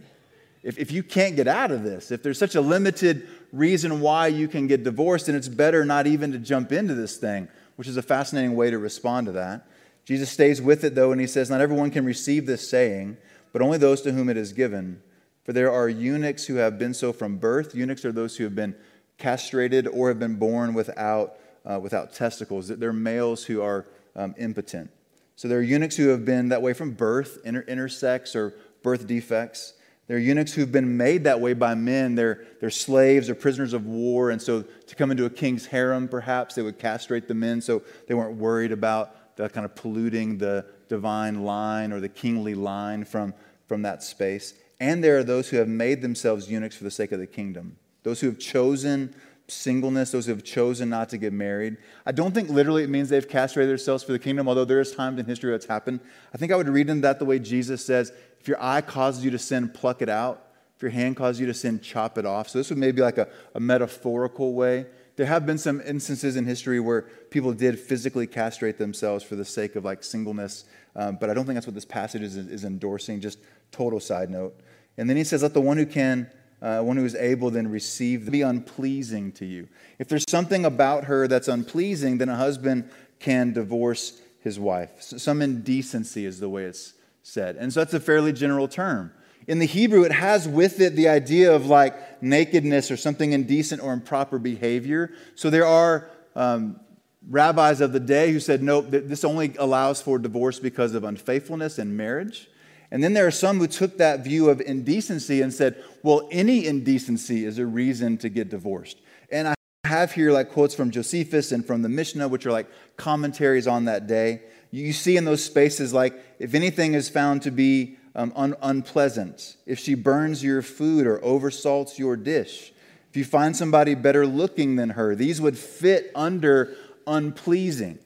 If, 0.65 0.77
if 0.77 0.91
you 0.91 1.05
can't 1.05 1.37
get 1.37 1.47
out 1.47 1.71
of 1.71 1.85
this, 1.85 2.11
if 2.11 2.25
there's 2.25 2.39
such 2.39 2.57
a 2.57 2.61
limited 2.61 3.29
reason 3.53 4.01
why 4.01 4.27
you 4.27 4.49
can 4.49 4.67
get 4.67 4.83
divorced, 4.83 5.27
then 5.27 5.37
it's 5.37 5.49
better 5.49 5.85
not 5.85 6.09
even 6.09 6.33
to 6.33 6.39
jump 6.39 6.73
into 6.73 6.95
this 6.95 7.17
thing, 7.17 7.47
which 7.77 7.87
is 7.87 7.97
a 7.97 8.03
fascinating 8.03 8.57
way 8.57 8.71
to 8.71 8.79
respond 8.79 9.27
to 9.27 9.33
that. 9.33 9.69
Jesus 10.05 10.31
stays 10.31 10.61
with 10.61 10.83
it, 10.83 10.97
though, 10.97 11.13
and 11.13 11.21
he 11.21 11.29
says, 11.29 11.49
Not 11.49 11.61
everyone 11.61 11.93
can 11.93 12.05
receive 12.05 12.45
this 12.47 12.69
saying, 12.69 13.19
but 13.53 13.63
only 13.63 13.79
those 13.79 14.03
to 14.03 14.11
whom 14.11 14.29
it 14.29 14.37
is 14.37 14.53
given. 14.53 15.01
For 15.45 15.53
there 15.53 15.71
are 15.71 15.89
eunuchs 15.89 16.47
who 16.47 16.57
have 16.57 16.79
been 16.79 16.95
so 16.95 17.13
from 17.13 17.37
birth. 17.37 17.75
Eunuchs 17.75 18.05
are 18.05 18.13
those 18.13 18.37
who 18.37 18.45
have 18.45 18.55
been 18.55 18.75
castrated 19.19 19.87
or 19.87 20.09
have 20.09 20.19
been 20.19 20.37
born 20.37 20.75
without, 20.75 21.37
uh, 21.65 21.79
without 21.79 22.15
testicles. 22.15 22.69
They're 22.69 22.93
males 22.93 23.45
who 23.45 23.63
are 23.63 23.87
um, 24.17 24.35
impotent. 24.39 24.91
So 25.37 25.49
there 25.49 25.59
are 25.59 25.63
eunuchs 25.63 25.97
who 25.97 26.09
have 26.09 26.25
been 26.25 26.49
that 26.49 26.63
way 26.63 26.73
from 26.73 26.93
birth, 26.93 27.39
inter- 27.45 27.65
intersex 27.65 28.35
or 28.35 28.55
birth 28.83 29.07
defects. 29.07 29.75
There 30.07 30.17
are 30.17 30.21
eunuchs 30.21 30.53
who've 30.53 30.71
been 30.71 30.97
made 30.97 31.25
that 31.25 31.41
way 31.41 31.55
by 31.55 31.75
men. 31.75 32.15
They're, 32.15 32.45
they're 32.61 32.71
slaves 32.71 33.29
or 33.29 33.35
prisoners 33.35 33.73
of 33.73 33.87
war. 33.87 34.31
And 34.31 34.41
so 34.41 34.63
to 34.63 34.95
come 34.95 35.11
into 35.11 35.25
a 35.25 35.31
king's 35.31 35.67
harem, 35.67 36.09
perhaps, 36.09 36.55
they 36.55 36.63
would 36.63 36.79
castrate 36.79 37.27
the 37.27 37.35
men 37.35 37.61
so 37.61 37.83
they 38.07 38.15
weren't 38.15 38.37
worried 38.37 38.73
about 38.73 39.37
the 39.37 39.49
kind 39.49 39.65
of 39.65 39.75
polluting 39.75 40.39
the 40.39 40.67
divine 40.89 41.43
line 41.43 41.93
or 41.93 42.01
the 42.01 42.09
kingly 42.09 42.55
line 42.55 43.05
from, 43.05 43.35
from 43.67 43.83
that 43.83 44.03
space. 44.03 44.55
And 44.81 45.03
there 45.03 45.19
are 45.19 45.25
those 45.25 45.49
who 45.49 45.57
have 45.57 45.69
made 45.69 46.03
themselves 46.03 46.51
eunuchs 46.51 46.77
for 46.77 46.85
the 46.85 46.91
sake 46.91 47.13
of 47.13 47.19
the 47.19 47.27
kingdom. 47.27 47.77
Those 48.03 48.21
who 48.21 48.27
have 48.27 48.39
chosen 48.39 49.15
singleness, 49.47 50.11
those 50.11 50.27
who 50.27 50.33
have 50.33 50.43
chosen 50.43 50.89
not 50.89 51.09
to 51.11 51.19
get 51.19 51.33
married. 51.33 51.77
I 52.07 52.13
don't 52.13 52.33
think 52.33 52.49
literally 52.49 52.83
it 52.83 52.91
means 52.91 53.09
they've 53.09 53.29
castrated 53.29 53.71
themselves 53.71 54.03
for 54.03 54.13
the 54.13 54.19
kingdom, 54.19 54.49
although 54.49 54.65
there 54.65 54.81
is 54.81 54.93
times 54.93 55.19
in 55.19 55.27
history 55.27 55.51
that's 55.51 55.67
happened. 55.67 56.01
I 56.35 56.39
think 56.39 56.51
I 56.51 56.57
would 56.57 56.69
read 56.69 56.89
in 56.89 57.03
that 57.03 57.19
the 57.19 57.25
way 57.25 57.39
Jesus 57.39 57.85
says, 57.85 58.13
if 58.41 58.49
your 58.49 58.63
eye 58.63 58.81
causes 58.81 59.25
you 59.25 59.31
to 59.31 59.39
sin, 59.39 59.69
pluck 59.69 60.03
it 60.03 60.09
out. 60.09 60.47
If 60.77 60.83
your 60.83 60.91
hand 60.91 61.17
causes 61.17 61.41
you 61.41 61.47
to 61.47 61.55
sin, 61.55 61.81
chop 61.81 62.19
it 62.19 62.27
off. 62.27 62.49
So 62.49 62.59
this 62.59 62.69
would 62.71 62.79
maybe 62.79 63.01
like 63.01 63.19
a, 63.19 63.29
a 63.55 63.61
metaphorical 63.61 64.55
way. 64.55 64.87
There 65.17 65.27
have 65.27 65.47
been 65.47 65.59
some 65.59 65.81
instances 65.83 66.37
in 66.37 66.45
history 66.45 66.81
where 66.81 67.03
people 67.31 67.53
did 67.53 67.79
physically 67.79 68.27
castrate 68.27 68.79
themselves 68.79 69.23
for 69.23 69.37
the 69.37 69.45
sake 69.45 69.77
of 69.77 69.85
like 69.85 70.03
singleness, 70.03 70.65
um, 70.97 71.19
but 71.21 71.31
I 71.31 71.35
don't 71.35 71.45
think 71.45 71.55
that's 71.55 71.67
what 71.67 71.75
this 71.75 71.85
passage 71.85 72.23
is, 72.23 72.37
is 72.37 72.65
endorsing. 72.65 73.21
Just 73.21 73.39
total 73.75 74.01
side 74.01 74.31
note. 74.31 74.59
And 74.97 75.11
then 75.11 75.17
he 75.17 75.25
says, 75.25 75.43
Let 75.43 75.55
the 75.55 75.61
one 75.61 75.77
who 75.77 75.87
can, 75.87 76.31
uh, 76.63 76.81
one 76.81 76.97
who 76.97 77.05
is 77.05 77.15
able, 77.15 77.51
then 77.51 77.69
receive, 77.69 78.31
be 78.31 78.43
unpleasing 78.43 79.33
to 79.33 79.45
you. 79.45 79.69
If 79.99 80.09
there's 80.09 80.25
something 80.29 80.65
about 80.65 81.05
her 81.05 81.27
that's 81.29 81.49
unpleasing, 81.49 82.19
then 82.19 82.29
a 82.29 82.37
husband 82.37 82.91
can 83.19 83.53
divorce 83.53 84.21
his 84.41 84.59
wife. 84.59 85.03
Some 85.03 85.43
indecency 85.43 86.27
is 86.27 86.41
the 86.41 86.49
way 86.49 86.65
it's 86.65 86.95
said. 87.23 87.57
And 87.57 87.73
so 87.73 87.81
that's 87.81 87.95
a 87.95 88.01
fairly 88.01 88.33
general 88.33 88.69
term. 88.69 89.13
In 89.47 89.59
the 89.59 89.67
Hebrew, 89.67 90.05
it 90.05 90.13
has 90.13 90.49
with 90.49 90.81
it 90.81 90.97
the 90.97 91.09
idea 91.09 91.55
of 91.55 91.67
like 91.67 92.23
nakedness 92.23 92.91
or 92.91 92.97
something 92.97 93.33
indecent 93.33 93.83
or 93.83 93.93
improper 93.93 94.39
behavior. 94.39 95.13
So 95.35 95.51
there 95.51 95.67
are 95.67 96.09
um, 96.35 96.81
rabbis 97.29 97.81
of 97.81 97.93
the 97.93 98.01
day 98.01 98.33
who 98.33 98.41
said, 98.41 98.63
nope, 98.63 98.87
this 98.89 99.25
only 99.25 99.55
allows 99.59 100.01
for 100.01 100.19
divorce 100.19 100.59
because 100.59 100.95
of 100.95 101.05
unfaithfulness 101.05 101.79
in 101.79 101.97
marriage. 101.97 102.49
And 102.95 103.03
then 103.03 103.13
there 103.13 103.27
are 103.27 103.33
some 103.33 103.59
who 103.59 103.67
took 103.67 103.99
that 103.99 104.21
view 104.21 104.49
of 104.49 104.61
indecency 104.61 105.43
and 105.43 105.53
said, 105.53 105.83
well, 106.05 106.29
any 106.31 106.65
indecency 106.67 107.45
is 107.45 107.59
a 107.59 107.67
reason 107.67 108.19
to 108.19 108.29
get 108.29 108.51
divorced. 108.51 108.99
And 109.33 109.49
I 109.49 109.55
have 109.83 110.13
here 110.13 110.31
like 110.31 110.53
quotes 110.53 110.77
from 110.77 110.93
Josephus 110.93 111.51
and 111.51 111.67
from 111.67 111.83
the 111.83 111.89
Mishnah, 111.89 112.29
which 112.29 112.47
are 112.47 112.53
like 112.53 112.69
commentaries 112.97 113.67
on 113.67 113.87
that 113.87 114.07
day. 114.07 114.43
You 114.71 114.93
see 114.93 115.17
in 115.17 115.25
those 115.25 115.45
spaces, 115.45 115.93
like, 115.93 116.15
if 116.39 116.55
anything 116.55 116.95
is 116.95 117.09
found 117.09 117.43
to 117.43 117.51
be 117.51 117.97
um, 118.15 118.33
un- 118.37 118.55
unpleasant, 118.63 119.57
if 119.67 119.81
she 119.81 119.97
burns 119.97 120.45
your 120.45 120.63
food 120.63 121.05
or 121.05 121.19
oversalts 121.19 121.99
your 121.99 122.17
dish, 122.17 122.73
if 123.11 123.17
you 123.17 123.25
find 123.25 123.57
somebody 123.57 123.97
better 123.97 124.25
looking 124.25 124.77
than 124.77 124.91
her, 124.91 125.17
these 125.17 125.41
would 125.41 125.59
fit 125.59 126.13
under 126.15 126.77
unpleasing. 127.09 127.99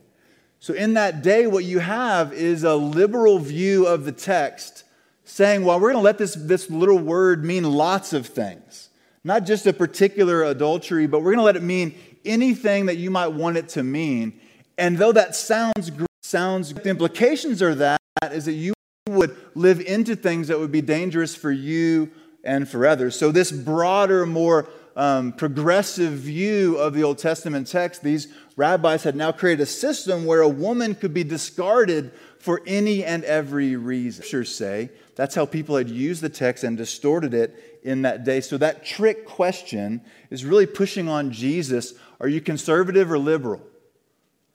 So, 0.60 0.74
in 0.74 0.94
that 0.94 1.22
day, 1.22 1.46
what 1.46 1.64
you 1.64 1.78
have 1.78 2.32
is 2.32 2.64
a 2.64 2.74
liberal 2.74 3.38
view 3.38 3.86
of 3.86 4.04
the 4.04 4.12
text 4.12 4.84
saying, 5.24 5.64
well, 5.64 5.78
we're 5.78 5.92
going 5.92 6.02
to 6.02 6.04
let 6.04 6.18
this, 6.18 6.34
this 6.34 6.68
little 6.70 6.98
word 6.98 7.44
mean 7.44 7.64
lots 7.64 8.12
of 8.12 8.26
things, 8.26 8.88
not 9.22 9.44
just 9.44 9.66
a 9.66 9.72
particular 9.72 10.42
adultery, 10.44 11.06
but 11.06 11.20
we're 11.20 11.32
going 11.32 11.38
to 11.38 11.44
let 11.44 11.56
it 11.56 11.62
mean 11.62 11.94
anything 12.24 12.86
that 12.86 12.96
you 12.96 13.10
might 13.10 13.28
want 13.28 13.56
it 13.56 13.68
to 13.70 13.82
mean. 13.82 14.40
And 14.76 14.98
though 14.98 15.12
that 15.12 15.36
sounds 15.36 15.90
great, 15.90 16.08
sounds 16.22 16.72
the 16.74 16.88
implications 16.88 17.62
are 17.62 17.74
that 17.76 18.00
is 18.32 18.46
that 18.46 18.52
you 18.52 18.74
would 19.08 19.36
live 19.54 19.80
into 19.80 20.16
things 20.16 20.48
that 20.48 20.58
would 20.58 20.72
be 20.72 20.82
dangerous 20.82 21.34
for 21.34 21.50
you 21.50 22.10
and 22.44 22.68
for 22.68 22.86
others. 22.86 23.16
So 23.16 23.30
this 23.30 23.52
broader, 23.52 24.26
more 24.26 24.68
um, 24.98 25.30
progressive 25.30 26.14
view 26.14 26.76
of 26.76 26.92
the 26.92 27.04
Old 27.04 27.18
Testament 27.18 27.68
text, 27.68 28.02
these 28.02 28.26
rabbis 28.56 29.04
had 29.04 29.14
now 29.14 29.30
created 29.30 29.62
a 29.62 29.66
system 29.66 30.26
where 30.26 30.40
a 30.40 30.48
woman 30.48 30.96
could 30.96 31.14
be 31.14 31.22
discarded 31.22 32.10
for 32.40 32.62
any 32.66 33.04
and 33.04 33.22
every 33.22 33.76
reason. 33.76 34.24
Scriptures 34.24 34.52
say 34.52 34.90
that's 35.14 35.36
how 35.36 35.46
people 35.46 35.76
had 35.76 35.88
used 35.88 36.20
the 36.20 36.28
text 36.28 36.64
and 36.64 36.76
distorted 36.76 37.32
it 37.32 37.80
in 37.84 38.02
that 38.02 38.24
day. 38.24 38.40
So 38.40 38.58
that 38.58 38.84
trick 38.84 39.24
question 39.24 40.00
is 40.30 40.44
really 40.44 40.66
pushing 40.66 41.08
on 41.08 41.30
Jesus 41.30 41.94
are 42.20 42.28
you 42.28 42.40
conservative 42.40 43.12
or 43.12 43.18
liberal? 43.18 43.62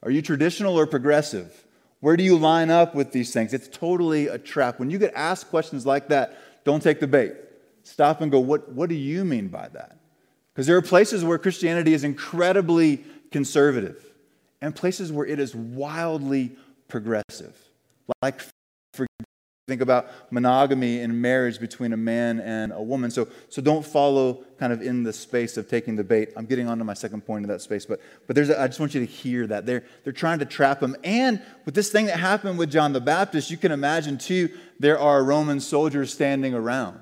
Are 0.02 0.12
you 0.12 0.22
traditional 0.22 0.78
or 0.78 0.86
progressive? 0.86 1.66
Where 2.02 2.18
do 2.18 2.24
you 2.26 2.38
line 2.38 2.70
up 2.70 2.94
with 2.94 3.14
these 3.14 3.32
things? 3.32 3.54
It's 3.54 3.70
totally 3.70 4.28
a 4.28 4.38
trap. 4.38 4.78
When 4.78 4.90
you 4.90 5.00
get 5.00 5.14
asked 5.16 5.50
questions 5.50 5.86
like 5.86 6.10
that, 6.10 6.38
don't 6.66 6.84
take 6.84 7.00
the 7.00 7.08
bait. 7.08 7.36
Stop 7.84 8.20
and 8.20 8.30
go, 8.30 8.42
what, 8.42 8.70
what 8.74 8.90
do 8.90 8.96
you 8.96 9.24
mean 9.24 9.48
by 9.48 9.70
that? 9.70 10.03
Because 10.54 10.68
there 10.68 10.78
are 10.78 10.82
places 10.82 11.24
where 11.24 11.38
Christianity 11.38 11.94
is 11.94 12.04
incredibly 12.04 13.04
conservative 13.32 14.06
and 14.62 14.76
places 14.76 15.12
where 15.12 15.26
it 15.26 15.40
is 15.40 15.56
wildly 15.56 16.56
progressive. 16.88 17.58
Like, 18.22 18.42
for, 18.94 19.08
think 19.68 19.82
about 19.82 20.08
monogamy 20.30 21.00
and 21.00 21.22
marriage 21.22 21.60
between 21.60 21.94
a 21.94 21.98
man 21.98 22.40
and 22.40 22.72
a 22.72 22.82
woman. 22.82 23.10
So, 23.10 23.28
so 23.50 23.62
don't 23.62 23.86
follow 23.86 24.44
kind 24.60 24.72
of 24.72 24.82
in 24.82 25.04
the 25.04 25.14
space 25.14 25.58
of 25.58 25.70
taking 25.70 25.96
the 25.96 26.04
bait. 26.04 26.30
I'm 26.38 26.46
getting 26.46 26.68
onto 26.68 26.84
my 26.84 26.94
second 26.94 27.26
point 27.26 27.46
in 27.46 27.50
that 27.50 27.62
space, 27.62 27.86
but, 27.86 28.00
but 28.28 28.36
there's 28.36 28.50
a, 28.50 28.62
I 28.62 28.68
just 28.68 28.80
want 28.80 28.94
you 28.94 29.00
to 29.00 29.12
hear 29.12 29.48
that. 29.48 29.66
They're, 29.66 29.84
they're 30.04 30.14
trying 30.14 30.40
to 30.40 30.46
trap 30.46 30.84
him. 30.84 30.96
And 31.04 31.42
with 31.66 31.74
this 31.74 31.92
thing 31.92 32.06
that 32.06 32.20
happened 32.20 32.60
with 32.60 32.70
John 32.70 32.94
the 32.94 33.02
Baptist, 33.02 33.50
you 33.50 33.58
can 33.58 33.72
imagine 33.72 34.18
too, 34.18 34.50
there 34.80 35.00
are 35.00 35.24
Roman 35.24 35.60
soldiers 35.60 36.14
standing 36.14 36.54
around. 36.54 37.00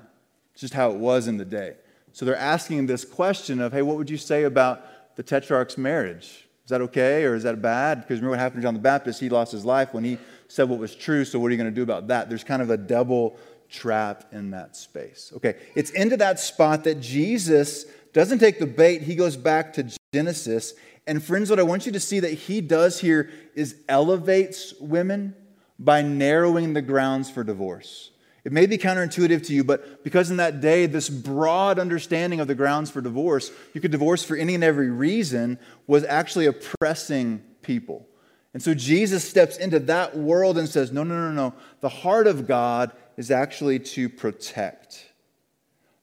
It's 0.52 0.62
just 0.62 0.74
how 0.74 0.90
it 0.90 0.96
was 0.96 1.26
in 1.26 1.36
the 1.36 1.44
day. 1.44 1.74
So 2.12 2.24
they're 2.24 2.36
asking 2.36 2.86
this 2.86 3.04
question 3.04 3.60
of, 3.60 3.72
hey, 3.72 3.82
what 3.82 3.96
would 3.96 4.10
you 4.10 4.18
say 4.18 4.44
about 4.44 5.16
the 5.16 5.22
tetrarch's 5.22 5.78
marriage? 5.78 6.46
Is 6.64 6.70
that 6.70 6.80
okay 6.82 7.24
or 7.24 7.34
is 7.34 7.42
that 7.42 7.60
bad? 7.60 8.02
Because 8.02 8.18
remember 8.18 8.30
what 8.30 8.38
happened 8.38 8.62
to 8.62 8.66
John 8.66 8.74
the 8.74 8.80
Baptist? 8.80 9.20
He 9.20 9.28
lost 9.28 9.52
his 9.52 9.64
life 9.64 9.92
when 9.92 10.04
he 10.04 10.18
said 10.48 10.68
what 10.68 10.78
was 10.78 10.94
true. 10.94 11.24
So 11.24 11.38
what 11.38 11.48
are 11.48 11.50
you 11.50 11.56
going 11.56 11.70
to 11.70 11.74
do 11.74 11.82
about 11.82 12.08
that? 12.08 12.28
There's 12.28 12.44
kind 12.44 12.62
of 12.62 12.70
a 12.70 12.76
double 12.76 13.36
trap 13.68 14.32
in 14.32 14.50
that 14.50 14.76
space. 14.76 15.32
Okay, 15.36 15.56
it's 15.74 15.90
into 15.90 16.16
that 16.18 16.38
spot 16.38 16.84
that 16.84 17.00
Jesus 17.00 17.86
doesn't 18.12 18.38
take 18.38 18.58
the 18.58 18.66
bait. 18.66 19.02
He 19.02 19.14
goes 19.14 19.36
back 19.36 19.72
to 19.74 19.90
Genesis. 20.12 20.74
And 21.06 21.22
friends, 21.22 21.50
what 21.50 21.58
I 21.58 21.62
want 21.62 21.86
you 21.86 21.92
to 21.92 22.00
see 22.00 22.20
that 22.20 22.32
he 22.32 22.60
does 22.60 23.00
here 23.00 23.30
is 23.54 23.76
elevates 23.88 24.74
women 24.78 25.34
by 25.78 26.02
narrowing 26.02 26.74
the 26.74 26.82
grounds 26.82 27.30
for 27.30 27.42
divorce. 27.42 28.10
It 28.44 28.52
may 28.52 28.66
be 28.66 28.76
counterintuitive 28.76 29.46
to 29.46 29.54
you, 29.54 29.62
but 29.62 30.02
because 30.02 30.30
in 30.30 30.38
that 30.38 30.60
day, 30.60 30.86
this 30.86 31.08
broad 31.08 31.78
understanding 31.78 32.40
of 32.40 32.48
the 32.48 32.56
grounds 32.56 32.90
for 32.90 33.00
divorce, 33.00 33.52
you 33.72 33.80
could 33.80 33.92
divorce 33.92 34.24
for 34.24 34.36
any 34.36 34.54
and 34.56 34.64
every 34.64 34.90
reason, 34.90 35.58
was 35.86 36.04
actually 36.04 36.46
oppressing 36.46 37.42
people. 37.62 38.08
And 38.52 38.62
so 38.62 38.74
Jesus 38.74 39.26
steps 39.26 39.56
into 39.56 39.78
that 39.80 40.16
world 40.16 40.58
and 40.58 40.68
says, 40.68 40.92
No, 40.92 41.04
no, 41.04 41.14
no, 41.14 41.32
no. 41.32 41.54
The 41.80 41.88
heart 41.88 42.26
of 42.26 42.46
God 42.48 42.92
is 43.16 43.30
actually 43.30 43.78
to 43.78 44.08
protect. 44.08 45.12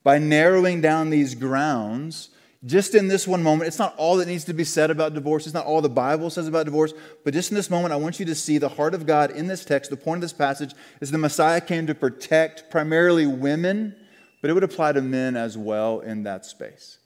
By 0.03 0.17
narrowing 0.17 0.79
down 0.79 1.09
these 1.09 1.35
grounds, 1.35 2.29
just 2.65 2.93
in 2.93 3.07
this 3.07 3.25
one 3.25 3.41
moment, 3.41 3.67
it's 3.67 3.79
not 3.79 3.95
all 3.95 4.17
that 4.17 4.27
needs 4.27 4.43
to 4.45 4.53
be 4.53 4.65
said 4.65 4.91
about 4.91 5.13
divorce. 5.13 5.45
It's 5.45 5.53
not 5.53 5.65
all 5.65 5.81
the 5.81 5.89
Bible 5.89 6.29
says 6.29 6.47
about 6.47 6.65
divorce. 6.65 6.93
But 7.23 7.33
just 7.33 7.51
in 7.51 7.55
this 7.55 7.69
moment, 7.69 7.93
I 7.93 7.95
want 7.95 8.19
you 8.19 8.25
to 8.25 8.35
see 8.35 8.57
the 8.57 8.67
heart 8.67 8.93
of 8.93 9.05
God 9.05 9.31
in 9.31 9.47
this 9.47 9.63
text. 9.63 9.89
The 9.89 9.97
point 9.97 10.17
of 10.17 10.21
this 10.21 10.33
passage 10.33 10.73
is 10.99 11.09
the 11.09 11.17
Messiah 11.17 11.61
came 11.61 11.87
to 11.87 11.95
protect 11.95 12.69
primarily 12.69 13.25
women, 13.25 13.95
but 14.41 14.49
it 14.49 14.53
would 14.53 14.63
apply 14.63 14.91
to 14.91 15.01
men 15.01 15.37
as 15.37 15.57
well 15.57 16.01
in 16.01 16.23
that 16.23 16.45
space. 16.45 16.97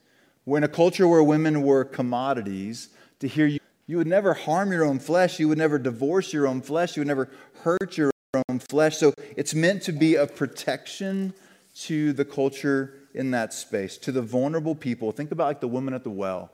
We're 0.46 0.58
in 0.58 0.64
a 0.64 0.68
culture 0.68 1.08
where 1.08 1.24
women 1.24 1.62
were 1.62 1.86
commodities. 1.86 2.90
To 3.20 3.28
hear 3.28 3.46
you, 3.46 3.60
you 3.86 3.98
would 3.98 4.08
never 4.08 4.34
harm 4.34 4.72
your 4.72 4.84
own 4.84 4.98
flesh. 4.98 5.40
You 5.40 5.50
would 5.50 5.60
never 5.60 5.78
divorce 5.78 6.34
your 6.34 6.48
own 6.48 6.62
flesh. 6.62 6.98
You 6.98 7.02
would 7.02 7.08
never 7.08 7.30
hurt 7.62 7.96
your 7.96 8.12
own 8.50 8.58
flesh. 8.58 8.98
So 8.98 9.14
it's 9.38 9.54
meant 9.54 9.84
to 9.84 9.92
be 9.92 10.16
a 10.16 10.26
protection 10.26 11.36
to 11.74 12.14
the 12.14 12.26
culture 12.26 12.96
in 13.14 13.32
that 13.32 13.54
space 13.54 13.98
to 13.98 14.12
the 14.12 14.22
vulnerable 14.22 14.76
people. 14.76 15.12
Think 15.12 15.32
about 15.32 15.46
like 15.46 15.62
the 15.62 15.68
woman 15.68 15.94
at 15.94 16.04
the 16.04 16.10
well. 16.10 16.52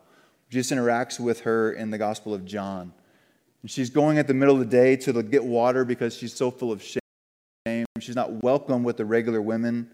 Jesus 0.49 0.75
interacts 0.75 1.19
with 1.19 1.41
her 1.41 1.71
in 1.71 1.91
the 1.91 1.97
Gospel 1.97 2.33
of 2.33 2.45
John. 2.45 2.93
And 3.61 3.69
she's 3.69 3.89
going 3.89 4.17
at 4.17 4.27
the 4.27 4.33
middle 4.33 4.55
of 4.55 4.59
the 4.59 4.65
day 4.65 4.95
to 4.97 5.23
get 5.23 5.43
water 5.43 5.85
because 5.85 6.15
she's 6.15 6.33
so 6.33 6.49
full 6.49 6.71
of 6.71 6.81
shame. 6.81 7.85
She's 7.99 8.15
not 8.15 8.43
welcome 8.43 8.83
with 8.83 8.97
the 8.97 9.05
regular 9.05 9.41
women. 9.41 9.91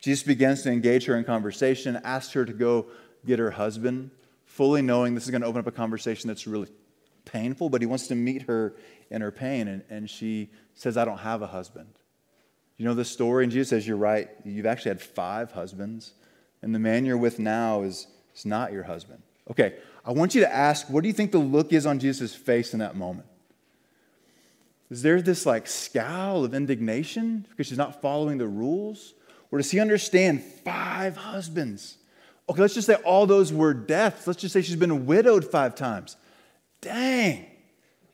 Jesus 0.00 0.22
begins 0.22 0.62
to 0.62 0.70
engage 0.70 1.06
her 1.06 1.16
in 1.16 1.24
conversation, 1.24 2.00
asks 2.04 2.32
her 2.32 2.44
to 2.44 2.52
go 2.52 2.86
get 3.26 3.38
her 3.38 3.50
husband, 3.50 4.10
fully 4.44 4.80
knowing 4.80 5.14
this 5.14 5.24
is 5.24 5.30
going 5.30 5.42
to 5.42 5.46
open 5.46 5.60
up 5.60 5.66
a 5.66 5.72
conversation 5.72 6.28
that's 6.28 6.46
really 6.46 6.68
painful, 7.24 7.68
but 7.68 7.82
he 7.82 7.86
wants 7.86 8.06
to 8.08 8.14
meet 8.14 8.42
her 8.42 8.74
in 9.10 9.20
her 9.20 9.30
pain. 9.30 9.68
And, 9.68 9.82
and 9.90 10.08
she 10.08 10.50
says, 10.74 10.96
I 10.96 11.04
don't 11.04 11.18
have 11.18 11.42
a 11.42 11.46
husband. 11.46 11.88
You 12.80 12.86
know 12.86 12.94
the 12.94 13.04
story? 13.04 13.44
And 13.44 13.52
Jesus 13.52 13.68
says, 13.68 13.86
You're 13.86 13.98
right. 13.98 14.30
You've 14.42 14.64
actually 14.64 14.92
had 14.92 15.02
five 15.02 15.52
husbands, 15.52 16.14
and 16.62 16.74
the 16.74 16.78
man 16.78 17.04
you're 17.04 17.18
with 17.18 17.38
now 17.38 17.82
is, 17.82 18.06
is 18.34 18.46
not 18.46 18.72
your 18.72 18.84
husband. 18.84 19.20
Okay, 19.50 19.74
I 20.02 20.12
want 20.12 20.34
you 20.34 20.40
to 20.40 20.50
ask, 20.50 20.88
what 20.88 21.02
do 21.02 21.08
you 21.08 21.12
think 21.12 21.30
the 21.30 21.38
look 21.38 21.74
is 21.74 21.84
on 21.84 21.98
Jesus' 21.98 22.34
face 22.34 22.72
in 22.72 22.78
that 22.78 22.96
moment? 22.96 23.26
Is 24.90 25.02
there 25.02 25.20
this 25.20 25.44
like 25.44 25.66
scowl 25.66 26.42
of 26.42 26.54
indignation 26.54 27.46
because 27.50 27.66
she's 27.66 27.76
not 27.76 28.00
following 28.00 28.38
the 28.38 28.48
rules? 28.48 29.12
Or 29.50 29.58
does 29.58 29.70
he 29.70 29.78
understand 29.78 30.42
five 30.42 31.18
husbands? 31.18 31.98
Okay, 32.48 32.62
let's 32.62 32.72
just 32.72 32.86
say 32.86 32.94
all 32.94 33.26
those 33.26 33.52
were 33.52 33.74
deaths. 33.74 34.26
Let's 34.26 34.40
just 34.40 34.54
say 34.54 34.62
she's 34.62 34.76
been 34.76 35.04
widowed 35.04 35.44
five 35.44 35.74
times. 35.74 36.16
Dang. 36.80 37.44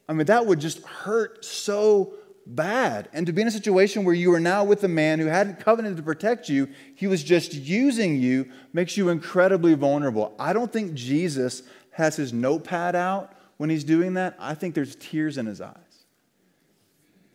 I 0.08 0.12
mean, 0.12 0.26
that 0.26 0.44
would 0.44 0.58
just 0.58 0.82
hurt 0.82 1.44
so 1.44 2.14
bad. 2.46 3.08
And 3.12 3.26
to 3.26 3.32
be 3.32 3.42
in 3.42 3.48
a 3.48 3.52
situation 3.52 4.04
where 4.04 4.14
you 4.14 4.32
are 4.32 4.40
now 4.40 4.64
with 4.64 4.84
a 4.84 4.88
man 4.88 5.18
who 5.18 5.26
hadn't 5.26 5.60
covenanted 5.60 5.96
to 5.98 6.02
protect 6.02 6.48
you, 6.48 6.68
he 6.94 7.06
was 7.06 7.24
just 7.24 7.52
using 7.52 8.16
you, 8.16 8.50
makes 8.72 8.96
you 8.96 9.08
incredibly 9.08 9.74
vulnerable. 9.74 10.34
I 10.38 10.52
don't 10.52 10.72
think 10.72 10.94
Jesus 10.94 11.62
has 11.90 12.16
his 12.16 12.32
notepad 12.32 12.94
out 12.94 13.32
when 13.56 13.70
he's 13.70 13.84
doing 13.84 14.14
that. 14.14 14.36
I 14.38 14.54
think 14.54 14.74
there's 14.74 14.96
tears 14.96 15.38
in 15.38 15.46
his 15.46 15.60
eyes. 15.60 15.76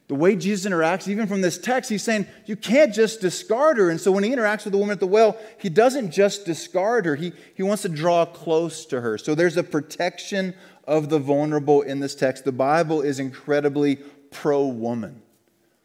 The 0.08 0.16
way 0.16 0.36
Jesus 0.36 0.70
interacts, 0.70 1.08
even 1.08 1.26
from 1.26 1.40
this 1.40 1.58
text, 1.58 1.90
he's 1.90 2.04
saying 2.04 2.28
you 2.46 2.58
can't 2.58 2.94
just 2.94 3.22
discard 3.22 3.78
her. 3.78 3.90
And 3.90 4.00
so 4.00 4.12
when 4.12 4.26
he 4.26 4.30
interacts 4.32 4.66
with 4.66 4.74
the 4.74 4.78
woman 4.78 4.92
at 4.92 5.00
the 5.00 5.08
well, 5.08 5.38
he 5.58 5.70
doesn't 5.70 6.12
just 6.12 6.46
discard 6.46 7.06
her, 7.06 7.16
he, 7.16 7.32
he 7.56 7.64
wants 7.64 7.84
to 7.84 7.90
draw 7.90 8.26
close 8.26 8.86
to 8.88 9.00
her. 9.00 9.18
So 9.18 9.36
there's 9.36 9.56
a 9.56 9.64
protection 9.64 10.54
of 10.86 11.08
the 11.08 11.18
vulnerable 11.18 11.82
in 11.82 12.02
this 12.02 12.14
text. 12.14 12.44
The 12.44 12.52
Bible 12.52 13.02
is 13.02 13.20
incredibly 13.20 14.00
pro 14.32 14.66
woman, 14.66 15.22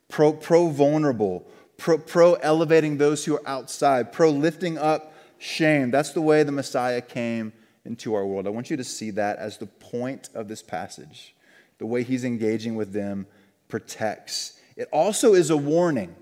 pro 0.09 0.33
vulnerable, 0.69 1.47
pro 1.77 2.35
elevating 2.35 2.97
those 2.97 3.25
who 3.25 3.37
are 3.37 3.47
outside, 3.47 4.13
pro 4.13 4.31
lifting 4.31 4.79
up 4.79 5.13
shame. 5.39 5.91
That's 5.91 6.11
the 6.11 6.23
way 6.23 6.43
the 6.43 6.53
Messiah 6.53 7.01
came 7.03 7.53
into 7.85 8.15
our 8.15 8.27
world. 8.27 8.47
I 8.47 8.51
want 8.51 8.71
you 8.71 8.77
to 8.77 8.85
see 8.85 9.11
that 9.13 9.39
as 9.39 9.59
the 9.59 9.67
point 9.67 10.31
of 10.35 10.49
this 10.49 10.63
passage. 10.63 11.35
The 11.79 11.87
way 11.87 12.03
he's 12.03 12.25
engaging 12.25 12.75
with 12.75 12.93
them 12.93 13.27
protects. 13.69 14.59
It 14.77 14.89
also 14.93 15.35
is 15.35 15.51
a 15.51 15.57
warning. 15.57 16.17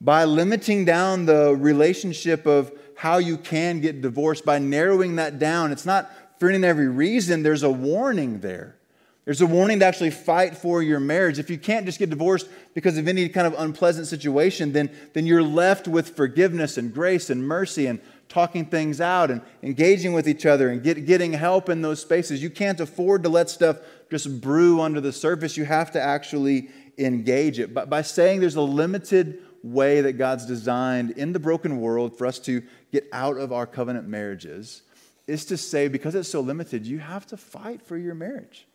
By 0.00 0.24
limiting 0.24 0.84
down 0.84 1.26
the 1.26 1.56
relationship 1.56 2.46
of 2.46 2.72
how 2.96 3.18
you 3.18 3.36
can 3.36 3.80
get 3.80 4.00
divorced, 4.00 4.44
by 4.44 4.58
narrowing 4.58 5.16
that 5.16 5.38
down, 5.38 5.72
it's 5.72 5.86
not 5.86 6.10
for 6.38 6.48
any 6.48 6.56
and 6.56 6.64
every 6.64 6.88
reason, 6.88 7.42
there's 7.42 7.62
a 7.62 7.70
warning 7.70 8.40
there 8.40 8.76
There's 9.24 9.40
a 9.40 9.46
warning 9.46 9.78
to 9.78 9.84
actually 9.84 10.10
fight 10.10 10.56
for 10.56 10.82
your 10.82 10.98
marriage. 10.98 11.38
If 11.38 11.48
you 11.48 11.56
can't 11.56 11.86
just 11.86 12.00
get 12.00 12.10
divorced 12.10 12.48
because 12.74 12.98
of 12.98 13.06
any 13.06 13.28
kind 13.28 13.46
of 13.46 13.54
unpleasant 13.56 14.08
situation, 14.08 14.72
then, 14.72 14.90
then 15.12 15.26
you're 15.26 15.44
left 15.44 15.86
with 15.86 16.16
forgiveness 16.16 16.76
and 16.76 16.92
grace 16.92 17.30
and 17.30 17.46
mercy 17.46 17.86
and 17.86 18.00
talking 18.28 18.64
things 18.64 19.00
out 19.00 19.30
and 19.30 19.40
engaging 19.62 20.12
with 20.12 20.28
each 20.28 20.44
other 20.44 20.70
and 20.70 20.82
get, 20.82 21.06
getting 21.06 21.32
help 21.32 21.68
in 21.68 21.82
those 21.82 22.00
spaces. 22.00 22.42
You 22.42 22.50
can't 22.50 22.80
afford 22.80 23.22
to 23.22 23.28
let 23.28 23.48
stuff 23.48 23.78
just 24.10 24.40
brew 24.40 24.80
under 24.80 25.00
the 25.00 25.12
surface. 25.12 25.56
You 25.56 25.66
have 25.66 25.92
to 25.92 26.00
actually 26.00 26.70
engage 26.98 27.60
it. 27.60 27.72
But 27.72 27.88
by 27.88 28.02
saying 28.02 28.40
there's 28.40 28.56
a 28.56 28.60
limited 28.60 29.40
way 29.62 30.00
that 30.00 30.14
God's 30.14 30.46
designed 30.46 31.12
in 31.12 31.32
the 31.32 31.38
broken 31.38 31.80
world 31.80 32.18
for 32.18 32.26
us 32.26 32.40
to 32.40 32.62
get 32.90 33.06
out 33.12 33.36
of 33.36 33.52
our 33.52 33.66
covenant 33.66 34.08
marriages, 34.08 34.82
is 35.28 35.44
to 35.44 35.56
say 35.56 35.86
because 35.86 36.16
it's 36.16 36.28
so 36.28 36.40
limited, 36.40 36.84
you 36.84 36.98
have 36.98 37.24
to 37.28 37.36
fight 37.36 37.80
for 37.80 37.96
your 37.96 38.16
marriage. 38.16 38.66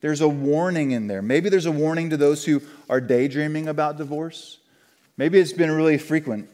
There's 0.00 0.20
a 0.20 0.28
warning 0.28 0.90
in 0.90 1.06
there. 1.06 1.22
Maybe 1.22 1.48
there's 1.48 1.66
a 1.66 1.72
warning 1.72 2.10
to 2.10 2.16
those 2.16 2.44
who 2.44 2.62
are 2.88 3.00
daydreaming 3.00 3.68
about 3.68 3.96
divorce. 3.96 4.58
Maybe 5.16 5.38
it's 5.38 5.52
been 5.52 5.70
really 5.70 5.98
frequent. 5.98 6.48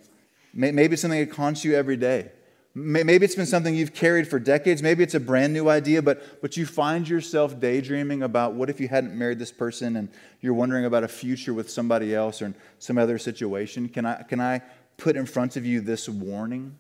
Maybe 0.55 0.93
it's 0.93 1.03
something 1.03 1.25
that 1.27 1.35
haunts 1.35 1.65
you 1.65 1.75
every 1.75 1.97
day. 1.97 2.31
Maybe 2.75 3.25
it's 3.25 3.35
been 3.35 3.45
something 3.45 3.75
you've 3.75 3.93
carried 3.93 4.27
for 4.29 4.39
decades. 4.39 4.83
Maybe 4.83 5.03
it's 5.03 5.15
a 5.15 5.21
brand 5.21 5.53
new 5.53 5.69
idea, 5.69 6.01
but, 6.01 6.41
but 6.41 6.57
you 6.57 6.65
find 6.65 7.07
yourself 7.07 7.61
daydreaming 7.61 8.23
about 8.23 8.55
what 8.55 8.71
if 8.71 8.81
you 8.81 8.89
hadn't 8.89 9.15
married 9.15 9.39
this 9.39 9.53
person 9.53 9.97
and 9.97 10.09
you're 10.41 10.55
wondering 10.55 10.87
about 10.87 11.05
a 11.05 11.09
future 11.09 11.53
with 11.53 11.69
somebody 11.71 12.15
else 12.15 12.41
or 12.41 12.55
some 12.79 12.97
other 12.97 13.19
situation. 13.19 13.91
Can 13.91 14.07
I, 14.07 14.23
can 14.23 14.41
I 14.41 14.63
put 14.97 15.17
in 15.17 15.27
front 15.27 15.57
of 15.57 15.67
you 15.67 15.83
this 15.83 16.09
warning? 16.09 16.79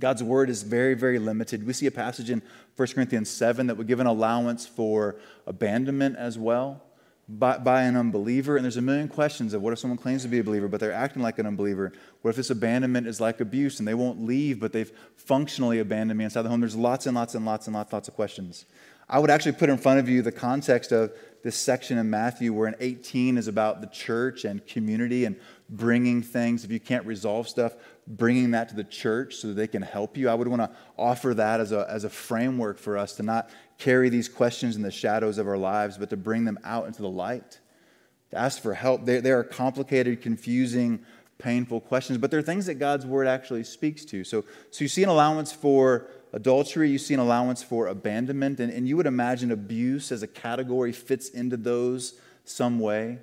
God's 0.00 0.22
word 0.22 0.50
is 0.50 0.62
very, 0.62 0.94
very 0.94 1.18
limited. 1.18 1.66
We 1.66 1.74
see 1.74 1.86
a 1.86 1.90
passage 1.90 2.30
in 2.30 2.42
1 2.76 2.88
Corinthians 2.88 3.30
7 3.30 3.66
that 3.68 3.76
would 3.76 3.86
give 3.86 4.00
an 4.00 4.06
allowance 4.06 4.66
for 4.66 5.16
abandonment 5.46 6.16
as 6.16 6.38
well 6.38 6.82
by, 7.28 7.58
by, 7.58 7.82
an 7.82 7.96
unbeliever. 7.96 8.56
And 8.56 8.64
there's 8.64 8.78
a 8.78 8.82
million 8.82 9.08
questions 9.08 9.54
of 9.54 9.62
what 9.62 9.72
if 9.72 9.78
someone 9.78 9.98
claims 9.98 10.22
to 10.22 10.28
be 10.28 10.38
a 10.38 10.44
believer, 10.44 10.68
but 10.68 10.80
they're 10.80 10.92
acting 10.92 11.22
like 11.22 11.38
an 11.38 11.46
unbeliever? 11.46 11.92
What 12.22 12.30
if 12.30 12.36
this 12.36 12.50
abandonment 12.50 13.06
is 13.06 13.20
like 13.20 13.40
abuse 13.40 13.78
and 13.78 13.86
they 13.86 13.94
won't 13.94 14.24
leave, 14.24 14.58
but 14.58 14.72
they've 14.72 14.90
functionally 15.16 15.78
abandoned 15.78 16.18
me 16.18 16.24
inside 16.24 16.42
the 16.42 16.48
home? 16.48 16.60
There's 16.60 16.76
lots 16.76 17.06
and 17.06 17.14
lots 17.14 17.34
and 17.34 17.44
lots 17.44 17.66
and 17.66 17.76
lots, 17.76 17.92
lots 17.92 18.08
of 18.08 18.14
questions. 18.14 18.64
I 19.08 19.18
would 19.18 19.30
actually 19.30 19.52
put 19.52 19.68
in 19.68 19.76
front 19.76 19.98
of 19.98 20.08
you 20.08 20.22
the 20.22 20.32
context 20.32 20.92
of 20.92 21.12
this 21.42 21.56
section 21.56 21.98
in 21.98 22.08
Matthew 22.10 22.52
where 22.52 22.68
in 22.68 22.76
18 22.78 23.38
is 23.38 23.48
about 23.48 23.80
the 23.80 23.88
church 23.88 24.44
and 24.44 24.64
community 24.66 25.24
and 25.24 25.36
bringing 25.68 26.22
things. 26.22 26.64
If 26.64 26.70
you 26.70 26.80
can't 26.80 27.04
resolve 27.06 27.48
stuff, 27.48 27.74
bringing 28.16 28.50
that 28.50 28.68
to 28.68 28.74
the 28.74 28.84
church 28.84 29.36
so 29.36 29.48
that 29.48 29.54
they 29.54 29.66
can 29.66 29.82
help 29.82 30.16
you. 30.16 30.28
I 30.28 30.34
would 30.34 30.48
want 30.48 30.62
to 30.62 30.70
offer 30.98 31.32
that 31.34 31.60
as 31.60 31.72
a, 31.72 31.86
as 31.88 32.04
a 32.04 32.10
framework 32.10 32.78
for 32.78 32.98
us 32.98 33.14
to 33.16 33.22
not 33.22 33.50
carry 33.78 34.08
these 34.08 34.28
questions 34.28 34.76
in 34.76 34.82
the 34.82 34.90
shadows 34.90 35.38
of 35.38 35.46
our 35.46 35.56
lives, 35.56 35.96
but 35.96 36.10
to 36.10 36.16
bring 36.16 36.44
them 36.44 36.58
out 36.64 36.86
into 36.86 37.02
the 37.02 37.08
light, 37.08 37.60
to 38.30 38.36
ask 38.36 38.60
for 38.60 38.74
help. 38.74 39.04
They, 39.04 39.20
they 39.20 39.30
are 39.30 39.44
complicated, 39.44 40.20
confusing, 40.20 41.04
painful 41.38 41.80
questions, 41.80 42.18
but 42.18 42.30
they're 42.30 42.42
things 42.42 42.66
that 42.66 42.74
God's 42.74 43.06
word 43.06 43.26
actually 43.26 43.64
speaks 43.64 44.04
to. 44.06 44.24
So, 44.24 44.44
so 44.70 44.84
you 44.84 44.88
see 44.88 45.02
an 45.02 45.08
allowance 45.08 45.52
for 45.52 46.08
adultery, 46.32 46.90
you 46.90 46.98
see 46.98 47.14
an 47.14 47.20
allowance 47.20 47.62
for 47.62 47.86
abandonment, 47.86 48.60
and, 48.60 48.72
and 48.72 48.86
you 48.86 48.96
would 48.96 49.06
imagine 49.06 49.50
abuse 49.50 50.12
as 50.12 50.22
a 50.22 50.26
category 50.26 50.92
fits 50.92 51.30
into 51.30 51.56
those 51.56 52.20
some 52.44 52.78
way. 52.78 53.18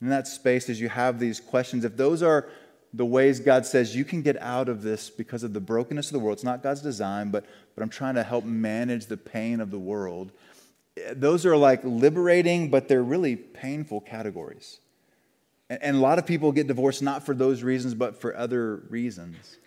In 0.00 0.08
that 0.10 0.28
space, 0.28 0.68
as 0.68 0.80
you 0.80 0.88
have 0.88 1.18
these 1.18 1.40
questions, 1.40 1.84
if 1.84 1.96
those 1.96 2.22
are 2.22 2.48
the 2.94 3.04
ways 3.04 3.40
God 3.40 3.66
says 3.66 3.94
you 3.94 4.04
can 4.04 4.22
get 4.22 4.40
out 4.40 4.68
of 4.68 4.82
this 4.82 5.10
because 5.10 5.42
of 5.42 5.52
the 5.52 5.60
brokenness 5.60 6.08
of 6.08 6.12
the 6.12 6.18
world. 6.18 6.36
It's 6.36 6.44
not 6.44 6.62
God's 6.62 6.80
design, 6.80 7.30
but, 7.30 7.44
but 7.74 7.82
I'm 7.82 7.90
trying 7.90 8.14
to 8.14 8.22
help 8.22 8.44
manage 8.44 9.06
the 9.06 9.16
pain 9.16 9.60
of 9.60 9.70
the 9.70 9.78
world. 9.78 10.32
Those 11.12 11.44
are 11.46 11.56
like 11.56 11.80
liberating, 11.84 12.70
but 12.70 12.88
they're 12.88 13.02
really 13.02 13.36
painful 13.36 14.00
categories. 14.00 14.80
And, 15.68 15.82
and 15.82 15.96
a 15.96 16.00
lot 16.00 16.18
of 16.18 16.26
people 16.26 16.50
get 16.52 16.66
divorced 16.66 17.02
not 17.02 17.24
for 17.24 17.34
those 17.34 17.62
reasons, 17.62 17.94
but 17.94 18.20
for 18.20 18.36
other 18.36 18.76
reasons. 18.88 19.58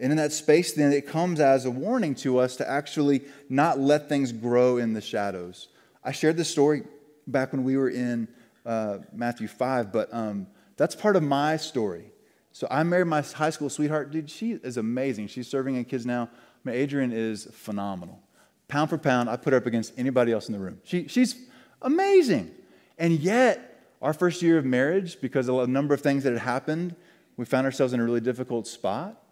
And 0.00 0.12
in 0.12 0.18
that 0.18 0.32
space, 0.32 0.72
then, 0.74 0.92
it 0.92 1.08
comes 1.08 1.40
as 1.40 1.64
a 1.64 1.70
warning 1.70 2.14
to 2.16 2.38
us 2.38 2.56
to 2.56 2.70
actually 2.70 3.22
not 3.48 3.80
let 3.80 4.08
things 4.08 4.30
grow 4.30 4.76
in 4.76 4.92
the 4.92 5.00
shadows. 5.00 5.68
I 6.04 6.12
shared 6.12 6.36
this 6.36 6.48
story 6.48 6.84
back 7.26 7.52
when 7.52 7.64
we 7.64 7.76
were 7.76 7.90
in 7.90 8.28
uh, 8.64 8.98
Matthew 9.12 9.48
5, 9.48 9.92
but 9.92 10.08
um, 10.12 10.46
that's 10.76 10.94
part 10.94 11.16
of 11.16 11.24
my 11.24 11.56
story. 11.56 12.12
So 12.58 12.66
I 12.72 12.82
married 12.82 13.06
my 13.06 13.20
high 13.20 13.50
school 13.50 13.70
sweetheart. 13.70 14.10
Dude, 14.10 14.28
she 14.28 14.54
is 14.54 14.78
amazing. 14.78 15.28
She's 15.28 15.46
serving 15.46 15.76
in 15.76 15.84
kids 15.84 16.04
now. 16.04 16.24
I 16.24 16.68
mean, 16.68 16.74
Adrian 16.74 17.12
is 17.12 17.46
phenomenal. 17.52 18.20
Pound 18.66 18.90
for 18.90 18.98
pound, 18.98 19.30
I 19.30 19.36
put 19.36 19.52
her 19.52 19.58
up 19.58 19.66
against 19.66 19.96
anybody 19.96 20.32
else 20.32 20.48
in 20.48 20.54
the 20.54 20.58
room. 20.58 20.80
She, 20.82 21.06
she's 21.06 21.36
amazing. 21.82 22.50
And 22.98 23.12
yet, 23.20 23.84
our 24.02 24.12
first 24.12 24.42
year 24.42 24.58
of 24.58 24.64
marriage, 24.64 25.20
because 25.20 25.48
of 25.48 25.56
a 25.60 25.68
number 25.68 25.94
of 25.94 26.00
things 26.00 26.24
that 26.24 26.32
had 26.32 26.42
happened, 26.42 26.96
we 27.36 27.44
found 27.44 27.64
ourselves 27.64 27.92
in 27.92 28.00
a 28.00 28.04
really 28.04 28.20
difficult 28.20 28.66
spot. 28.66 29.22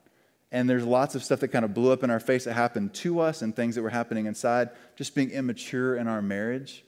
And 0.53 0.71
there's 0.71 0.85
lots 0.85 1.17
of 1.17 1.25
stuff 1.25 1.41
that 1.41 1.49
kind 1.49 1.65
of 1.65 1.75
blew 1.75 1.91
up 1.91 2.05
in 2.05 2.11
our 2.11 2.21
face 2.21 2.45
that 2.45 2.53
happened 2.53 2.95
to 2.95 3.19
us 3.19 3.43
and 3.43 3.57
things 3.57 3.75
that 3.75 3.83
were 3.83 3.91
happening 3.91 4.27
inside, 4.27 4.71
just 4.95 5.17
being 5.17 5.33
immature 5.33 5.97
in 5.97 6.07
our 6.07 6.23
marriage. 6.23 6.85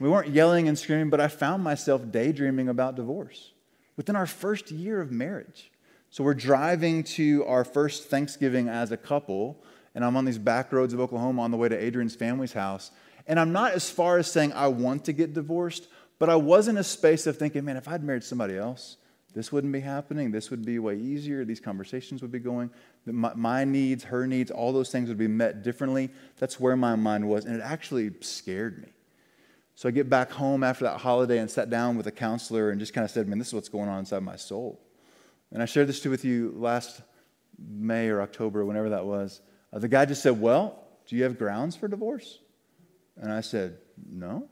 We 0.00 0.08
weren't 0.08 0.30
yelling 0.30 0.66
and 0.66 0.76
screaming, 0.76 1.10
but 1.10 1.20
I 1.20 1.28
found 1.28 1.62
myself 1.62 2.02
daydreaming 2.10 2.68
about 2.68 2.96
divorce 2.96 3.52
within 3.96 4.16
our 4.16 4.26
first 4.26 4.72
year 4.72 5.00
of 5.00 5.12
marriage. 5.12 5.70
So 6.16 6.24
we're 6.24 6.32
driving 6.32 7.04
to 7.04 7.44
our 7.44 7.62
first 7.62 8.04
Thanksgiving 8.04 8.70
as 8.70 8.90
a 8.90 8.96
couple, 8.96 9.62
and 9.94 10.02
I'm 10.02 10.16
on 10.16 10.24
these 10.24 10.38
back 10.38 10.72
roads 10.72 10.94
of 10.94 11.00
Oklahoma 11.00 11.42
on 11.42 11.50
the 11.50 11.58
way 11.58 11.68
to 11.68 11.76
Adrian's 11.76 12.16
family's 12.16 12.54
house. 12.54 12.90
And 13.26 13.38
I'm 13.38 13.52
not 13.52 13.72
as 13.72 13.90
far 13.90 14.16
as 14.16 14.26
saying 14.26 14.54
I 14.54 14.68
want 14.68 15.04
to 15.04 15.12
get 15.12 15.34
divorced, 15.34 15.88
but 16.18 16.30
I 16.30 16.36
was 16.36 16.68
in 16.68 16.78
a 16.78 16.82
space 16.82 17.26
of 17.26 17.36
thinking, 17.36 17.66
man, 17.66 17.76
if 17.76 17.86
I'd 17.86 18.02
married 18.02 18.24
somebody 18.24 18.56
else, 18.56 18.96
this 19.34 19.52
wouldn't 19.52 19.74
be 19.74 19.80
happening. 19.80 20.30
This 20.30 20.50
would 20.50 20.64
be 20.64 20.78
way 20.78 20.96
easier. 20.96 21.44
These 21.44 21.60
conversations 21.60 22.22
would 22.22 22.32
be 22.32 22.38
going. 22.38 22.70
My, 23.04 23.34
my, 23.34 23.64
needs, 23.64 24.04
her 24.04 24.26
needs, 24.26 24.50
all 24.50 24.72
those 24.72 24.90
things 24.90 25.10
would 25.10 25.18
be 25.18 25.28
met 25.28 25.62
differently. 25.62 26.08
That's 26.38 26.58
where 26.58 26.76
my 26.76 26.96
mind 26.96 27.28
was. 27.28 27.44
And 27.44 27.54
it 27.54 27.62
actually 27.62 28.12
scared 28.22 28.80
me. 28.80 28.88
So 29.74 29.86
I 29.86 29.92
get 29.92 30.08
back 30.08 30.30
home 30.30 30.64
after 30.64 30.84
that 30.86 31.02
holiday 31.02 31.40
and 31.40 31.50
sat 31.50 31.68
down 31.68 31.98
with 31.98 32.06
a 32.06 32.10
counselor 32.10 32.70
and 32.70 32.80
just 32.80 32.94
kind 32.94 33.04
of 33.04 33.10
said, 33.10 33.28
man, 33.28 33.38
this 33.38 33.48
is 33.48 33.52
what's 33.52 33.68
going 33.68 33.90
on 33.90 33.98
inside 33.98 34.22
my 34.22 34.36
soul. 34.36 34.80
And 35.52 35.62
I 35.62 35.66
shared 35.66 35.88
this 35.88 36.00
too 36.00 36.10
with 36.10 36.24
you 36.24 36.52
last 36.56 37.02
May 37.58 38.08
or 38.08 38.20
October, 38.20 38.64
whenever 38.64 38.90
that 38.90 39.04
was. 39.04 39.40
Uh, 39.72 39.78
the 39.78 39.88
guy 39.88 40.04
just 40.04 40.22
said, 40.22 40.40
Well, 40.40 40.82
do 41.06 41.16
you 41.16 41.22
have 41.22 41.38
grounds 41.38 41.76
for 41.76 41.88
divorce? 41.88 42.40
And 43.16 43.32
I 43.32 43.40
said, 43.40 43.78
No. 44.10 44.48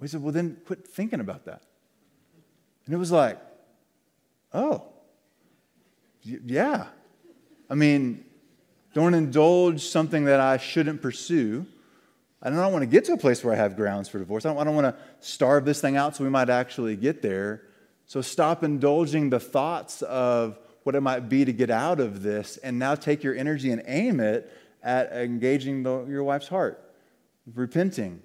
He 0.00 0.06
said, 0.06 0.22
Well, 0.22 0.32
then 0.32 0.56
quit 0.66 0.86
thinking 0.86 1.20
about 1.20 1.44
that. 1.46 1.62
And 2.86 2.94
it 2.94 2.98
was 2.98 3.12
like, 3.12 3.38
Oh, 4.52 4.84
yeah. 6.22 6.86
I 7.68 7.74
mean, 7.74 8.24
don't 8.94 9.14
indulge 9.14 9.84
something 9.84 10.24
that 10.24 10.40
I 10.40 10.56
shouldn't 10.56 11.02
pursue. 11.02 11.66
I 12.40 12.50
don't 12.50 12.72
want 12.72 12.82
to 12.82 12.86
get 12.86 13.04
to 13.06 13.12
a 13.12 13.18
place 13.18 13.42
where 13.42 13.52
I 13.52 13.56
have 13.56 13.76
grounds 13.76 14.08
for 14.08 14.18
divorce. 14.18 14.46
I 14.46 14.50
don't, 14.50 14.58
I 14.58 14.64
don't 14.64 14.74
want 14.74 14.86
to 14.86 15.02
starve 15.20 15.64
this 15.64 15.80
thing 15.80 15.96
out 15.96 16.16
so 16.16 16.24
we 16.24 16.30
might 16.30 16.48
actually 16.48 16.96
get 16.96 17.20
there. 17.20 17.62
So 18.08 18.22
stop 18.22 18.64
indulging 18.64 19.28
the 19.28 19.38
thoughts 19.38 20.00
of 20.00 20.58
what 20.82 20.94
it 20.94 21.02
might 21.02 21.28
be 21.28 21.44
to 21.44 21.52
get 21.52 21.70
out 21.70 22.00
of 22.00 22.22
this 22.22 22.56
and 22.56 22.78
now 22.78 22.94
take 22.94 23.22
your 23.22 23.36
energy 23.36 23.70
and 23.70 23.82
aim 23.86 24.18
it 24.18 24.50
at 24.82 25.12
engaging 25.12 25.82
the, 25.82 26.06
your 26.06 26.24
wife's 26.24 26.48
heart, 26.48 26.82
repenting, 27.54 28.22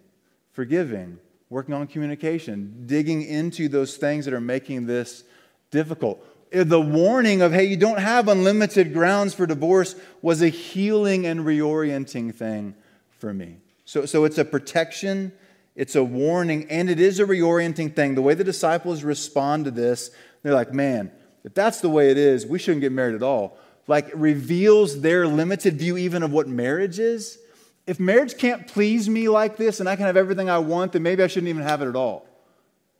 forgiving, 0.54 1.20
working 1.50 1.76
on 1.76 1.88
communication, 1.88 2.86
digging 2.86 3.24
into 3.24 3.68
those 3.68 3.98
things 3.98 4.24
that 4.24 4.34
are 4.34 4.40
making 4.42 4.86
this 4.86 5.26
difficult. 5.70 6.26
The 6.52 6.80
warning 6.80 7.42
of, 7.42 7.52
hey, 7.52 7.66
you 7.66 7.76
don't 7.76 8.00
have 8.00 8.30
unlimited 8.30 8.94
grounds 8.94 9.34
for 9.34 9.46
divorce 9.46 9.96
was 10.22 10.42
a 10.42 10.48
healing 10.48 11.26
and 11.26 11.42
reorienting 11.42 12.34
thing 12.34 12.76
for 13.10 13.34
me. 13.34 13.58
So, 13.84 14.06
so 14.06 14.24
it's 14.24 14.38
a 14.38 14.46
protection 14.46 15.34
it's 15.76 15.96
a 15.96 16.04
warning, 16.04 16.68
and 16.70 16.90
it 16.90 17.00
is 17.00 17.20
a 17.20 17.26
reorienting 17.26 17.96
thing. 17.96 18.16
The 18.16 18.22
way 18.22 18.34
the 18.36 18.44
disciples 18.44 19.04
respond 19.04 19.66
to 19.66 19.72
this, 19.72 20.12
they're 20.44 20.54
like, 20.54 20.74
man, 20.74 21.12
if 21.44 21.54
that's 21.54 21.82
the 21.82 21.90
way 21.90 22.12
it 22.12 22.18
is, 22.18 22.46
we 22.46 22.60
shouldn't 22.60 22.82
get 22.82 22.92
married 22.92 23.16
at 23.16 23.24
all. 23.24 23.58
Like, 23.88 24.12
reveals 24.14 25.02
their 25.02 25.28
limited 25.28 25.78
view 25.78 25.98
even 25.98 26.24
of 26.24 26.32
what 26.32 26.48
marriage 26.48 27.00
is. 27.00 27.40
If 27.86 28.00
marriage 28.00 28.38
can't 28.38 28.68
please 28.68 29.10
me 29.10 29.28
like 29.28 29.58
this 29.58 29.80
and 29.80 29.90
I 29.90 29.96
can 29.96 30.06
have 30.06 30.16
everything 30.16 30.50
I 30.50 30.60
want, 30.60 30.94
then 30.94 31.04
maybe 31.04 31.24
I 31.24 31.28
shouldn't 31.28 31.50
even 31.50 31.64
have 31.64 31.82
it 31.82 31.88
at 31.88 31.96
all. 31.96 32.26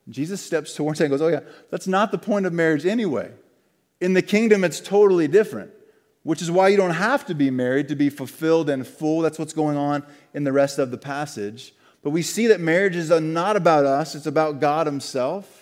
Jesus 0.10 0.42
steps 0.42 0.76
towards 0.76 1.00
it 1.00 1.06
and 1.06 1.12
goes, 1.12 1.22
Oh, 1.22 1.30
yeah, 1.30 1.40
that's 1.70 1.88
not 1.88 2.12
the 2.12 2.18
point 2.18 2.46
of 2.46 2.52
marriage 2.52 2.86
anyway. 2.86 3.32
In 4.02 4.14
the 4.14 4.22
kingdom, 4.22 4.66
it's 4.66 4.82
totally 4.82 5.30
different, 5.30 5.72
which 6.24 6.42
is 6.42 6.52
why 6.52 6.68
you 6.68 6.76
don't 6.76 6.92
have 6.92 7.26
to 7.28 7.34
be 7.34 7.50
married 7.50 7.88
to 7.88 7.96
be 7.96 8.10
fulfilled 8.10 8.70
and 8.70 8.86
full. 8.86 9.22
That's 9.22 9.40
what's 9.40 9.54
going 9.54 9.78
on 9.78 10.04
in 10.34 10.44
the 10.44 10.52
rest 10.52 10.80
of 10.80 10.92
the 10.92 10.98
passage. 10.98 11.74
But 12.04 12.12
we 12.12 12.22
see 12.22 12.48
that 12.48 12.60
marriage 12.60 12.96
is 12.96 13.10
not 13.10 13.56
about 13.56 13.86
us, 13.86 14.14
it's 14.14 14.26
about 14.26 14.60
God 14.60 14.86
Himself. 14.86 15.62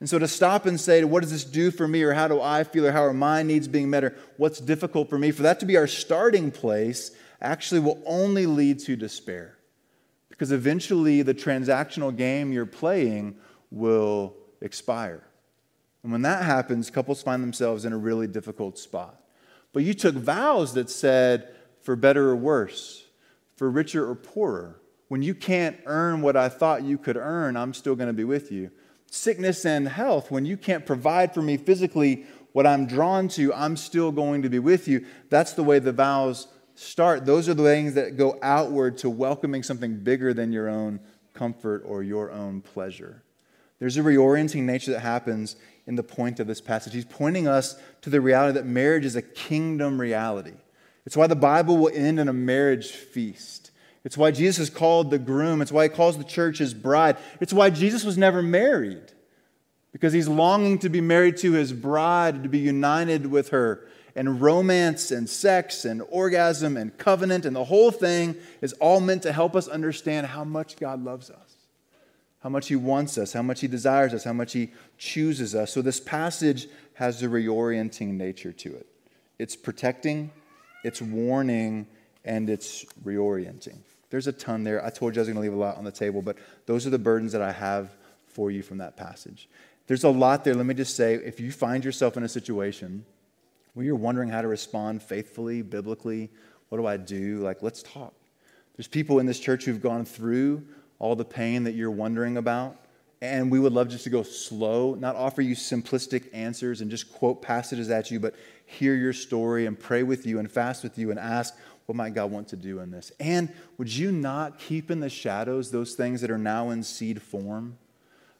And 0.00 0.08
so 0.08 0.18
to 0.18 0.28
stop 0.28 0.64
and 0.64 0.80
say, 0.80 1.04
what 1.04 1.20
does 1.20 1.32
this 1.32 1.44
do 1.44 1.70
for 1.70 1.86
me, 1.86 2.02
or 2.02 2.12
how 2.14 2.26
do 2.26 2.40
I 2.40 2.64
feel, 2.64 2.86
or 2.86 2.92
how 2.92 3.04
are 3.04 3.12
my 3.12 3.42
needs 3.42 3.68
being 3.68 3.90
met, 3.90 4.04
or 4.04 4.16
what's 4.36 4.60
difficult 4.60 5.10
for 5.10 5.18
me, 5.18 5.30
for 5.30 5.42
that 5.42 5.60
to 5.60 5.66
be 5.66 5.76
our 5.76 5.86
starting 5.88 6.50
place 6.50 7.10
actually 7.40 7.80
will 7.80 8.02
only 8.06 8.46
lead 8.46 8.78
to 8.80 8.96
despair. 8.96 9.58
because 10.38 10.52
eventually 10.52 11.22
the 11.22 11.34
transactional 11.34 12.16
game 12.16 12.52
you're 12.52 12.64
playing 12.64 13.36
will 13.72 14.36
expire. 14.60 15.24
And 16.04 16.12
when 16.12 16.22
that 16.22 16.44
happens, 16.44 16.90
couples 16.90 17.22
find 17.22 17.42
themselves 17.42 17.84
in 17.84 17.92
a 17.92 17.98
really 17.98 18.28
difficult 18.28 18.78
spot. 18.78 19.20
But 19.72 19.82
you 19.82 19.94
took 19.94 20.14
vows 20.14 20.74
that 20.74 20.90
said, 20.90 21.48
for 21.82 21.96
better 21.96 22.30
or 22.30 22.36
worse, 22.36 23.04
for 23.56 23.68
richer 23.68 24.08
or 24.08 24.14
poorer. 24.14 24.80
When 25.08 25.22
you 25.22 25.34
can't 25.34 25.76
earn 25.86 26.20
what 26.20 26.36
I 26.36 26.48
thought 26.48 26.82
you 26.82 26.98
could 26.98 27.16
earn, 27.16 27.56
I'm 27.56 27.74
still 27.74 27.96
going 27.96 28.08
to 28.08 28.14
be 28.14 28.24
with 28.24 28.52
you. 28.52 28.70
Sickness 29.10 29.64
and 29.64 29.88
health, 29.88 30.30
when 30.30 30.44
you 30.44 30.56
can't 30.56 30.84
provide 30.84 31.32
for 31.32 31.40
me 31.40 31.56
physically 31.56 32.26
what 32.52 32.66
I'm 32.66 32.86
drawn 32.86 33.28
to, 33.28 33.52
I'm 33.54 33.76
still 33.76 34.12
going 34.12 34.42
to 34.42 34.50
be 34.50 34.58
with 34.58 34.86
you. 34.86 35.06
That's 35.30 35.52
the 35.52 35.62
way 35.62 35.78
the 35.78 35.92
vows 35.92 36.46
start. 36.74 37.24
Those 37.24 37.48
are 37.48 37.54
the 37.54 37.62
things 37.62 37.94
that 37.94 38.16
go 38.16 38.38
outward 38.42 38.98
to 38.98 39.08
welcoming 39.10 39.62
something 39.62 39.96
bigger 39.96 40.34
than 40.34 40.52
your 40.52 40.68
own 40.68 41.00
comfort 41.32 41.82
or 41.86 42.02
your 42.02 42.30
own 42.30 42.60
pleasure. 42.60 43.22
There's 43.78 43.96
a 43.96 44.02
reorienting 44.02 44.62
nature 44.62 44.90
that 44.90 45.00
happens 45.00 45.56
in 45.86 45.94
the 45.94 46.02
point 46.02 46.38
of 46.40 46.46
this 46.46 46.60
passage. 46.60 46.92
He's 46.92 47.04
pointing 47.04 47.48
us 47.48 47.80
to 48.02 48.10
the 48.10 48.20
reality 48.20 48.54
that 48.54 48.66
marriage 48.66 49.04
is 49.04 49.16
a 49.16 49.22
kingdom 49.22 50.00
reality. 50.00 50.54
It's 51.06 51.16
why 51.16 51.28
the 51.28 51.36
Bible 51.36 51.78
will 51.78 51.92
end 51.94 52.20
in 52.20 52.28
a 52.28 52.32
marriage 52.32 52.90
feast. 52.90 53.57
It's 54.08 54.16
why 54.16 54.30
Jesus 54.30 54.58
is 54.58 54.70
called 54.70 55.10
the 55.10 55.18
groom. 55.18 55.60
It's 55.60 55.70
why 55.70 55.82
he 55.82 55.90
calls 55.90 56.16
the 56.16 56.24
church 56.24 56.56
his 56.56 56.72
bride. 56.72 57.18
It's 57.42 57.52
why 57.52 57.68
Jesus 57.68 58.04
was 58.04 58.16
never 58.16 58.40
married, 58.40 59.12
because 59.92 60.14
he's 60.14 60.28
longing 60.28 60.78
to 60.78 60.88
be 60.88 61.02
married 61.02 61.36
to 61.36 61.52
his 61.52 61.74
bride, 61.74 62.42
to 62.42 62.48
be 62.48 62.58
united 62.58 63.26
with 63.26 63.50
her. 63.50 63.86
And 64.16 64.40
romance 64.40 65.10
and 65.10 65.28
sex 65.28 65.84
and 65.84 66.00
orgasm 66.08 66.78
and 66.78 66.96
covenant 66.96 67.44
and 67.44 67.54
the 67.54 67.64
whole 67.64 67.90
thing 67.90 68.34
is 68.62 68.72
all 68.80 68.98
meant 69.00 69.24
to 69.24 69.32
help 69.32 69.54
us 69.54 69.68
understand 69.68 70.28
how 70.28 70.42
much 70.42 70.76
God 70.76 71.04
loves 71.04 71.28
us 71.28 71.56
how 72.40 72.48
much 72.48 72.68
He 72.68 72.76
wants 72.76 73.18
us, 73.18 73.32
how 73.32 73.42
much 73.42 73.60
He 73.60 73.66
desires 73.66 74.14
us, 74.14 74.22
how 74.22 74.32
much 74.32 74.52
He 74.52 74.70
chooses 74.96 75.56
us. 75.56 75.72
So, 75.72 75.82
this 75.82 75.98
passage 75.98 76.68
has 76.94 77.20
a 77.20 77.26
reorienting 77.26 78.10
nature 78.12 78.52
to 78.52 78.76
it. 78.76 78.86
It's 79.40 79.56
protecting, 79.56 80.30
it's 80.84 81.02
warning, 81.02 81.88
and 82.24 82.48
it's 82.48 82.84
reorienting. 83.04 83.78
There's 84.10 84.26
a 84.26 84.32
ton 84.32 84.64
there. 84.64 84.84
I 84.84 84.90
told 84.90 85.14
you 85.14 85.20
I 85.20 85.22
was 85.22 85.28
going 85.28 85.36
to 85.36 85.42
leave 85.42 85.52
a 85.52 85.56
lot 85.56 85.76
on 85.76 85.84
the 85.84 85.92
table, 85.92 86.22
but 86.22 86.38
those 86.66 86.86
are 86.86 86.90
the 86.90 86.98
burdens 86.98 87.32
that 87.32 87.42
I 87.42 87.52
have 87.52 87.90
for 88.26 88.50
you 88.50 88.62
from 88.62 88.78
that 88.78 88.96
passage. 88.96 89.48
There's 89.86 90.04
a 90.04 90.10
lot 90.10 90.44
there. 90.44 90.54
Let 90.54 90.66
me 90.66 90.74
just 90.74 90.96
say 90.96 91.14
if 91.14 91.40
you 91.40 91.50
find 91.50 91.84
yourself 91.84 92.16
in 92.16 92.22
a 92.22 92.28
situation 92.28 93.04
where 93.74 93.84
you're 93.84 93.96
wondering 93.96 94.28
how 94.28 94.42
to 94.42 94.48
respond 94.48 95.02
faithfully, 95.02 95.62
biblically, 95.62 96.30
what 96.68 96.78
do 96.78 96.86
I 96.86 96.96
do? 96.96 97.38
Like, 97.38 97.62
let's 97.62 97.82
talk. 97.82 98.14
There's 98.76 98.88
people 98.88 99.18
in 99.18 99.26
this 99.26 99.40
church 99.40 99.64
who've 99.64 99.80
gone 99.80 100.04
through 100.04 100.64
all 100.98 101.16
the 101.16 101.24
pain 101.24 101.64
that 101.64 101.74
you're 101.74 101.90
wondering 101.90 102.36
about. 102.36 102.76
And 103.20 103.50
we 103.50 103.58
would 103.58 103.72
love 103.72 103.88
just 103.88 104.04
to 104.04 104.10
go 104.10 104.22
slow, 104.22 104.94
not 104.94 105.16
offer 105.16 105.42
you 105.42 105.56
simplistic 105.56 106.28
answers 106.32 106.80
and 106.80 106.90
just 106.90 107.12
quote 107.12 107.42
passages 107.42 107.90
at 107.90 108.12
you, 108.12 108.20
but 108.20 108.34
hear 108.64 108.94
your 108.94 109.12
story 109.12 109.66
and 109.66 109.78
pray 109.78 110.04
with 110.04 110.24
you 110.24 110.38
and 110.38 110.50
fast 110.50 110.84
with 110.84 110.98
you 110.98 111.10
and 111.10 111.18
ask, 111.18 111.56
what 111.88 111.96
might 111.96 112.12
God 112.12 112.30
want 112.30 112.48
to 112.48 112.56
do 112.56 112.80
in 112.80 112.90
this? 112.90 113.12
And 113.18 113.50
would 113.78 113.90
you 113.90 114.12
not 114.12 114.58
keep 114.58 114.90
in 114.90 115.00
the 115.00 115.08
shadows 115.08 115.70
those 115.70 115.94
things 115.94 116.20
that 116.20 116.30
are 116.30 116.36
now 116.36 116.68
in 116.68 116.82
seed 116.82 117.22
form? 117.22 117.78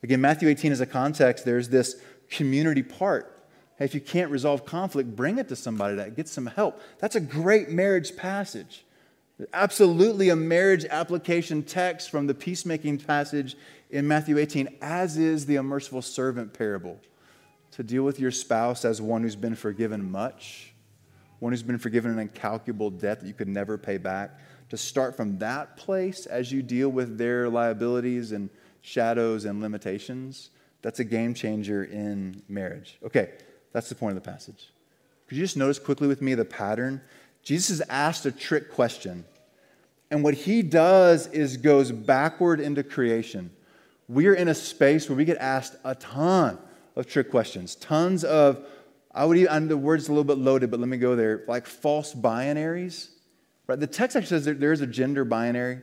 Again, 0.02 0.20
Matthew 0.20 0.50
18 0.50 0.70
is 0.70 0.82
a 0.82 0.86
context. 0.86 1.46
There's 1.46 1.70
this 1.70 1.98
community 2.28 2.82
part. 2.82 3.42
Hey, 3.76 3.86
if 3.86 3.94
you 3.94 4.02
can't 4.02 4.30
resolve 4.30 4.66
conflict, 4.66 5.16
bring 5.16 5.38
it 5.38 5.48
to 5.48 5.56
somebody 5.56 5.96
that 5.96 6.14
gets 6.14 6.30
some 6.30 6.44
help. 6.44 6.78
That's 6.98 7.16
a 7.16 7.20
great 7.20 7.70
marriage 7.70 8.18
passage. 8.18 8.84
Absolutely 9.54 10.28
a 10.28 10.36
marriage 10.36 10.84
application 10.84 11.62
text 11.62 12.10
from 12.10 12.26
the 12.26 12.34
peacemaking 12.34 12.98
passage 12.98 13.56
in 13.88 14.06
Matthew 14.06 14.36
18, 14.36 14.76
as 14.82 15.16
is 15.16 15.46
the 15.46 15.56
unmerciful 15.56 16.02
servant 16.02 16.52
parable. 16.52 17.00
To 17.72 17.82
deal 17.82 18.02
with 18.02 18.20
your 18.20 18.30
spouse 18.30 18.84
as 18.84 19.00
one 19.00 19.22
who's 19.22 19.36
been 19.36 19.54
forgiven 19.54 20.10
much, 20.10 20.74
one 21.38 21.52
who's 21.52 21.62
been 21.62 21.78
forgiven 21.78 22.10
an 22.10 22.18
incalculable 22.18 22.90
debt 22.90 23.20
that 23.20 23.26
you 23.26 23.34
could 23.34 23.48
never 23.48 23.78
pay 23.78 23.98
back. 23.98 24.38
To 24.70 24.76
start 24.76 25.16
from 25.16 25.38
that 25.38 25.76
place 25.76 26.26
as 26.26 26.52
you 26.52 26.62
deal 26.62 26.90
with 26.90 27.16
their 27.16 27.48
liabilities 27.48 28.32
and 28.32 28.50
shadows 28.82 29.44
and 29.44 29.62
limitations, 29.62 30.50
that's 30.82 31.00
a 31.00 31.04
game 31.04 31.34
changer 31.34 31.84
in 31.84 32.42
marriage. 32.48 32.98
Okay, 33.04 33.30
that's 33.72 33.88
the 33.88 33.94
point 33.94 34.16
of 34.16 34.22
the 34.22 34.30
passage. 34.30 34.70
Could 35.26 35.38
you 35.38 35.44
just 35.44 35.56
notice 35.56 35.78
quickly 35.78 36.08
with 36.08 36.22
me 36.22 36.34
the 36.34 36.44
pattern? 36.44 37.00
Jesus 37.42 37.70
is 37.70 37.82
asked 37.88 38.26
a 38.26 38.32
trick 38.32 38.72
question. 38.72 39.24
And 40.10 40.22
what 40.22 40.34
he 40.34 40.62
does 40.62 41.26
is 41.28 41.56
goes 41.56 41.92
backward 41.92 42.60
into 42.60 42.82
creation. 42.82 43.50
We 44.08 44.26
are 44.26 44.34
in 44.34 44.48
a 44.48 44.54
space 44.54 45.08
where 45.08 45.16
we 45.16 45.24
get 45.24 45.36
asked 45.38 45.76
a 45.84 45.94
ton 45.94 46.58
of 46.96 47.06
trick 47.06 47.30
questions, 47.30 47.74
tons 47.74 48.24
of, 48.24 48.66
I 49.18 49.24
would 49.24 49.36
even, 49.36 49.66
the 49.66 49.76
word's 49.76 50.06
a 50.06 50.12
little 50.12 50.22
bit 50.22 50.38
loaded, 50.38 50.70
but 50.70 50.78
let 50.78 50.88
me 50.88 50.96
go 50.96 51.16
there, 51.16 51.42
like 51.48 51.66
false 51.66 52.14
binaries. 52.14 53.08
Right? 53.66 53.78
The 53.78 53.88
text 53.88 54.16
actually 54.16 54.28
says 54.28 54.44
there, 54.44 54.54
there 54.54 54.72
is 54.72 54.80
a 54.80 54.86
gender 54.86 55.24
binary. 55.24 55.80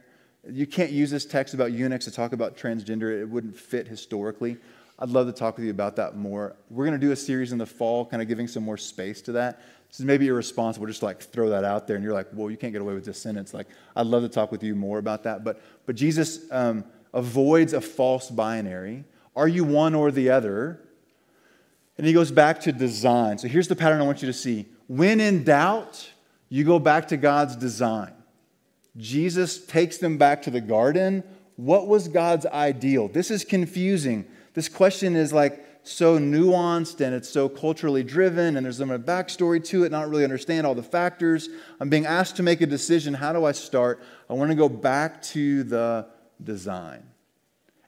You 0.49 0.65
can't 0.65 0.91
use 0.91 1.11
this 1.11 1.25
text 1.25 1.53
about 1.53 1.73
eunuchs 1.73 2.05
to 2.05 2.11
talk 2.11 2.31
about 2.31 2.55
transgender, 2.55 3.21
it 3.21 3.25
wouldn't 3.25 3.57
fit 3.57 3.89
historically. 3.89 4.55
I'd 4.97 5.09
love 5.09 5.27
to 5.27 5.33
talk 5.33 5.57
with 5.57 5.65
you 5.65 5.71
about 5.71 5.97
that 5.97 6.15
more. 6.15 6.55
We're 6.69 6.85
going 6.85 6.97
to 6.97 7.05
do 7.05 7.11
a 7.11 7.15
series 7.17 7.51
in 7.51 7.57
the 7.57 7.65
fall, 7.65 8.05
kind 8.05 8.21
of 8.21 8.29
giving 8.29 8.47
some 8.47 8.63
more 8.63 8.77
space 8.77 9.21
to 9.23 9.33
that. 9.33 9.61
So 9.89 10.05
maybe 10.05 10.27
irresponsible, 10.27 10.87
just 10.87 11.03
like 11.03 11.21
throw 11.21 11.49
that 11.49 11.65
out 11.65 11.87
there, 11.87 11.97
and 11.97 12.05
you're 12.05 12.13
like, 12.13 12.27
well, 12.31 12.49
you 12.49 12.55
can't 12.55 12.71
get 12.71 12.81
away 12.81 12.93
with 12.93 13.03
this 13.03 13.21
sentence. 13.21 13.53
Like, 13.53 13.67
I'd 13.97 14.07
love 14.07 14.23
to 14.23 14.29
talk 14.29 14.49
with 14.49 14.63
you 14.63 14.75
more 14.75 14.97
about 14.97 15.23
that. 15.23 15.43
But, 15.43 15.61
but 15.85 15.97
Jesus 15.97 16.49
um, 16.51 16.85
avoids 17.13 17.73
a 17.73 17.81
false 17.81 18.29
binary. 18.29 19.03
Are 19.35 19.49
you 19.49 19.65
one 19.65 19.93
or 19.93 20.09
the 20.09 20.29
other? 20.29 20.79
And 21.97 22.05
he 22.05 22.13
goes 22.13 22.31
back 22.31 22.59
to 22.61 22.71
design. 22.71 23.37
So 23.37 23.47
here's 23.47 23.67
the 23.67 23.75
pattern 23.75 24.01
I 24.01 24.05
want 24.05 24.21
you 24.21 24.27
to 24.27 24.33
see. 24.33 24.65
When 24.87 25.19
in 25.19 25.43
doubt, 25.43 26.11
you 26.49 26.63
go 26.63 26.79
back 26.79 27.07
to 27.09 27.17
God's 27.17 27.55
design. 27.55 28.13
Jesus 28.97 29.65
takes 29.65 29.97
them 29.97 30.17
back 30.17 30.41
to 30.43 30.51
the 30.51 30.61
garden. 30.61 31.23
What 31.55 31.87
was 31.87 32.07
God's 32.07 32.45
ideal? 32.45 33.07
This 33.07 33.31
is 33.31 33.43
confusing. 33.43 34.25
This 34.53 34.69
question 34.69 35.15
is 35.15 35.33
like, 35.33 35.65
so 35.87 36.17
nuanced 36.17 36.99
and 36.99 37.13
it's 37.13 37.29
so 37.29 37.47
culturally 37.47 38.03
driven 38.03 38.57
and 38.57 38.65
there's 38.65 38.81
a 38.81 38.85
backstory 38.85 39.63
to 39.63 39.83
it, 39.83 39.91
not 39.91 40.09
really 40.09 40.23
understand 40.23 40.65
all 40.65 40.73
the 40.73 40.81
factors. 40.81 41.47
I'm 41.79 41.89
being 41.89 42.07
asked 42.07 42.37
to 42.37 42.43
make 42.43 42.61
a 42.61 42.65
decision. 42.65 43.13
How 43.13 43.31
do 43.33 43.45
I 43.45 43.51
start? 43.51 44.03
I 44.27 44.33
want 44.33 44.49
to 44.49 44.55
go 44.55 44.67
back 44.67 45.21
to 45.23 45.63
the 45.63 46.07
design. 46.43 47.03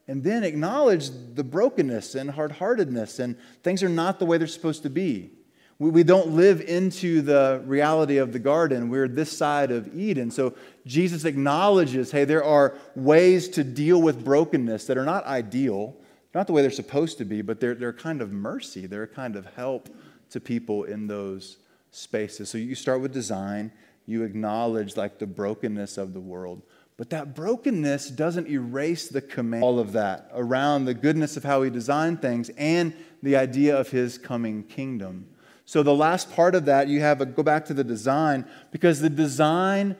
And 0.08 0.24
then 0.24 0.43
acknowledge 0.43 1.10
the 1.36 1.43
brokenness 1.43 2.16
and 2.16 2.32
hard 2.32 2.53
heartedness, 2.53 3.20
and 3.20 3.36
things 3.62 3.84
are 3.84 3.89
not 3.89 4.20
the 4.20 4.26
way 4.26 4.38
they're 4.38 4.47
supposed 4.47 4.84
to 4.84 4.89
be. 4.89 5.32
We, 5.80 5.89
we 5.89 6.03
don't 6.03 6.30
live 6.30 6.62
into 6.62 7.22
the 7.22 7.62
reality 7.66 8.18
of 8.18 8.32
the 8.32 8.39
garden. 8.39 8.89
We're 8.89 9.08
this 9.08 9.38
side 9.38 9.70
of 9.70 9.93
Eden. 9.93 10.32
So 10.32 10.55
Jesus 10.86 11.26
acknowledges 11.26 12.12
hey, 12.12 12.24
there 12.24 12.43
are 12.43 12.76
ways 12.95 13.49
to 13.49 13.64
deal 13.64 14.01
with 14.01 14.24
brokenness 14.24 14.86
that 14.88 14.97
are 14.97 15.05
not 15.05 15.26
ideal 15.26 15.97
not 16.38 16.45
the 16.45 16.53
way 16.53 16.62
they're 16.62 16.70
supposed 16.70 17.18
to 17.18 17.26
be, 17.26 17.41
but 17.41 17.60
they're, 17.60 17.74
they're 17.74 17.89
a 17.89 17.93
kind 17.93 18.22
of 18.22 18.32
mercy. 18.32 18.86
They're 18.86 19.03
a 19.03 19.08
kind 19.08 19.36
of 19.36 19.47
help 19.55 19.89
to 20.30 20.39
people 20.39 20.84
in 20.84 21.08
those 21.08 21.58
spaces. 21.89 22.49
So 22.49 22.60
you 22.60 22.76
start 22.76 23.01
with 23.01 23.12
design, 23.12 23.72
you 24.05 24.24
acknowledge 24.24 24.95
like 24.95 25.18
the 25.18 25.26
brokenness 25.26 25.97
of 25.97 26.14
the 26.14 26.20
world. 26.20 26.62
But 26.98 27.12
that 27.12 27.36
brokenness 27.36 28.10
doesn't 28.10 28.48
erase 28.48 29.08
the 29.08 29.22
command, 29.22 29.64
all 29.64 29.80
of 29.80 29.91
that 29.91 30.32
around 30.34 30.86
the 30.86 30.95
goodness 30.95 31.38
of 31.38 31.43
how 31.43 31.62
he 31.62 31.70
designed 31.70 32.22
things 32.24 32.50
and 32.58 32.93
the 33.22 33.36
idea 33.36 33.78
of 33.78 33.89
his 33.89 34.18
coming 34.18 34.64
kingdom. 34.64 35.28
So 35.66 35.84
the 35.84 35.93
last 35.93 36.32
part 36.32 36.56
of 36.56 36.66
that, 36.66 36.88
you 36.88 37.02
have 37.02 37.22
a 37.22 37.26
go 37.26 37.43
back 37.43 37.66
to 37.66 37.74
the 37.76 37.84
design 37.84 38.45
because 38.72 39.00
the 39.00 39.12
design 39.12 39.95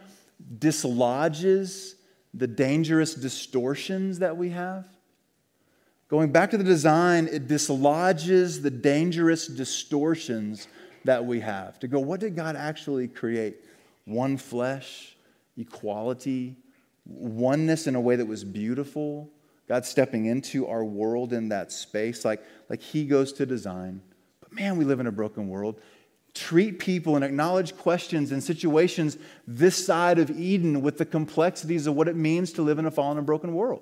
dislodges 0.58 1.95
the 2.34 2.48
dangerous 2.48 3.14
distortions 3.14 4.20
that 4.20 4.36
we 4.36 4.50
have. 4.50 4.88
Going 6.10 6.32
back 6.32 6.52
to 6.52 6.58
the 6.58 6.64
design, 6.64 7.28
it 7.32 7.48
dislodges 7.48 8.62
the 8.62 8.72
dangerous 8.72 9.45
distortions 9.45 10.68
that 11.04 11.26
we 11.26 11.41
have. 11.41 11.80
To 11.80 11.88
go, 11.88 12.00
what 12.00 12.22
did 12.22 12.36
God 12.36 12.56
actually 12.56 13.08
create? 13.08 13.58
One 14.06 14.38
flesh, 14.38 15.16
equality, 15.58 16.56
oneness 17.08 17.88
in 17.88 17.95
a 17.95 18.01
way 18.01 18.16
that 18.16 18.26
was 18.26 18.43
beautiful. 18.43 19.30
God 19.68 19.86
stepping 19.86 20.26
into 20.26 20.68
our 20.68 20.84
world 20.84 21.34
in 21.34 21.49
that 21.49 21.72
space, 21.72 22.24
like, 22.24 22.43
like 22.70 22.82
He 22.82 23.05
goes 23.05 23.34
to 23.34 23.45
design. 23.45 24.01
But 24.39 24.53
man, 24.53 24.78
we 24.78 24.86
live 24.86 24.99
in 24.99 25.08
a 25.08 25.12
broken 25.12 25.49
world. 25.49 25.82
Treat 26.34 26.80
people 26.80 27.16
and 27.16 27.26
acknowledge 27.26 27.76
questions 27.76 28.32
and 28.32 28.43
situations 28.43 29.18
this 29.47 29.84
side 29.84 30.20
of 30.20 30.30
Eden 30.30 30.82
with 30.82 30.97
the 30.97 31.05
complexities 31.05 31.88
of 31.88 31.95
what 31.95 32.08
it 32.08 32.16
means 32.16 32.53
to 32.53 32.62
live 32.62 32.80
in 32.80 32.86
a 32.86 32.91
fallen 32.91 33.18
and 33.18 33.26
broken 33.26 33.53
world. 33.53 33.82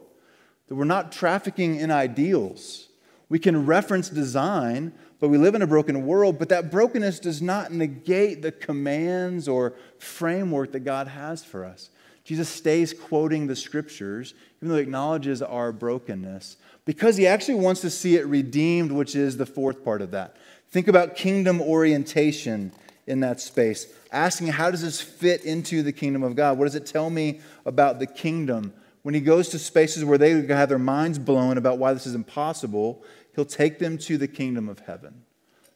That 0.68 0.76
we're 0.76 0.86
not 0.86 1.12
trafficking 1.12 1.76
in 1.76 1.92
ideals. 1.92 2.88
We 3.30 3.40
can 3.40 3.66
reference 3.66 4.10
design, 4.10 4.94
but 5.20 5.30
we 5.30 5.38
live 5.38 5.56
in 5.56 5.62
a 5.62 5.68
broken 5.68 6.06
world. 6.06 6.40
But 6.40 6.50
that 6.50 6.72
brokenness 6.72 7.20
does 7.20 7.42
not 7.42 7.72
negate 7.72 8.42
the 8.42 8.52
commands 8.52 9.48
or 9.48 9.76
framework 10.00 10.72
that 10.72 10.82
God 10.82 11.08
has 11.08 11.44
for 11.44 11.66
us. 11.66 11.90
Jesus 12.26 12.50
stays 12.50 12.92
quoting 12.92 13.46
the 13.46 13.56
scriptures, 13.56 14.34
even 14.58 14.70
though 14.70 14.76
he 14.76 14.82
acknowledges 14.82 15.44
our 15.44 15.72
brokenness, 15.72 16.58
because 16.84 17.18
he 17.18 17.28
actually 17.28 17.56
wants 17.56 17.82
to 17.82 17.90
see 17.90 18.16
it 18.16 18.26
redeemed, 18.26 18.92
which 18.92 19.16
is 19.16 19.38
the 19.38 19.46
fourth 19.46 19.84
part 19.86 20.02
of 20.02 20.12
that. 20.12 20.36
Think 20.70 20.88
about 20.88 21.16
kingdom 21.16 21.62
orientation 21.62 22.72
in 23.06 23.20
that 23.20 23.40
space, 23.40 23.88
asking 24.12 24.48
how 24.48 24.72
does 24.72 24.82
this 24.82 25.00
fit 25.00 25.46
into 25.46 25.84
the 25.84 25.92
kingdom 25.92 26.24
of 26.24 26.36
God? 26.36 26.58
What 26.58 26.66
does 26.66 26.74
it 26.74 26.88
tell 26.88 27.12
me 27.12 27.42
about 27.64 28.00
the 28.00 28.08
kingdom? 28.08 28.74
When 29.04 29.14
he 29.14 29.22
goes 29.22 29.50
to 29.50 29.60
spaces 29.60 30.04
where 30.04 30.18
they 30.18 30.32
have 30.48 30.70
their 30.70 30.80
minds 30.80 31.20
blown 31.20 31.60
about 31.60 31.78
why 31.78 31.94
this 31.94 32.08
is 32.08 32.16
impossible, 32.16 33.04
he'll 33.36 33.46
take 33.46 33.78
them 33.78 34.00
to 34.00 34.18
the 34.18 34.28
kingdom 34.28 34.68
of 34.68 34.80
heaven. 34.80 35.26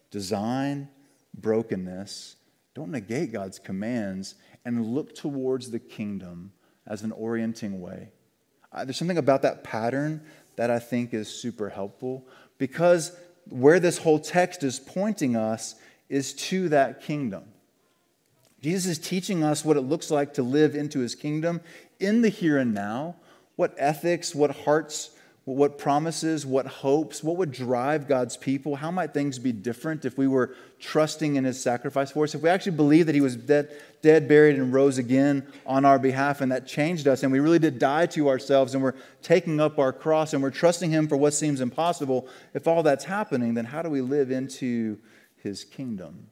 Design, 0.10 0.90
brokenness, 1.36 2.38
don't 2.74 2.90
negate 2.90 3.32
God's 3.32 3.60
commands 3.60 4.34
and 4.70 4.86
look 4.86 5.16
towards 5.16 5.72
the 5.72 5.80
kingdom 5.80 6.52
as 6.86 7.02
an 7.02 7.12
orienting 7.12 7.82
way. 7.82 8.12
There's 8.84 8.98
something 8.98 9.18
about 9.18 9.42
that 9.42 9.64
pattern 9.64 10.22
that 10.58 10.70
I 10.70 10.78
think 10.78 11.12
is 11.12 11.28
super 11.28 11.70
helpful 11.70 12.28
because 12.60 13.18
where 13.50 13.80
this 13.80 13.98
whole 13.98 14.20
text 14.20 14.62
is 14.62 14.80
pointing 14.80 15.36
us 15.36 15.74
is 16.08 16.34
to 16.34 16.70
that 16.70 17.02
kingdom. 17.02 17.46
Jesus 18.62 18.92
is 18.92 19.00
teaching 19.00 19.44
us 19.44 19.66
what 19.66 19.76
it 19.76 19.82
looks 19.82 20.12
like 20.12 20.36
to 20.36 20.44
live 20.44 20.76
into 20.76 21.00
his 21.00 21.16
kingdom 21.16 21.62
in 22.00 22.22
the 22.22 22.30
here 22.30 22.60
and 22.60 22.72
now, 22.72 23.16
what 23.56 23.74
ethics, 23.76 24.36
what 24.36 24.52
hearts, 24.52 25.10
what 25.56 25.78
promises, 25.78 26.46
what 26.46 26.68
hopes, 26.68 27.24
what 27.24 27.38
would 27.38 27.52
drive 27.52 28.08
God's 28.08 28.38
people? 28.38 28.76
How 28.76 28.92
might 28.92 29.14
things 29.14 29.40
be 29.40 29.52
different 29.52 30.06
if 30.06 30.18
we 30.18 30.28
were 30.28 30.56
trusting 30.80 31.38
in 31.38 31.44
his 31.44 31.62
sacrifice 31.62 32.12
for 32.12 32.24
us? 32.24 32.36
If 32.36 32.42
we 32.42 32.50
actually 32.50 32.76
believed 32.76 33.08
that 33.08 33.16
he 33.16 33.22
was 33.22 33.36
dead, 33.36 33.76
dead, 34.02 34.28
buried, 34.28 34.58
and 34.58 34.74
rose 34.74 34.98
again 34.98 35.48
on 35.66 35.86
our 35.86 35.98
behalf, 35.98 36.42
and 36.42 36.52
that 36.52 36.68
changed 36.68 37.08
us, 37.08 37.24
and 37.24 37.32
we 37.32 37.40
really 37.40 37.60
did 37.60 37.80
die 37.80 38.06
to 38.08 38.30
ourselves, 38.30 38.74
and 38.74 38.84
we're 38.84 38.96
taking 39.22 39.60
up 39.60 39.80
our 39.80 39.94
cross, 39.94 40.34
and 40.34 40.44
we're 40.44 40.52
trusting 40.52 40.92
him 40.92 41.08
for 41.08 41.18
what 41.18 41.34
seems 41.34 41.62
impossible, 41.62 42.28
if 42.54 42.68
all 42.68 42.84
that's 42.84 43.06
happening, 43.06 43.54
then 43.54 43.66
how 43.66 43.82
do 43.82 43.90
we 43.90 44.02
live 44.02 44.32
into 44.32 44.98
his 45.38 45.64
kingdom? 45.64 46.28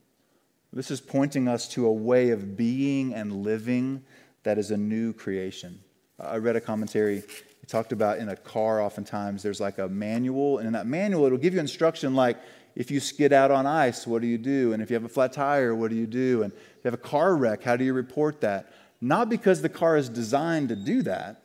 This 0.74 0.92
is 0.92 1.02
pointing 1.02 1.48
us 1.48 1.68
to 1.70 1.88
a 1.88 1.92
way 1.92 2.30
of 2.30 2.56
being 2.56 3.14
and 3.14 3.44
living 3.44 4.04
that 4.44 4.58
is 4.58 4.70
a 4.70 4.78
new 4.78 5.12
creation. 5.14 5.80
I 6.20 6.38
read 6.38 6.56
a 6.56 6.62
commentary 6.62 7.24
talked 7.68 7.92
about 7.92 8.20
in 8.20 8.30
a 8.30 8.36
car, 8.36 8.82
oftentimes 8.82 9.44
there's 9.44 9.60
like 9.60 9.78
a 9.78 9.88
manual, 9.88 10.58
and 10.58 10.68
in 10.68 10.74
that 10.74 10.88
manual, 10.88 11.26
it'll 11.26 11.38
give 11.38 11.54
you 11.54 11.60
instruction 11.60 12.16
like 12.16 12.38
if 12.76 12.92
you 12.92 13.00
skid 13.00 13.34
out 13.34 13.50
on 13.50 13.66
ice, 13.66 14.06
what 14.06 14.22
do 14.22 14.28
you 14.28 14.38
do? 14.38 14.72
And 14.72 14.84
if 14.84 14.90
you 14.90 14.94
have 14.94 15.04
a 15.04 15.10
flat 15.10 15.34
tire, 15.34 15.74
what 15.74 15.90
do 15.90 15.96
you 15.96 16.06
do? 16.06 16.44
And 16.44 16.54
if 16.54 16.84
you 16.84 16.92
have 16.92 16.94
a 16.94 16.98
car 16.98 17.36
wreck, 17.36 17.64
how 17.64 17.76
do 17.76 17.84
you 17.84 17.94
report 17.94 18.42
that? 18.42 18.72
Not 19.02 19.30
because 19.30 19.62
the 19.62 19.70
car 19.70 19.98
is 19.98 20.10
designed 20.10 20.70
to 20.70 20.76
do 20.76 21.02
that, 21.02 21.42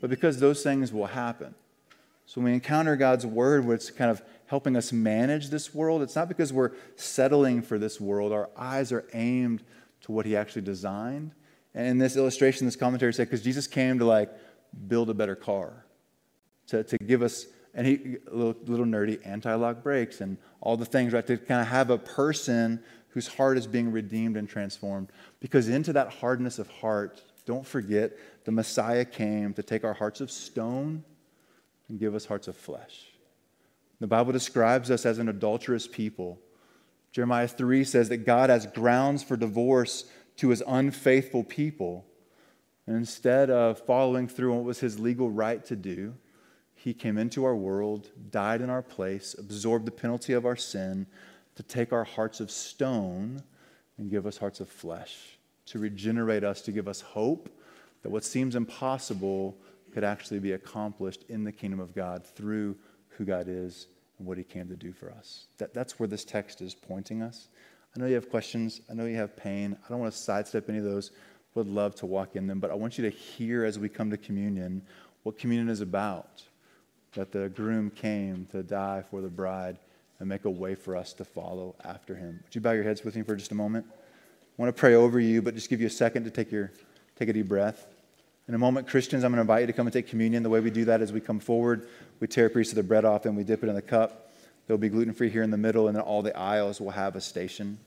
but 0.00 0.08
because 0.08 0.38
those 0.38 0.62
things 0.62 0.92
will 0.92 1.06
happen. 1.06 1.54
So 2.26 2.40
when 2.40 2.52
we 2.52 2.54
encounter 2.54 2.94
God's 2.94 3.26
word, 3.26 3.64
where 3.64 3.74
it's 3.74 3.90
kind 3.90 4.10
of 4.10 4.22
helping 4.46 4.76
us 4.76 4.92
manage 4.92 5.50
this 5.50 5.74
world, 5.74 6.00
it's 6.02 6.14
not 6.14 6.28
because 6.28 6.52
we're 6.52 6.72
settling 6.94 7.60
for 7.62 7.78
this 7.78 8.00
world. 8.00 8.32
Our 8.32 8.48
eyes 8.56 8.92
are 8.92 9.04
aimed 9.14 9.62
to 10.02 10.12
what 10.12 10.26
He 10.26 10.36
actually 10.36 10.62
designed. 10.62 11.32
And 11.74 11.86
in 11.86 11.98
this 11.98 12.16
illustration, 12.16 12.66
this 12.66 12.76
commentary 12.76 13.12
said, 13.14 13.28
because 13.28 13.42
Jesus 13.42 13.66
came 13.66 13.98
to 13.98 14.04
like 14.04 14.30
build 14.86 15.10
a 15.10 15.14
better 15.14 15.36
car, 15.36 15.84
to, 16.68 16.84
to 16.84 16.98
give 16.98 17.22
us, 17.22 17.46
and 17.74 17.86
he, 17.86 18.16
little, 18.30 18.56
little 18.66 18.86
nerdy, 18.86 19.24
anti 19.26 19.52
lock 19.54 19.82
brakes 19.82 20.20
and 20.20 20.36
all 20.60 20.76
the 20.76 20.84
things, 20.84 21.12
right? 21.12 21.26
To 21.26 21.36
kind 21.36 21.60
of 21.60 21.68
have 21.68 21.90
a 21.90 21.98
person 21.98 22.82
whose 23.10 23.26
heart 23.26 23.58
is 23.58 23.66
being 23.66 23.90
redeemed 23.90 24.36
and 24.36 24.48
transformed. 24.48 25.08
Because 25.40 25.68
into 25.68 25.92
that 25.94 26.08
hardness 26.10 26.58
of 26.58 26.68
heart, 26.68 27.22
don't 27.46 27.66
forget, 27.66 28.12
the 28.44 28.52
Messiah 28.52 29.04
came 29.04 29.54
to 29.54 29.62
take 29.62 29.84
our 29.84 29.94
hearts 29.94 30.20
of 30.20 30.30
stone 30.30 31.02
and 31.88 31.98
give 31.98 32.14
us 32.14 32.26
hearts 32.26 32.48
of 32.48 32.56
flesh. 32.56 33.06
The 34.00 34.06
Bible 34.06 34.32
describes 34.32 34.90
us 34.90 35.06
as 35.06 35.18
an 35.18 35.28
adulterous 35.28 35.88
people. 35.88 36.38
Jeremiah 37.12 37.48
3 37.48 37.84
says 37.84 38.08
that 38.10 38.18
God 38.18 38.50
has 38.50 38.66
grounds 38.66 39.22
for 39.22 39.36
divorce 39.36 40.04
to 40.36 40.50
his 40.50 40.62
unfaithful 40.66 41.42
people. 41.42 42.06
And 42.88 42.96
instead 42.96 43.50
of 43.50 43.78
following 43.80 44.28
through 44.28 44.54
what 44.54 44.64
was 44.64 44.80
his 44.80 44.98
legal 44.98 45.30
right 45.30 45.62
to 45.66 45.76
do, 45.76 46.14
he 46.74 46.94
came 46.94 47.18
into 47.18 47.44
our 47.44 47.54
world, 47.54 48.08
died 48.30 48.62
in 48.62 48.70
our 48.70 48.80
place, 48.80 49.36
absorbed 49.38 49.84
the 49.84 49.90
penalty 49.90 50.32
of 50.32 50.46
our 50.46 50.56
sin 50.56 51.06
to 51.56 51.62
take 51.62 51.92
our 51.92 52.04
hearts 52.04 52.40
of 52.40 52.50
stone 52.50 53.42
and 53.98 54.10
give 54.10 54.24
us 54.24 54.38
hearts 54.38 54.60
of 54.60 54.70
flesh, 54.70 55.38
to 55.66 55.78
regenerate 55.78 56.44
us, 56.44 56.62
to 56.62 56.72
give 56.72 56.88
us 56.88 57.02
hope 57.02 57.50
that 58.02 58.08
what 58.08 58.24
seems 58.24 58.56
impossible 58.56 59.54
could 59.92 60.02
actually 60.02 60.40
be 60.40 60.52
accomplished 60.52 61.24
in 61.28 61.44
the 61.44 61.52
kingdom 61.52 61.80
of 61.80 61.94
God 61.94 62.24
through 62.24 62.74
who 63.08 63.26
God 63.26 63.48
is 63.48 63.88
and 64.18 64.26
what 64.26 64.38
he 64.38 64.44
came 64.44 64.66
to 64.66 64.76
do 64.76 64.94
for 64.94 65.10
us. 65.10 65.48
That, 65.58 65.74
that's 65.74 65.98
where 65.98 66.06
this 66.06 66.24
text 66.24 66.62
is 66.62 66.74
pointing 66.74 67.20
us. 67.20 67.48
I 67.94 68.00
know 68.00 68.06
you 68.06 68.14
have 68.14 68.30
questions. 68.30 68.80
I 68.90 68.94
know 68.94 69.04
you 69.04 69.16
have 69.16 69.36
pain. 69.36 69.76
I 69.84 69.88
don't 69.90 70.00
want 70.00 70.10
to 70.10 70.18
sidestep 70.18 70.70
any 70.70 70.78
of 70.78 70.84
those 70.84 71.10
would 71.58 71.68
love 71.68 71.94
to 71.96 72.06
walk 72.06 72.36
in 72.36 72.46
them, 72.46 72.60
but 72.60 72.70
I 72.70 72.74
want 72.74 72.98
you 72.98 73.10
to 73.10 73.16
hear 73.16 73.64
as 73.64 73.78
we 73.78 73.88
come 73.88 74.10
to 74.10 74.16
communion 74.16 74.82
what 75.24 75.38
communion 75.38 75.68
is 75.68 75.80
about. 75.80 76.42
That 77.12 77.32
the 77.32 77.48
groom 77.48 77.90
came 77.90 78.46
to 78.52 78.62
die 78.62 79.02
for 79.10 79.20
the 79.20 79.28
bride 79.28 79.78
and 80.20 80.28
make 80.28 80.44
a 80.44 80.50
way 80.50 80.74
for 80.74 80.96
us 80.96 81.12
to 81.14 81.24
follow 81.24 81.74
after 81.84 82.14
him. 82.14 82.40
Would 82.44 82.54
you 82.54 82.60
bow 82.60 82.72
your 82.72 82.84
heads 82.84 83.04
with 83.04 83.16
me 83.16 83.22
for 83.22 83.34
just 83.34 83.50
a 83.50 83.54
moment? 83.54 83.86
I 83.90 84.62
want 84.62 84.74
to 84.74 84.78
pray 84.78 84.94
over 84.94 85.18
you, 85.18 85.42
but 85.42 85.54
just 85.54 85.70
give 85.70 85.80
you 85.80 85.86
a 85.86 85.90
second 85.90 86.24
to 86.24 86.30
take, 86.30 86.50
your, 86.50 86.72
take 87.18 87.28
a 87.28 87.32
deep 87.32 87.48
breath. 87.48 87.86
In 88.46 88.54
a 88.54 88.58
moment, 88.58 88.88
Christians, 88.88 89.24
I'm 89.24 89.30
going 89.32 89.36
to 89.36 89.42
invite 89.42 89.62
you 89.62 89.66
to 89.66 89.72
come 89.72 89.86
and 89.86 89.92
take 89.92 90.08
communion. 90.08 90.42
The 90.42 90.50
way 90.50 90.60
we 90.60 90.70
do 90.70 90.84
that 90.86 91.02
is 91.02 91.12
we 91.12 91.20
come 91.20 91.40
forward, 91.40 91.88
we 92.20 92.26
tear 92.26 92.46
a 92.46 92.50
piece 92.50 92.70
of 92.70 92.76
the 92.76 92.82
bread 92.82 93.04
off, 93.04 93.26
and 93.26 93.36
we 93.36 93.44
dip 93.44 93.62
it 93.62 93.68
in 93.68 93.74
the 93.74 93.82
cup. 93.82 94.32
There'll 94.66 94.78
be 94.78 94.88
gluten 94.88 95.12
free 95.12 95.30
here 95.30 95.42
in 95.42 95.50
the 95.50 95.58
middle, 95.58 95.88
and 95.88 95.96
then 95.96 96.02
all 96.02 96.22
the 96.22 96.36
aisles 96.36 96.80
will 96.80 96.90
have 96.90 97.16
a 97.16 97.20
station. 97.20 97.78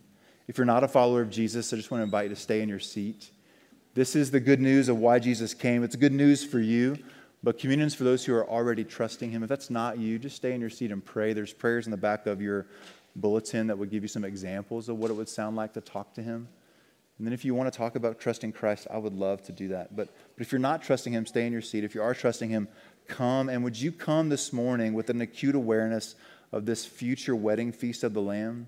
If 0.47 0.57
you're 0.57 0.65
not 0.65 0.83
a 0.83 0.87
follower 0.87 1.21
of 1.21 1.29
Jesus, 1.29 1.71
I 1.71 1.77
just 1.77 1.91
want 1.91 2.01
to 2.01 2.05
invite 2.05 2.29
you 2.29 2.35
to 2.35 2.41
stay 2.41 2.61
in 2.61 2.69
your 2.69 2.79
seat. 2.79 3.29
This 3.93 4.15
is 4.15 4.31
the 4.31 4.39
good 4.39 4.61
news 4.61 4.87
of 4.87 4.99
why 4.99 5.19
Jesus 5.19 5.53
came. 5.53 5.83
It's 5.83 5.97
good 5.97 6.13
news 6.13 6.45
for 6.45 6.59
you, 6.59 6.97
but 7.43 7.59
communion's 7.59 7.93
for 7.93 8.05
those 8.05 8.23
who 8.23 8.33
are 8.33 8.47
already 8.47 8.85
trusting 8.85 9.31
Him. 9.31 9.43
If 9.43 9.49
that's 9.49 9.69
not 9.69 9.97
you, 9.99 10.17
just 10.17 10.37
stay 10.37 10.53
in 10.53 10.61
your 10.61 10.69
seat 10.69 10.93
and 10.93 11.03
pray. 11.03 11.33
There's 11.33 11.51
prayers 11.51 11.87
in 11.87 11.91
the 11.91 11.97
back 11.97 12.25
of 12.25 12.41
your 12.41 12.67
bulletin 13.17 13.67
that 13.67 13.77
would 13.77 13.89
give 13.89 14.01
you 14.01 14.07
some 14.07 14.23
examples 14.23 14.87
of 14.87 14.97
what 14.97 15.11
it 15.11 15.15
would 15.15 15.27
sound 15.27 15.57
like 15.57 15.73
to 15.73 15.81
talk 15.81 16.13
to 16.13 16.21
Him. 16.21 16.47
And 17.17 17.27
then 17.27 17.33
if 17.33 17.43
you 17.43 17.53
want 17.53 17.71
to 17.71 17.77
talk 17.77 17.97
about 17.97 18.17
trusting 18.17 18.53
Christ, 18.53 18.87
I 18.89 18.97
would 18.97 19.13
love 19.13 19.43
to 19.43 19.51
do 19.51 19.67
that. 19.67 19.93
But, 19.93 20.07
but 20.37 20.41
if 20.41 20.53
you're 20.53 20.59
not 20.59 20.81
trusting 20.81 21.11
Him, 21.11 21.25
stay 21.25 21.45
in 21.45 21.51
your 21.51 21.61
seat. 21.61 21.83
If 21.83 21.93
you 21.93 22.01
are 22.01 22.13
trusting 22.13 22.49
Him, 22.49 22.69
come. 23.07 23.49
And 23.49 23.61
would 23.61 23.77
you 23.77 23.91
come 23.91 24.29
this 24.29 24.53
morning 24.53 24.93
with 24.93 25.09
an 25.09 25.19
acute 25.19 25.53
awareness 25.53 26.15
of 26.53 26.65
this 26.65 26.85
future 26.85 27.35
wedding 27.35 27.73
feast 27.73 28.05
of 28.05 28.13
the 28.13 28.21
Lamb, 28.21 28.67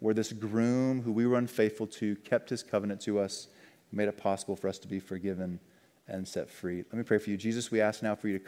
where 0.00 0.12
this 0.12 0.34
groom 0.34 1.00
who 1.00 1.12
we 1.12 1.24
were 1.26 1.38
unfaithful 1.38 1.86
to 1.86 2.16
kept 2.16 2.50
his 2.50 2.62
covenant 2.62 3.00
to 3.00 3.18
us? 3.18 3.48
Made 3.94 4.08
it 4.08 4.16
possible 4.16 4.56
for 4.56 4.68
us 4.68 4.78
to 4.78 4.88
be 4.88 5.00
forgiven 5.00 5.60
and 6.08 6.26
set 6.26 6.50
free. 6.50 6.78
Let 6.78 6.94
me 6.94 7.02
pray 7.02 7.18
for 7.18 7.30
you. 7.30 7.36
Jesus, 7.36 7.70
we 7.70 7.80
ask 7.80 8.02
now 8.02 8.14
for 8.14 8.28
you 8.28 8.38
to 8.38 8.44